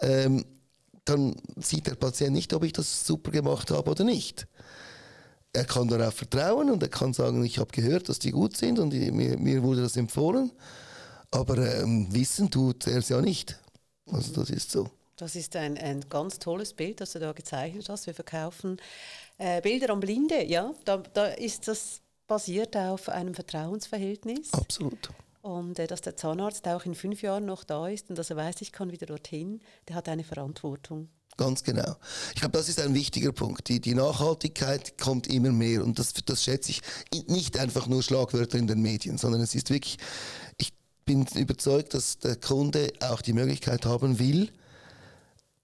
ähm, 0.00 0.44
dann 1.04 1.36
sieht 1.56 1.86
der 1.86 1.94
Patient 1.94 2.32
nicht, 2.32 2.52
ob 2.52 2.64
ich 2.64 2.72
das 2.72 3.06
super 3.06 3.30
gemacht 3.30 3.70
habe 3.70 3.90
oder 3.90 4.04
nicht. 4.04 4.46
Er 5.52 5.64
kann 5.64 5.88
darauf 5.88 6.14
vertrauen 6.14 6.70
und 6.70 6.82
er 6.82 6.88
kann 6.88 7.12
sagen, 7.12 7.44
ich 7.44 7.58
habe 7.58 7.72
gehört, 7.72 8.08
dass 8.08 8.20
die 8.20 8.30
gut 8.30 8.56
sind 8.56 8.78
und 8.78 8.90
die, 8.90 9.10
mir, 9.10 9.36
mir, 9.36 9.62
wurde 9.62 9.82
das 9.82 9.96
empfohlen. 9.96 10.52
Aber 11.32 11.58
ähm, 11.58 12.06
wissen 12.10 12.50
tut 12.50 12.86
er 12.86 12.98
es 12.98 13.08
ja 13.08 13.20
nicht. 13.20 13.58
Also 14.12 14.32
das 14.32 14.50
ist 14.50 14.70
so. 14.70 14.90
Das 15.16 15.36
ist 15.36 15.54
ein, 15.56 15.76
ein 15.76 16.04
ganz 16.08 16.38
tolles 16.38 16.72
Bild, 16.72 17.00
das 17.00 17.12
du 17.12 17.18
da 17.18 17.32
gezeichnet 17.32 17.88
hast. 17.88 18.06
Wir 18.06 18.14
verkaufen 18.14 18.78
äh, 19.38 19.60
Bilder 19.60 19.92
an 19.92 20.00
Blinde. 20.00 20.44
Ja, 20.44 20.72
da, 20.84 20.98
da 20.98 21.26
ist 21.26 21.68
das 21.68 22.00
basiert 22.26 22.76
auf 22.76 23.08
einem 23.08 23.34
Vertrauensverhältnis. 23.34 24.52
Absolut. 24.52 25.10
Und 25.42 25.78
äh, 25.78 25.86
dass 25.86 26.00
der 26.00 26.16
Zahnarzt 26.16 26.66
auch 26.68 26.84
in 26.84 26.94
fünf 26.94 27.22
Jahren 27.22 27.44
noch 27.44 27.64
da 27.64 27.88
ist 27.88 28.08
und 28.08 28.16
dass 28.16 28.30
er 28.30 28.36
weiß, 28.36 28.60
ich 28.60 28.72
kann 28.72 28.92
wieder 28.92 29.06
dorthin, 29.06 29.60
der 29.88 29.96
hat 29.96 30.08
eine 30.08 30.24
Verantwortung. 30.24 31.08
Ganz 31.36 31.64
genau. 31.64 31.96
Ich 32.34 32.40
glaube, 32.40 32.56
das 32.56 32.68
ist 32.68 32.80
ein 32.80 32.94
wichtiger 32.94 33.32
Punkt. 33.32 33.68
Die, 33.68 33.80
die 33.80 33.94
Nachhaltigkeit 33.94 34.98
kommt 34.98 35.26
immer 35.26 35.50
mehr 35.50 35.82
und 35.82 35.98
das, 35.98 36.12
das 36.12 36.44
schätze 36.44 36.70
ich 36.70 36.82
nicht 37.28 37.58
einfach 37.58 37.86
nur 37.86 38.02
Schlagwörter 38.02 38.58
in 38.58 38.66
den 38.66 38.82
Medien, 38.82 39.18
sondern 39.18 39.40
es 39.40 39.54
ist 39.54 39.70
wirklich, 39.70 39.96
ich 40.58 40.72
bin 41.10 41.26
überzeugt, 41.34 41.94
dass 41.94 42.18
der 42.18 42.36
Kunde 42.36 42.92
auch 43.00 43.20
die 43.20 43.32
Möglichkeit 43.32 43.84
haben 43.84 44.20
will, 44.20 44.48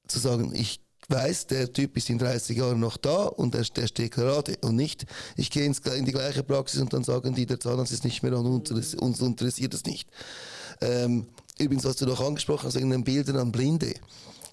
zu 0.09 0.18
sagen, 0.18 0.52
ich 0.52 0.80
weiß, 1.09 1.46
der 1.46 1.72
Typ 1.72 1.96
ist 1.96 2.11
in 2.11 2.18
30 2.18 2.59
Jahren 2.59 2.80
noch 2.80 2.96
da 2.96 3.26
und 3.26 3.54
der, 3.54 3.62
der 3.62 3.87
steht 3.87 4.11
gerade 4.11 4.56
und 4.62 4.74
nicht, 4.74 5.06
ich 5.37 5.50
gehe 5.50 5.64
in 5.64 6.04
die 6.04 6.11
gleiche 6.11 6.42
Praxis 6.42 6.80
und 6.80 6.92
dann 6.92 7.04
sagen 7.04 7.32
die, 7.32 7.46
der 7.46 7.61
Zahnarzt 7.61 7.92
ist 7.92 8.02
nicht 8.02 8.24
mehr 8.24 8.32
an 8.32 8.44
uns, 8.44 8.94
uns 8.96 9.20
interessiert 9.20 9.72
es 9.72 9.85
nicht. 9.85 10.09
Ähm, 10.80 11.28
übrigens 11.61 11.85
hast 11.85 12.00
du 12.00 12.06
noch 12.06 12.20
angesprochen, 12.20 12.66
also 12.66 12.80
in 12.80 12.90
den 12.90 13.04
Bildern 13.04 13.37
an 13.37 13.52
Blinde. 13.52 13.94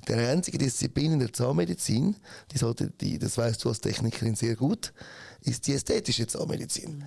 Der 0.08 0.30
einzige 0.30 0.60
Disziplin 0.60 1.14
in 1.14 1.20
der 1.20 1.34
Zahnmedizin, 1.34 2.18
die 2.52 2.58
sollte, 2.60 2.92
die, 3.02 3.18
das 3.18 3.36
weißt 3.36 3.64
du 3.64 3.70
als 3.70 3.82
Technikerin 3.82 4.36
sehr 4.36 4.56
gut, 4.56 4.94
ist 5.42 5.66
die 5.66 5.74
ästhetische 5.74 6.28
Zahnmedizin. 6.28 7.04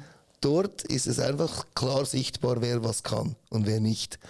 Dort 0.47 0.85
ist 0.85 1.09
es 1.09 1.19
einfach 1.19 1.67
klar 1.75 2.07
sichtbar, 2.07 2.61
wer 2.61 2.85
was 2.85 3.03
kann 3.03 3.35
und 3.51 3.67
wer 3.67 3.81
nicht. 3.81 4.21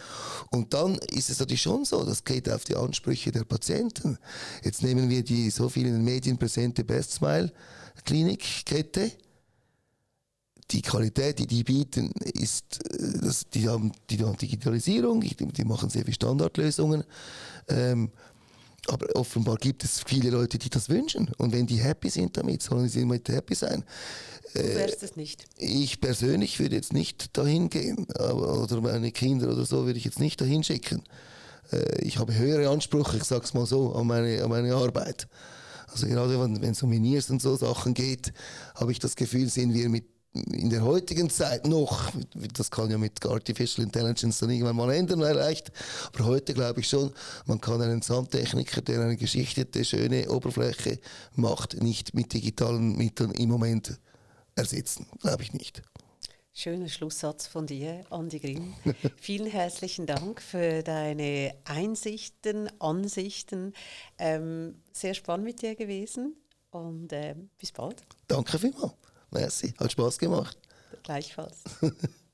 Und 0.50 0.72
dann 0.72 0.94
ist 1.10 1.28
es 1.28 1.40
natürlich 1.40 1.60
schon 1.60 1.84
so, 1.84 2.06
das 2.06 2.24
geht 2.24 2.50
auf 2.50 2.64
die 2.64 2.74
Ansprüche 2.74 3.32
der 3.32 3.44
Patienten. 3.44 4.16
Jetzt 4.64 4.82
nehmen 4.82 5.10
wir 5.10 5.22
die 5.22 5.50
so 5.50 5.68
viel 5.68 5.86
in 5.86 5.92
den 5.92 6.04
Medien 6.04 6.38
präsente 6.38 6.84
Best 6.84 7.12
Smile 7.12 7.52
Klinikkette. 8.06 9.12
Die 10.70 10.80
Qualität, 10.80 11.38
die 11.38 11.46
die 11.46 11.64
bieten, 11.64 12.10
ist, 12.22 12.80
äh, 12.86 13.30
die, 13.52 13.68
haben, 13.68 13.92
die 14.08 14.18
haben 14.24 14.38
Digitalisierung, 14.38 15.20
die 15.20 15.64
machen 15.64 15.90
sehr 15.90 16.04
viele 16.04 16.14
Standardlösungen. 16.14 17.04
Ähm, 17.68 18.10
Aber 18.88 19.06
offenbar 19.16 19.56
gibt 19.56 19.84
es 19.84 20.02
viele 20.06 20.30
Leute, 20.30 20.58
die 20.58 20.70
das 20.70 20.88
wünschen. 20.88 21.30
Und 21.38 21.52
wenn 21.52 21.66
die 21.66 21.78
happy 21.78 22.08
sind 22.08 22.36
damit, 22.36 22.62
sollen 22.62 22.88
sie 22.88 23.04
mit 23.04 23.28
happy 23.28 23.54
sein. 23.54 23.84
Du 24.54 24.62
wärst 24.62 25.02
es 25.02 25.16
nicht. 25.16 25.44
Ich 25.58 26.00
persönlich 26.00 26.58
würde 26.60 26.76
jetzt 26.76 26.92
nicht 26.92 27.36
dahin 27.36 27.68
gehen. 27.68 28.06
Aber, 28.14 28.62
oder 28.62 28.80
meine 28.80 29.12
Kinder 29.12 29.48
oder 29.48 29.66
so 29.66 29.86
würde 29.86 29.98
ich 29.98 30.04
jetzt 30.04 30.20
nicht 30.20 30.40
dahin 30.40 30.62
schicken. 30.62 31.02
Äh, 31.72 32.02
ich 32.02 32.18
habe 32.18 32.34
höhere 32.34 32.70
Ansprüche, 32.70 33.16
ich 33.16 33.24
sag's 33.24 33.54
mal 33.54 33.66
so, 33.66 33.92
an 33.94 34.06
meine, 34.06 34.42
an 34.42 34.50
meine 34.50 34.74
Arbeit. 34.74 35.28
Also 35.88 36.06
gerade 36.06 36.38
wenn 36.38 36.72
es 36.72 36.82
um 36.82 36.90
Miniers 36.90 37.30
und 37.30 37.40
so 37.40 37.56
Sachen 37.56 37.94
geht, 37.94 38.32
habe 38.74 38.92
ich 38.92 38.98
das 38.98 39.16
Gefühl, 39.16 39.48
sind 39.48 39.72
wir 39.72 39.88
mit 39.88 40.04
in 40.52 40.70
der 40.70 40.82
heutigen 40.82 41.30
Zeit 41.30 41.66
noch, 41.66 42.10
das 42.54 42.70
kann 42.70 42.90
ja 42.90 42.98
mit 42.98 43.24
Artificial 43.24 43.84
Intelligence 43.84 44.38
dann 44.38 44.50
irgendwann 44.50 44.76
mal 44.76 44.92
ändern 44.92 45.20
vielleicht, 45.20 45.72
aber 46.12 46.26
heute 46.26 46.54
glaube 46.54 46.80
ich 46.80 46.88
schon, 46.88 47.12
man 47.46 47.60
kann 47.60 47.82
einen 47.82 48.02
Sandtechniker, 48.02 48.80
der 48.80 49.00
eine 49.00 49.16
geschichtete, 49.16 49.84
schöne 49.84 50.30
Oberfläche 50.30 50.98
macht, 51.34 51.82
nicht 51.82 52.14
mit 52.14 52.32
digitalen 52.32 52.96
Mitteln 52.96 53.32
im 53.32 53.50
Moment 53.50 53.98
ersetzen. 54.54 55.06
Glaube 55.20 55.42
ich 55.42 55.52
nicht. 55.52 55.82
Schöner 56.58 56.88
Schlusssatz 56.88 57.46
von 57.46 57.66
dir, 57.66 58.06
Andi 58.08 58.38
Grimm. 58.38 58.74
Vielen 59.20 59.50
herzlichen 59.50 60.06
Dank 60.06 60.40
für 60.40 60.82
deine 60.82 61.54
Einsichten, 61.64 62.70
Ansichten. 62.80 63.74
Ähm, 64.16 64.80
sehr 64.90 65.12
spannend 65.12 65.44
mit 65.44 65.60
dir 65.60 65.74
gewesen 65.74 66.34
und 66.70 67.12
äh, 67.12 67.34
bis 67.58 67.72
bald. 67.72 68.02
Danke 68.26 68.58
vielmals. 68.58 68.94
Merci, 69.30 69.74
hat 69.78 69.92
Spaß 69.92 70.18
gemacht. 70.18 70.58
Gleichfalls. 71.02 71.62